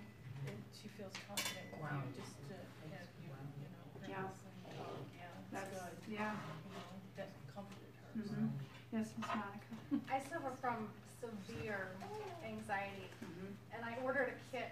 and 0.47 0.57
she 0.71 0.87
feels 0.89 1.13
confident 1.27 1.65
with 1.73 1.81
Wow. 1.81 2.03
you, 2.05 2.21
just 2.21 2.37
to 2.47 2.53
have 2.93 3.07
you, 3.17 3.33
you 3.57 3.69
know, 3.73 3.85
Yeah. 4.07 4.21
release 4.21 4.45
and 4.45 4.77
talk, 4.77 4.97
yeah, 5.17 5.25
That's, 5.51 5.71
it's 5.73 6.05
good, 6.05 6.13
yeah. 6.13 6.35
you 6.37 6.71
know, 6.77 6.89
that 7.17 7.29
comforted 7.55 7.93
her, 7.97 8.21
so. 8.21 8.33
hmm 8.37 8.47
Yes, 8.91 9.07
Miss 9.17 9.27
Monica. 9.27 10.13
I 10.13 10.19
suffer 10.19 10.51
from 10.61 10.89
severe 11.21 11.95
anxiety, 12.43 13.07
Mhm. 13.23 13.55
and 13.73 13.85
I 13.85 13.95
ordered 14.03 14.33
a 14.35 14.37
kit 14.51 14.71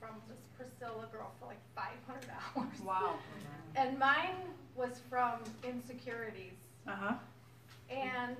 from 0.00 0.20
this 0.28 0.40
Priscilla 0.58 1.06
girl 1.12 1.30
for 1.38 1.46
like 1.46 1.62
five 1.74 1.96
hundred 2.06 2.26
dollars. 2.28 2.80
Wow. 2.80 3.18
And 3.76 3.98
mine 3.98 4.34
was 4.74 5.00
from 5.08 5.38
insecurities, 5.62 6.58
Uh 6.86 6.90
huh. 6.96 7.14
and 7.90 8.36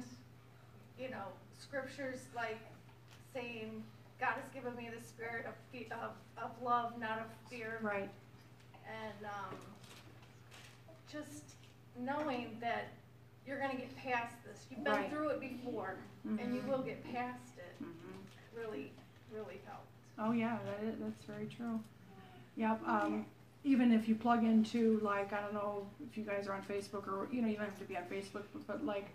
you 0.99 1.11
know, 1.11 1.25
scriptures 1.59 2.27
like 2.35 2.59
saying, 3.33 3.83
"God 4.21 4.35
has 4.35 4.49
given 4.53 4.75
me 4.77 4.89
the 4.97 5.03
spirit 5.05 5.47
of 5.47 5.55
fe- 5.73 5.89
of, 5.93 6.11
of 6.43 6.51
love, 6.63 6.99
not 6.99 7.19
of 7.19 7.27
fear," 7.49 7.79
Right. 7.83 8.11
and 8.87 9.25
um, 9.27 9.57
just 11.11 11.45
knowing 11.99 12.57
that 12.61 12.89
you're 13.47 13.59
gonna 13.61 13.75
get 13.77 13.95
past 13.97 14.35
this. 14.45 14.67
You've 14.71 14.85
been 14.85 14.93
Right. 14.93 15.11
through 15.11 15.29
it 15.31 15.41
before, 15.41 15.97
and 16.25 16.55
you 16.55 16.61
Mhm. 16.63 16.67
will 16.69 16.83
get 16.83 17.03
past 17.13 17.59
it. 17.59 17.83
Mhm. 17.83 18.15
Really, 18.57 18.93
really 19.33 19.61
helped. 19.67 19.87
Oh 20.19 20.33
yeah, 20.33 20.59
that 20.65 20.85
is, 20.85 20.99
that's 21.01 21.25
very 21.25 21.47
true. 21.47 21.83
Yep. 22.57 22.87
Um, 22.87 23.27
even 23.65 23.93
if 23.93 24.09
you 24.09 24.15
plug 24.15 24.45
into 24.45 25.01
like 25.03 25.33
I 25.33 25.41
don't 25.41 25.55
know 25.55 25.87
if 26.09 26.17
you 26.17 26.25
guys 26.25 26.49
are 26.49 26.55
on 26.55 26.63
Facebook 26.63 27.07
or 27.07 27.29
you 27.31 27.43
know 27.43 27.49
you 27.49 27.57
don't 27.57 27.67
have 27.67 27.79
to 27.79 27.85
be 27.85 27.97
on 27.97 28.05
Facebook, 28.05 28.45
but, 28.53 28.67
but 28.67 28.85
like 28.85 29.09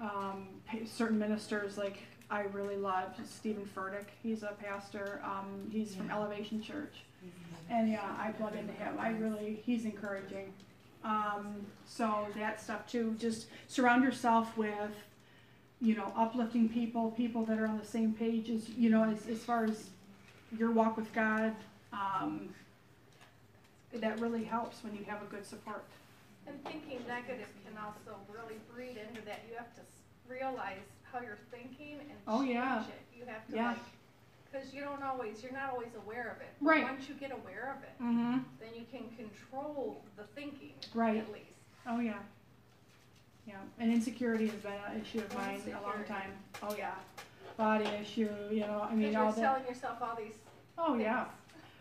um, 0.00 0.48
certain 0.86 1.18
ministers 1.18 1.76
like 1.76 1.98
I 2.30 2.42
really 2.52 2.76
love 2.76 3.14
Stephen 3.24 3.68
Furtick. 3.74 4.06
He's 4.22 4.42
a 4.42 4.54
pastor. 4.62 5.20
Um, 5.24 5.68
he's 5.72 5.94
from 5.94 6.10
Elevation 6.10 6.62
Church, 6.62 6.94
and 7.70 7.88
yeah, 7.90 8.14
I 8.18 8.32
plug 8.32 8.54
into 8.54 8.72
him. 8.72 8.94
I 8.98 9.10
really 9.10 9.62
he's 9.64 9.84
encouraging. 9.84 10.52
Um, 11.04 11.66
so 11.86 12.26
that 12.36 12.60
stuff 12.60 12.86
too. 12.90 13.16
Just 13.18 13.46
surround 13.66 14.04
yourself 14.04 14.56
with 14.56 14.92
you 15.80 15.96
know 15.96 16.12
uplifting 16.16 16.68
people, 16.68 17.10
people 17.12 17.44
that 17.46 17.58
are 17.58 17.66
on 17.66 17.78
the 17.78 17.86
same 17.86 18.12
page 18.12 18.50
as 18.50 18.68
you 18.70 18.90
know 18.90 19.04
as, 19.04 19.26
as 19.26 19.38
far 19.38 19.64
as 19.64 19.88
your 20.56 20.70
walk 20.70 20.96
with 20.96 21.12
God, 21.12 21.54
um, 21.92 22.50
that 23.94 24.20
really 24.20 24.44
helps 24.44 24.82
when 24.84 24.94
you 24.94 25.04
have 25.04 25.22
a 25.22 25.26
good 25.26 25.46
support. 25.46 25.84
And 26.46 26.62
thinking 26.64 27.00
negative 27.06 27.48
can 27.64 27.76
also 27.82 28.18
really 28.32 28.58
breed 28.74 28.96
into 28.96 29.22
that. 29.26 29.40
You 29.50 29.56
have 29.56 29.74
to 29.74 29.80
realize 30.28 30.80
how 31.10 31.20
you're 31.20 31.38
thinking 31.50 31.96
and 32.00 32.18
Oh, 32.26 32.40
change 32.42 32.54
yeah. 32.54 32.82
it. 32.84 33.18
You 33.18 33.24
have 33.26 33.46
to 33.48 33.54
Yeah. 33.56 33.68
like, 33.68 33.78
because 34.50 34.72
you 34.74 34.80
don't 34.82 35.02
always, 35.02 35.42
you're 35.42 35.52
not 35.52 35.72
always 35.72 35.94
aware 35.94 36.30
of 36.30 36.40
it. 36.40 36.48
But 36.60 36.66
Right. 36.68 36.84
Once 36.84 37.08
you 37.08 37.14
get 37.14 37.32
aware 37.32 37.74
of 37.76 37.82
it, 37.82 37.92
Mm-hmm. 38.02 38.38
then 38.60 38.68
you 38.74 38.86
can 38.90 39.08
control 39.16 40.02
the 40.16 40.24
thinking. 40.24 40.74
Right. 40.94 41.18
At 41.18 41.32
least. 41.32 41.44
Oh 41.86 42.00
yeah. 42.00 42.18
Yeah, 43.46 43.56
and 43.78 43.90
insecurity 43.92 44.46
has 44.48 44.60
been 44.60 44.72
an 44.90 45.00
issue 45.00 45.20
of 45.20 45.34
mine 45.34 45.60
a 45.66 45.80
long 45.82 46.04
time. 46.06 46.32
Oh 46.62 46.74
yeah, 46.76 46.92
body 47.56 47.86
issue. 47.86 48.28
You 48.50 48.60
know, 48.60 48.86
I 48.90 48.94
mean 48.94 49.10
you're 49.12 49.22
all 49.22 49.32
that. 49.32 49.40
telling 49.40 49.64
yourself 49.66 50.02
all 50.02 50.14
these. 50.16 50.34
Oh 50.76 50.96
yeah, 50.96 51.24
things. 51.24 51.37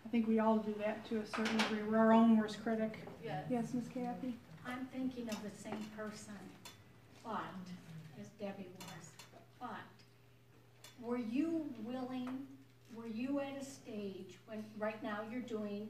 I 0.08 0.10
think 0.10 0.26
we 0.26 0.39
all 0.39 0.55
do 0.55 0.74
that 0.80 1.05
to 1.10 1.20
a 1.20 1.26
certain 1.26 1.58
degree. 1.58 1.84
We're 1.84 1.97
our 1.97 2.14
own 2.14 2.38
worst 2.38 2.64
critic. 2.64 2.97
Yes. 3.22 3.43
Yes, 3.49 3.74
Miss 3.74 3.89
Kathy. 3.89 4.36
I'm 4.66 4.86
thinking 4.86 5.28
of 5.28 5.36
the 5.43 5.49
same 5.62 5.86
person, 5.97 6.34
but, 7.26 7.43
as 8.18 8.28
Debbie 8.39 8.70
was, 8.80 9.10
but, 9.60 9.70
were 11.01 11.18
you 11.18 11.66
willing, 11.84 12.30
were 12.95 13.08
you 13.08 13.41
at 13.41 13.62
a 13.62 13.66
stage 13.66 14.36
when, 14.45 14.64
right 14.80 15.01
now 15.03 15.20
you're 15.30 15.41
doing 15.41 15.89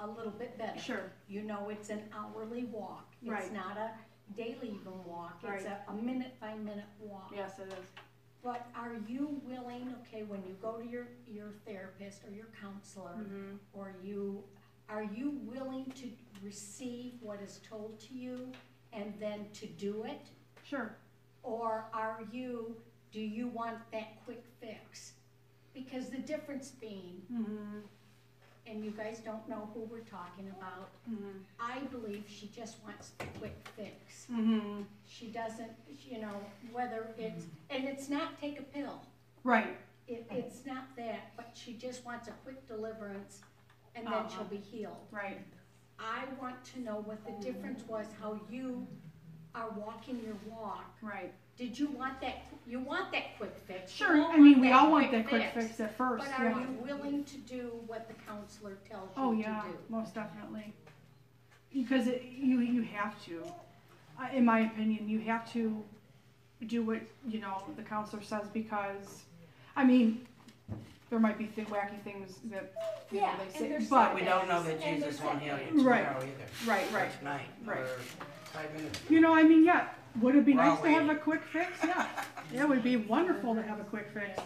a 0.00 0.06
little 0.06 0.32
bit 0.32 0.56
better? 0.56 0.80
Sure. 0.80 1.12
You 1.28 1.42
know, 1.42 1.68
it's 1.68 1.90
an 1.90 2.00
hourly 2.16 2.64
walk. 2.64 3.12
Right. 3.22 3.42
It's 3.42 3.52
not 3.52 3.76
a 3.76 3.90
daily 4.38 4.68
even 4.80 5.04
walk. 5.04 5.38
It's 5.42 5.64
Right. 5.66 5.78
a, 5.86 5.92
a 5.92 5.94
minute 5.94 6.32
by 6.40 6.54
minute 6.54 6.86
walk. 6.98 7.30
Yes, 7.36 7.58
it 7.58 7.74
is. 7.74 7.88
But 8.48 8.66
are 8.74 8.94
you 9.06 9.42
willing, 9.46 9.94
okay, 10.00 10.22
when 10.22 10.42
you 10.46 10.56
go 10.62 10.78
to 10.78 10.88
your, 10.88 11.06
your 11.26 11.50
therapist 11.66 12.22
or 12.26 12.34
your 12.34 12.46
counselor, 12.58 13.10
Mm-hmm. 13.18 13.56
or 13.74 13.94
you, 14.02 14.42
are 14.88 15.02
you 15.02 15.34
willing 15.44 15.92
to 15.96 16.08
receive 16.42 17.12
what 17.20 17.42
is 17.42 17.60
told 17.68 18.00
to 18.08 18.14
you 18.14 18.50
and 18.94 19.12
then 19.20 19.44
to 19.52 19.66
do 19.66 20.04
it? 20.04 20.28
Sure. 20.64 20.96
Or 21.42 21.84
are 21.92 22.20
you, 22.32 22.74
do 23.12 23.20
you 23.20 23.48
want 23.48 23.76
that 23.92 24.24
quick 24.24 24.42
fix? 24.62 25.12
Because 25.74 26.08
the 26.08 26.16
difference 26.16 26.70
being, 26.70 27.20
Mm-hmm. 27.30 27.80
And 28.68 28.84
you 28.84 28.90
guys 28.90 29.20
don't 29.24 29.46
know 29.48 29.68
who 29.74 29.80
we're 29.90 30.00
talking 30.00 30.50
about, 30.58 30.90
Mm-hmm. 31.10 31.38
I 31.58 31.78
believe 31.86 32.24
she 32.28 32.48
just 32.54 32.76
wants 32.84 33.10
the 33.18 33.24
quick 33.38 33.56
fix. 33.76 34.26
Mm-hmm. 34.30 34.82
She 35.06 35.26
doesn't, 35.28 35.70
you 36.08 36.20
know, 36.20 36.34
whether 36.72 37.08
it's, 37.16 37.44
and 37.70 37.84
it's 37.84 38.08
not 38.10 38.38
take 38.40 38.58
a 38.60 38.62
pill. 38.62 39.00
Right. 39.42 39.76
It, 40.06 40.26
it's 40.30 40.66
not 40.66 40.84
that, 40.96 41.32
but 41.36 41.50
she 41.54 41.72
just 41.74 42.04
wants 42.04 42.28
a 42.28 42.32
quick 42.44 42.66
deliverance 42.68 43.40
and 43.94 44.06
then 44.06 44.12
she'll 44.28 44.40
Uh-huh. 44.40 44.44
be 44.50 44.56
healed. 44.58 45.06
Right. 45.10 45.38
I 45.98 46.24
want 46.40 46.62
to 46.74 46.80
know 46.80 46.96
what 47.06 47.18
the 47.24 47.32
difference 47.44 47.82
was, 47.88 48.06
how 48.20 48.38
you 48.50 48.86
are 49.54 49.70
walking 49.70 50.20
your 50.24 50.36
walk. 50.54 50.94
Right. 51.02 51.32
Did 51.58 51.76
you 51.76 51.88
want 51.88 52.20
that, 52.20 52.36
you 52.68 52.78
want 52.78 53.10
that 53.10 53.36
quick 53.36 53.54
fix? 53.66 53.98
You 53.98 54.06
Sure. 54.06 54.16
don't 54.16 54.34
I 54.34 54.38
mean, 54.38 54.60
we 54.60 54.70
all 54.70 54.92
want 54.92 55.10
that 55.10 55.26
quick 55.28 55.52
fix 55.52 55.80
at 55.80 55.96
first. 55.96 56.24
But 56.24 56.38
are 56.40 56.50
yeah. 56.50 56.60
you 56.60 56.68
willing 56.80 57.24
to 57.24 57.36
do 57.38 57.72
what 57.88 58.06
the 58.06 58.14
counselor 58.14 58.78
tells 58.88 59.10
Oh 59.16 59.32
you 59.32 59.42
to 59.42 59.48
yeah, 59.48 59.62
do? 59.64 59.76
most 59.88 60.14
definitely. 60.14 60.72
Because 61.72 62.06
it, 62.06 62.22
you 62.22 62.60
you 62.60 62.82
have 62.82 63.22
to, 63.26 63.42
uh, 64.20 64.28
in 64.32 64.44
my 64.44 64.60
opinion, 64.60 65.08
you 65.08 65.18
have 65.20 65.52
to 65.52 65.82
do 66.66 66.82
what 66.84 67.00
you 67.26 67.40
know 67.40 67.62
the 67.76 67.82
counselor 67.82 68.22
says 68.22 68.46
because, 68.52 69.24
I 69.76 69.84
mean, 69.84 70.26
there 71.10 71.18
might 71.18 71.38
be 71.38 71.46
th- 71.46 71.66
wacky 71.68 72.00
things 72.02 72.38
that 72.52 72.72
you 73.10 73.18
Yeah, 73.18 73.32
know 73.36 73.44
they 73.52 73.58
say, 73.58 73.68
there's 73.68 73.88
but 73.88 74.14
We 74.14 74.22
don't 74.22 74.46
know 74.48 74.62
that 74.62 74.80
Jesus 74.80 75.20
won't 75.20 75.40
heal 75.42 75.58
you 75.58 75.82
Right. 75.82 76.04
tomorrow 76.06 76.22
either. 76.24 76.70
right, 76.70 76.92
right. 76.92 77.08
Or 77.08 77.18
tonight, 77.18 77.48
Right. 77.64 77.78
or 77.80 77.86
five 78.52 78.72
minutes. 78.74 79.00
You 79.10 79.20
know, 79.20 79.34
I 79.34 79.42
mean, 79.42 79.64
yeah. 79.64 79.88
Would 80.20 80.36
it 80.36 80.44
be 80.44 80.54
We're 80.54 80.64
nice 80.64 80.80
to 80.80 80.88
have 80.88 81.08
a 81.08 81.16
quick 81.16 81.42
fix? 81.44 81.70
Yeah, 81.84 82.06
it 82.62 82.68
would 82.68 82.82
be 82.82 82.96
wonderful 82.96 83.54
to 83.54 83.62
have 83.62 83.78
a 83.80 83.84
quick 83.84 84.08
fix. 84.12 84.40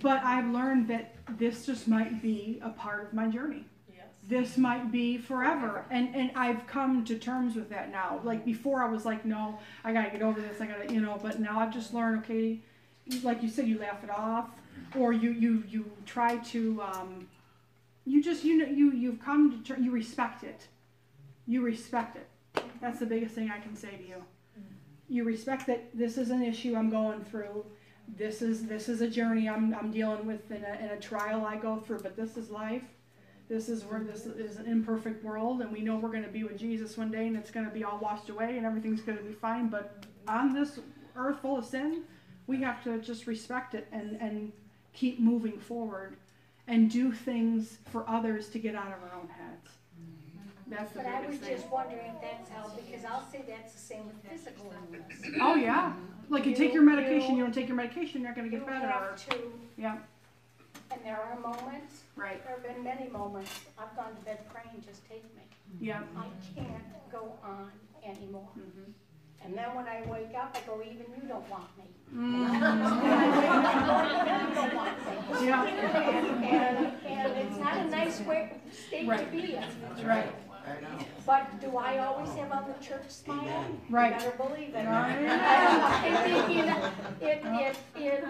But 0.00 0.22
I've 0.24 0.48
learned 0.50 0.88
that 0.88 1.14
this 1.38 1.66
just 1.66 1.88
might 1.88 2.22
be 2.22 2.60
a 2.62 2.70
part 2.70 3.08
of 3.08 3.14
my 3.14 3.26
journey. 3.28 3.64
Yes. 3.92 4.06
this 4.28 4.56
might 4.56 4.92
be 4.92 5.18
forever. 5.18 5.84
And 5.90 6.14
and 6.14 6.30
i've 6.36 6.66
come 6.66 7.04
to 7.06 7.18
terms 7.18 7.56
with 7.56 7.68
that 7.70 7.90
now. 7.90 8.20
Like 8.22 8.44
before 8.44 8.82
i 8.82 8.88
was 8.88 9.04
like 9.04 9.24
no 9.24 9.58
i 9.84 9.92
gotta 9.92 10.10
get 10.10 10.22
over 10.22 10.40
this. 10.40 10.60
I 10.60 10.66
gotta 10.66 10.92
you 10.92 11.00
know 11.00 11.18
but 11.20 11.40
now 11.40 11.58
i've 11.58 11.72
just 11.72 11.92
learned 11.92 12.18
okay 12.24 12.60
like 13.22 13.42
you 13.42 13.48
said 13.48 13.66
you 13.66 13.78
laugh 13.78 14.04
it 14.04 14.10
off 14.10 14.50
or 14.96 15.12
you 15.12 15.30
you 15.30 15.64
you 15.68 15.90
try 16.06 16.36
to 16.52 16.80
um 16.82 17.26
you 18.06 18.22
just 18.22 18.44
you 18.44 18.56
know 18.58 18.66
you 18.66 18.92
you've 18.92 19.20
come 19.20 19.50
to 19.50 19.74
ter- 19.74 19.80
you 19.80 19.90
respect 19.90 20.44
it. 20.44 20.68
You 21.46 21.62
respect 21.62 22.16
it. 22.16 22.28
That's 22.80 22.98
the 23.00 23.06
biggest 23.06 23.34
thing 23.34 23.50
i 23.50 23.58
can 23.58 23.74
say 23.74 23.90
to 23.96 24.06
you 24.06 24.22
you 25.08 25.24
respect 25.24 25.66
that 25.66 25.88
this 25.94 26.18
is 26.18 26.30
an 26.30 26.42
issue 26.42 26.76
i'm 26.76 26.90
going 26.90 27.24
through. 27.24 27.64
This 28.16 28.40
is 28.40 28.66
this 28.66 28.88
is 28.88 29.00
a 29.00 29.08
journey 29.08 29.48
i'm, 29.48 29.74
I'm 29.74 29.90
dealing 29.90 30.26
with 30.26 30.50
in 30.50 30.64
a, 30.64 30.78
in 30.84 30.90
a 30.90 31.00
trial 31.00 31.44
i 31.44 31.56
go 31.56 31.78
through 31.80 32.00
but 32.00 32.16
this 32.16 32.36
is 32.36 32.50
life. 32.50 32.82
This 33.48 33.70
is 33.70 33.82
where 33.84 34.00
this 34.00 34.26
is 34.26 34.58
an 34.58 34.66
imperfect 34.66 35.24
world 35.24 35.62
and 35.62 35.72
we 35.72 35.80
know 35.80 35.96
we're 35.96 36.10
going 36.10 36.24
to 36.24 36.30
be 36.30 36.44
with 36.44 36.58
jesus 36.58 36.96
one 36.96 37.10
day 37.10 37.26
and 37.26 37.36
it's 37.36 37.50
going 37.50 37.66
to 37.66 37.72
be 37.72 37.84
all 37.84 37.98
washed 37.98 38.28
away 38.28 38.56
and 38.56 38.66
everything's 38.66 39.00
going 39.00 39.18
to 39.18 39.24
be 39.24 39.32
fine 39.32 39.68
but 39.68 40.04
on 40.26 40.52
this 40.52 40.80
earth 41.16 41.40
full 41.40 41.58
of 41.58 41.64
sin 41.64 42.02
we 42.46 42.62
have 42.62 42.82
to 42.84 42.98
just 43.00 43.26
respect 43.26 43.74
it 43.74 43.86
and 43.92 44.20
and 44.20 44.52
keep 44.92 45.20
moving 45.20 45.58
forward 45.58 46.16
and 46.66 46.90
do 46.90 47.12
things 47.12 47.78
for 47.90 48.08
others 48.08 48.48
to 48.48 48.58
get 48.58 48.74
out 48.74 48.88
of 48.88 49.02
our 49.02 49.18
own 49.18 49.28
heads 49.28 49.77
That's 50.68 50.92
the 50.92 50.98
But 50.98 51.06
I 51.06 51.20
was 51.20 51.26
biggest 51.36 51.42
thing. 51.44 51.56
just 51.56 51.68
wondering 51.70 52.06
if 52.14 52.20
that's 52.20 52.50
how, 52.50 52.68
because 52.68 53.04
I'll 53.04 53.26
say 53.30 53.42
that's 53.48 53.72
the 53.72 53.78
same 53.78 54.06
with 54.06 54.16
physical 54.30 54.72
illness. 54.72 55.22
Oh, 55.40 55.54
yeah. 55.54 55.92
Like 56.28 56.44
you 56.46 56.54
take 56.54 56.74
your 56.74 56.82
medication, 56.82 57.32
you- 57.32 57.38
you 57.38 57.44
don't 57.44 57.52
take 57.54 57.68
your 57.68 57.76
medication, 57.76 58.20
you're 58.20 58.28
not 58.30 58.36
gonna 58.36 58.48
You 58.48 58.58
get 58.58 58.66
better. 58.66 58.86
or- 58.86 58.90
have 58.90 59.28
to, 59.30 59.52
Yeah, 59.78 59.96
and 60.90 61.00
there 61.04 61.18
are 61.20 61.38
moments, 61.40 62.02
right, 62.16 62.42
there 62.44 62.54
have 62.54 62.62
been 62.62 62.82
many 62.84 63.08
moments, 63.08 63.50
I've 63.78 63.94
gone 63.96 64.14
to 64.14 64.22
bed 64.22 64.38
praying, 64.50 64.82
just 64.86 65.08
take 65.08 65.24
me. 65.34 65.42
yeah. 65.80 66.02
I 66.16 66.26
can't 66.54 67.10
go 67.10 67.32
on 67.42 67.72
anymore. 68.04 68.48
Mhm. 68.58 68.92
And 69.44 69.56
then 69.56 69.74
when 69.74 69.86
I 69.86 70.02
wake 70.02 70.34
up, 70.34 70.54
I 70.54 70.60
go, 70.66 70.82
even 70.82 71.06
you 71.16 71.28
don't 71.28 71.48
want 71.48 71.70
me. 71.78 71.84
Mm, 72.12 72.50
And 72.50 72.64
I 72.64 73.30
wake 73.30 73.50
up, 73.50 73.64
I 73.64 73.86
go, 73.86 74.22
even 74.22 74.48
you 74.48 74.54
don't 74.54 74.74
want 74.74 74.98
me. 75.06 75.46
Yeah, 75.46 75.64
And, 75.64 76.44
and, 76.44 76.96
and 77.06 77.38
it's 77.38 77.56
not 77.58 77.76
a 77.78 77.84
nice 77.84 78.20
way, 78.22 78.52
state 78.70 79.02
to 79.04 79.08
Right. 79.10 79.30
be 79.30 79.54
in. 79.54 80.06
right, 80.06 80.34
But 81.26 81.60
do 81.60 81.76
I 81.76 81.98
always 81.98 82.30
have 82.34 82.52
on 82.52 82.64
the 82.68 82.84
church 82.84 83.08
smile? 83.08 83.66
Right. 83.90 84.12
You 84.12 84.18
better 84.30 84.36
believe 84.36 84.74
it. 84.74 84.86
I'm 84.86 86.22
thinking, 86.24 86.68
it, 87.20 87.44
it, 87.44 87.76
it, 87.96 88.24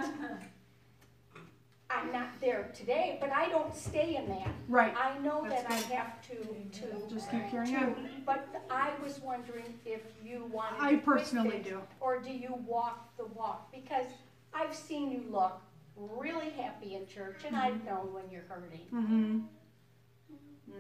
I'm 1.91 2.12
not 2.12 2.28
there 2.41 2.70
today, 2.74 3.16
but 3.20 3.30
I 3.32 3.49
don't 3.49 3.74
stay 3.74 4.16
in 4.16 4.28
that. 4.28 4.51
right. 4.68 4.95
I 4.97 5.18
know 5.18 5.47
That's 5.49 5.62
that 5.62 5.70
I 5.70 5.95
have 5.95 6.20
to, 6.28 6.34
to. 6.80 7.14
Just 7.14 7.30
keep 7.30 7.49
carrying 7.51 7.74
to- 7.74 7.80
on. 7.80 8.09
But 8.26 8.47
I 8.70 8.91
was 9.03 9.20
wondering 9.20 9.74
if 9.86 10.03
you 10.24 10.45
want. 10.53 10.76
to 10.78 10.84
I 10.84 10.89
quit 10.97 11.05
personally 11.05 11.57
it, 11.57 11.64
do. 11.64 11.80
Or 12.01 12.18
do 12.20 12.30
you 12.30 12.55
walk 12.66 13.16
the 13.16 13.24
walk? 13.26 13.72
Because 13.72 14.07
I've 14.53 14.74
seen 14.74 15.11
you 15.11 15.24
look 15.30 15.61
really 15.97 16.51
happy 16.51 16.95
in 16.95 17.07
church 17.07 17.43
and 17.47 17.57
I've 17.57 17.82
known 17.84 18.12
when 18.12 18.24
you're 18.30 18.45
hurting. 18.49 18.86
Mm-hmm. 18.95 19.39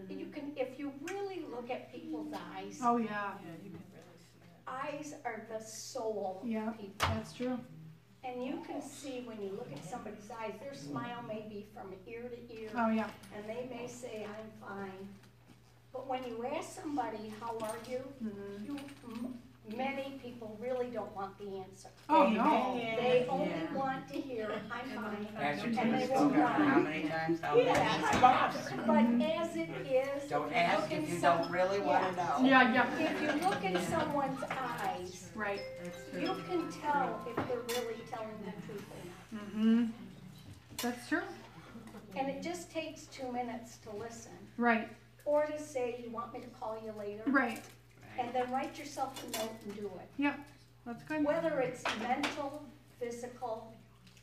You 0.08 0.26
can, 0.26 0.52
if 0.56 0.78
you 0.78 0.92
really 1.02 1.44
look 1.50 1.70
at 1.70 1.92
people's 1.92 2.32
eyes, 2.32 2.80
Oh, 2.82 2.96
yeah, 2.96 3.32
Yeah, 3.44 3.52
you 3.64 3.70
can 3.70 3.82
really 3.92 4.18
see 4.18 4.38
it. 4.42 4.68
eyes 4.68 5.14
are 5.24 5.46
the 5.50 5.62
soul 5.64 6.40
Yeah. 6.44 6.68
of 6.70 6.78
people. 6.78 7.08
that's 7.14 7.32
true. 7.32 7.58
And 8.24 8.44
you 8.44 8.60
can 8.66 8.82
see 8.82 9.22
when 9.26 9.40
you 9.40 9.50
look 9.50 9.70
at 9.72 9.84
somebody's 9.84 10.30
eyes, 10.30 10.54
their 10.60 10.74
smile 10.74 11.22
may 11.22 11.46
be 11.48 11.66
from 11.72 11.92
ear 12.06 12.28
to 12.28 12.54
ear, 12.60 12.70
Oh, 12.76 12.90
yeah. 12.90 13.08
and 13.34 13.44
they 13.48 13.68
may 13.70 13.86
say, 13.86 14.24
I'm 14.26 14.50
fine. 14.60 15.08
But 15.92 16.06
when 16.06 16.24
you 16.24 16.44
ask 16.46 16.80
somebody, 16.80 17.32
how 17.40 17.56
are 17.58 17.76
you? 17.88 18.00
Mhm. 18.22 18.66
You, 18.66 18.76
m- 19.04 19.38
many 19.76 20.18
people 20.22 20.56
really 20.60 20.86
don't 20.86 21.14
want 21.14 21.36
the 21.38 21.56
answer. 21.58 21.88
Oh, 22.08 22.28
no. 22.28 22.74
They 22.74 23.26
only 23.28 23.52
want 23.74 24.08
to 24.08 24.14
hear, 24.20 24.50
I'm 24.70 24.88
fine. 24.90 25.28
Ask 25.38 25.64
your 25.66 25.78
And 25.80 25.94
they 25.94 26.06
won't 26.08 26.34
how 26.34 26.58
lie. 26.58 26.80
many 26.80 27.08
times, 27.08 27.40
how 27.40 27.54
many 27.54 27.66
Yeah. 27.66 28.00
times? 28.00 28.20
But 28.86 29.22
as 29.22 29.56
it 29.56 29.70
is, 29.86 30.30
Don't 30.30 30.52
ask 30.52 30.82
look 30.90 30.92
if 31.00 31.08
you 31.10 31.18
some- 31.18 31.38
don't 31.42 31.50
really 31.50 31.80
wanna 31.80 32.12
know. 32.12 32.36
Yeah, 32.42 32.72
yeah, 32.72 32.98
If 32.98 33.22
you 33.42 33.48
look 33.48 33.62
in 33.64 33.80
someone's 33.82 34.42
eyes, 34.44 35.30
right. 35.34 35.60
you 36.14 36.34
can 36.48 36.70
tell 36.72 37.20
if 37.28 37.36
they're 37.36 37.82
really 37.82 38.00
telling 38.10 38.38
the 38.44 38.52
truth 38.66 38.84
or 38.90 39.36
not. 39.36 39.44
Mm-hmm. 39.44 39.84
That's 40.78 41.08
true. 41.08 41.22
And 42.16 42.28
it 42.28 42.42
just 42.42 42.70
takes 42.70 43.06
two 43.06 43.30
minutes 43.30 43.76
to 43.78 43.90
listen, 43.96 44.32
Right, 44.56 44.88
or 45.24 45.44
to 45.46 45.58
say, 45.60 46.00
you 46.02 46.10
want 46.10 46.32
me 46.32 46.40
to 46.40 46.46
call 46.48 46.80
you 46.84 46.92
later? 46.98 47.22
right. 47.26 47.60
And 48.18 48.32
then 48.34 48.50
write 48.50 48.78
yourself 48.78 49.22
a 49.24 49.38
note 49.38 49.50
and 49.64 49.74
do 49.76 49.86
it. 49.86 50.08
Yep, 50.18 50.38
that's 50.86 51.02
good. 51.04 51.24
Whether 51.24 51.60
it's 51.60 51.82
mental, 52.02 52.62
physical, 52.98 53.72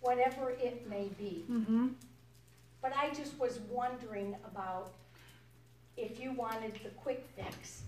whatever 0.02 0.50
it 0.52 0.88
may 0.90 1.10
be. 1.18 1.46
Mm-hmm. 1.50 1.88
But 2.82 2.94
I 2.98 3.10
just 3.14 3.40
was 3.40 3.60
wondering 3.72 4.36
about 4.46 4.92
if 5.98 6.20
you 6.20 6.34
wanted 6.34 6.74
the 6.84 6.90
quick 6.90 7.26
fix. 7.36 7.84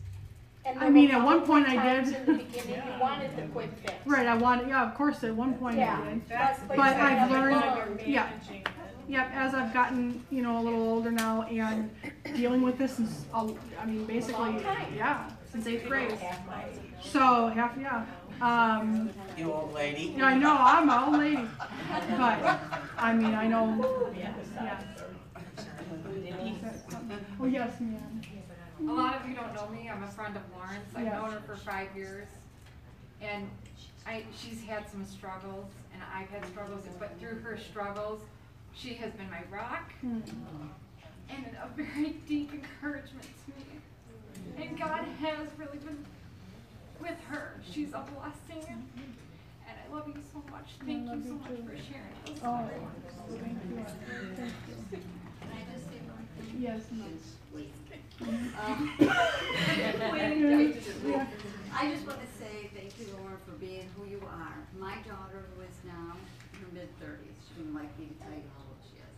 And 0.66 0.78
I 0.80 0.84
there 0.84 0.92
mean, 0.92 1.10
were 1.10 1.16
at 1.16 1.24
one 1.26 1.38
probably 1.46 1.48
point 1.66 1.70
I 1.70 1.76
times 1.76 2.12
did. 2.12 2.20
In 2.20 2.26
the 2.38 2.44
beginning, 2.44 2.76
you 2.76 3.00
wanted 3.02 3.36
the 3.38 3.44
quick 3.54 3.70
fix. 3.86 3.94
Right, 4.06 4.28
I 4.28 4.36
wanted, 4.36 4.68
yeah, 4.70 4.90
of 4.90 4.96
course, 4.96 5.24
at 5.24 5.36
one 5.36 5.54
point 5.56 5.78
Yeah. 5.78 6.02
I 6.02 6.10
did. 6.10 6.30
That's 6.30 6.60
But- 6.62 6.70
the 6.70 6.76
but 6.76 6.80
I've 6.98 7.30
like, 7.32 7.32
learned- 7.32 8.00
you're 8.02 8.08
yeah. 8.10 8.24
managing 8.32 8.62
it. 8.62 8.68
Yep, 9.10 9.32
as 9.34 9.54
I've 9.54 9.74
gotten, 9.74 10.26
you 10.30 10.42
know, 10.42 10.58
a 10.58 10.62
little 10.64 10.82
older 10.90 11.12
now 11.12 11.44
and 11.44 11.90
dealing 12.36 12.62
with 12.62 12.78
this 12.78 13.00
is, 13.00 13.26
a- 13.34 13.54
I 13.80 13.86
mean, 13.86 14.04
basically, 14.06 14.34
long 14.44 14.62
time. 14.62 14.94
yeah, 14.94 15.30
since 15.52 15.68
eighth 15.68 15.88
grade. 15.88 16.12
Half 16.12 16.46
my 16.48 16.66
age. 16.66 16.80
So, 17.04 17.48
half, 17.48 17.76
yeah. 17.80 18.06
Um, 18.42 19.10
You 19.38 19.52
old 19.52 19.74
lady. 19.74 20.14
yeah, 20.18 20.26
I 20.28 20.38
know, 20.38 20.56
I'm 20.60 20.90
an 20.90 21.04
old 21.04 21.18
lady. 21.18 21.48
But, 22.18 22.60
I 22.98 23.14
mean, 23.14 23.34
I 23.34 23.48
know, 23.48 24.12
yeah. 24.16 24.80
Oh, 27.40 27.46
yes, 27.46 27.80
ma'am. 27.80 28.22
A 28.80 28.84
lot 28.84 29.16
of 29.22 29.28
you 29.28 29.36
don't 29.36 29.54
know 29.56 29.68
me, 29.70 29.90
I'm 29.90 30.04
a 30.04 30.08
friend 30.08 30.36
of 30.36 30.44
Lauren's, 30.56 30.86
I've 30.96 31.06
Yeah. 31.06 31.14
known 31.20 31.32
her 31.32 31.40
for 31.42 31.56
five 31.56 31.96
years. 31.96 32.28
And 33.22 33.50
I, 34.06 34.24
she's 34.36 34.64
had 34.64 34.88
some 34.90 35.04
struggles, 35.06 35.66
and 35.94 36.02
I've 36.14 36.30
had 36.30 36.46
struggles, 36.46 36.84
but 37.00 37.18
through 37.20 37.40
her 37.40 37.58
struggles, 37.58 38.22
she 38.76 38.94
has 38.96 39.12
been 39.14 39.30
my 39.32 39.42
rock 39.52 39.92
Hmm. 40.02 40.20
and 41.30 41.46
a 41.64 41.68
very 41.76 42.12
deep 42.28 42.54
encouragement 42.54 43.24
to 43.46 43.52
me. 43.58 43.77
And 44.56 44.78
God 44.80 45.04
has 45.22 45.48
really 45.58 45.78
been 45.80 46.06
with 47.02 47.20
her, 47.30 47.60
she's 47.70 47.90
a 47.94 48.04
blessing. 48.14 48.66
And 49.68 49.76
I 49.78 49.88
love 49.94 50.08
you 50.08 50.16
so 50.34 50.42
much, 50.52 50.70
thank 50.86 51.04
you 51.04 51.24
so 51.24 51.34
much 51.34 51.60
for 51.66 51.78
sharing 51.78 52.16
this. 52.26 52.40
Oh, 52.44 52.70
thank 53.30 53.58
you. 53.70 53.86
Thank 54.36 54.54
you. 54.92 55.00
Yes, 56.60 56.82
ma'am. 56.92 57.20
Um, 58.20 58.92
I 59.00 59.02
just 61.92 62.06
want 62.08 62.20
to 62.20 62.28
say 62.40 62.54
thank 62.74 62.92
you, 63.00 63.06
Lauren, 63.14 63.38
for 63.46 63.52
being 63.60 63.88
who 63.96 64.04
you 64.10 64.22
are. 64.26 64.58
My 64.80 64.96
daughter, 65.08 65.46
who 65.56 65.62
is 65.62 65.78
now 65.86 66.18
in 66.54 66.60
her 66.60 66.68
mid-thirties, 66.74 67.36
she 67.48 67.54
wouldn't 67.60 67.76
like 67.76 67.94
me 68.00 68.06
to 68.08 68.14
tell 68.16 68.32
you 68.34 68.42
how 68.58 68.64
old 68.66 68.82
she 68.90 68.98
is. 68.98 69.14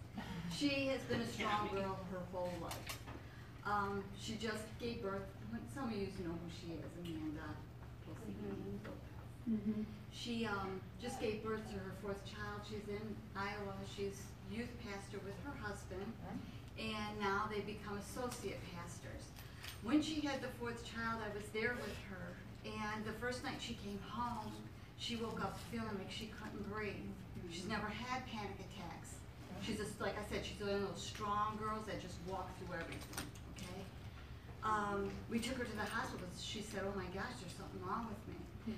She 0.51 0.87
has 0.87 1.01
been 1.03 1.21
a 1.21 1.27
strong 1.27 1.69
girl 1.73 1.97
her 2.11 2.19
whole 2.33 2.51
life. 2.61 2.98
Um, 3.69 4.03
she 4.19 4.33
just 4.33 4.65
gave 4.79 5.03
birth, 5.03 5.21
some 5.75 5.89
of 5.89 5.93
you 5.93 6.07
know 6.25 6.33
who 6.33 6.49
she 6.49 6.73
is, 6.73 6.89
Amanda. 6.97 7.53
Mhm. 9.47 9.85
She, 10.11 10.45
um, 10.45 10.81
just 11.01 11.19
gave 11.19 11.43
birth 11.43 11.65
to 11.69 11.77
her 11.77 11.93
fourth 12.01 12.25
child. 12.25 12.61
She's 12.67 12.87
in 12.87 13.15
Iowa. 13.35 13.73
She's 13.95 14.21
youth 14.51 14.69
pastor 14.83 15.19
with 15.23 15.37
her 15.45 15.53
husband. 15.61 16.13
And 16.79 17.19
now 17.19 17.47
they 17.49 17.61
become 17.61 17.97
associate 17.97 18.59
pastors. 18.73 19.23
When 19.83 20.01
she 20.01 20.21
had 20.21 20.41
the 20.41 20.49
fourth 20.59 20.83
child, 20.85 21.21
I 21.21 21.35
was 21.37 21.47
there 21.49 21.75
with 21.75 21.95
her. 22.09 22.35
And 22.65 23.05
the 23.05 23.13
first 23.13 23.43
night 23.43 23.57
she 23.59 23.75
came 23.75 23.99
home, 24.09 24.51
she 24.97 25.15
woke 25.15 25.41
up 25.41 25.59
feeling 25.71 25.97
like 25.97 26.11
she 26.11 26.31
couldn't 26.41 26.69
breathe. 26.71 27.09
She's 27.51 27.65
never 27.65 27.87
had 27.87 28.25
panic 28.27 28.57
attacks. 28.59 29.15
She's 29.61 29.77
just, 29.77 29.99
like 29.99 30.15
I 30.17 30.23
said, 30.29 30.45
she's 30.45 30.59
one 30.59 30.75
of 30.75 30.87
those 30.87 31.01
strong 31.01 31.57
girls 31.57 31.85
that 31.87 32.01
just 32.01 32.15
walk 32.27 32.49
through 32.57 32.75
everything? 32.75 33.25
Um, 34.63 35.09
we 35.29 35.39
took 35.39 35.57
her 35.57 35.63
to 35.63 35.75
the 35.75 35.85
hospital. 35.85 36.27
She 36.39 36.61
said, 36.61 36.81
oh 36.83 36.95
my 36.97 37.05
gosh, 37.15 37.31
there's 37.39 37.55
something 37.55 37.81
wrong 37.85 38.07
with 38.09 38.19
me. 38.27 38.35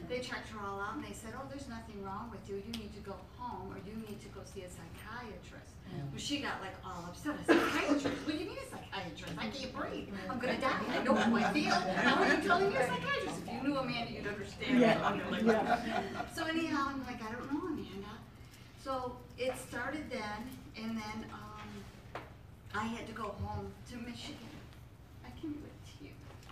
They 0.07 0.19
checked 0.19 0.47
her 0.49 0.59
all 0.65 0.79
out 0.79 0.95
and 0.95 1.03
they 1.03 1.11
said, 1.11 1.33
oh, 1.35 1.43
there's 1.49 1.67
nothing 1.67 2.01
wrong 2.01 2.31
with 2.31 2.47
you. 2.47 2.55
You 2.63 2.71
need 2.79 2.93
to 2.95 3.01
go 3.01 3.15
home 3.37 3.73
or 3.73 3.77
you 3.83 3.91
need 4.07 4.21
to 4.21 4.29
go 4.29 4.39
see 4.45 4.61
a 4.63 4.69
psychiatrist. 4.69 5.75
Well, 5.91 6.15
she 6.15 6.39
got 6.39 6.61
like 6.61 6.75
all 6.85 7.03
upset. 7.09 7.35
I 7.35 7.43
said, 7.43 7.59
psychiatrist? 7.59 8.07
What 8.23 8.31
do 8.31 8.37
you 8.39 8.47
mean 8.47 8.57
a 8.57 8.69
psychiatrist? 8.71 9.33
I 9.37 9.47
can't 9.51 9.75
breathe. 9.75 10.07
I'm 10.29 10.39
gonna 10.39 10.61
die. 10.61 10.79
I 10.95 11.03
know 11.03 11.15
how 11.15 11.35
I 11.35 11.43
feel. 11.51 11.73
How 11.75 12.23
are 12.23 12.33
you 12.35 12.41
telling 12.41 12.69
me 12.69 12.75
a 12.77 12.87
psychiatrist? 12.87 13.39
If 13.45 13.51
you 13.51 13.67
knew 13.67 13.77
Amanda, 13.77 14.11
you'd 14.13 14.27
understand. 14.27 14.79
Yeah, 14.79 15.19
Like, 15.29 15.43
yeah. 15.43 16.23
So 16.33 16.45
anyhow, 16.45 16.87
I'm 16.95 17.03
like, 17.05 17.19
I 17.21 17.31
don't 17.33 17.51
know, 17.51 17.67
Amanda. 17.67 18.15
So 18.81 19.17
it 19.37 19.53
started 19.57 20.09
then, 20.09 20.39
and 20.77 20.95
then, 20.97 21.25
um, 21.33 22.21
I 22.73 22.85
had 22.85 23.05
to 23.07 23.13
go 23.13 23.35
home 23.43 23.67
to 23.91 23.97
Michigan. 23.97 24.37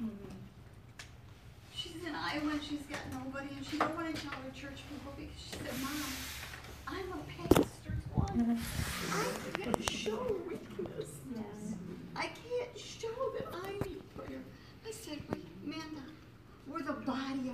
Mm 0.01 0.07
-hmm. 0.07 0.29
She's 1.75 2.01
in 2.07 2.15
Iowa 2.15 2.51
and 2.55 2.63
she's 2.67 2.85
got 2.93 3.03
nobody 3.19 3.49
and 3.57 3.65
she 3.67 3.77
don't 3.77 3.95
want 3.99 4.07
to 4.15 4.21
tell 4.23 4.37
her 4.45 4.51
church 4.61 4.79
people 4.89 5.11
because 5.19 5.39
she 5.45 5.51
said, 5.63 5.75
Mom, 5.85 5.99
I'm 6.95 7.09
a 7.19 7.21
pastor's 7.35 8.05
wife. 8.15 8.39
Mm-hmm. 8.39 8.57
I 9.21 9.25
can't 9.57 9.83
show 10.03 10.21
weakness. 10.49 11.11
Yes. 11.39 11.61
I 12.23 12.27
can't 12.43 12.75
show 12.93 13.17
that 13.35 13.47
I 13.67 13.69
need 13.85 14.01
prayer. 14.15 14.43
I 14.89 14.91
said, 15.03 15.19
Wait, 15.29 15.47
Amanda, 15.65 16.05
we're 16.69 16.85
the 16.93 16.99
body 17.11 17.47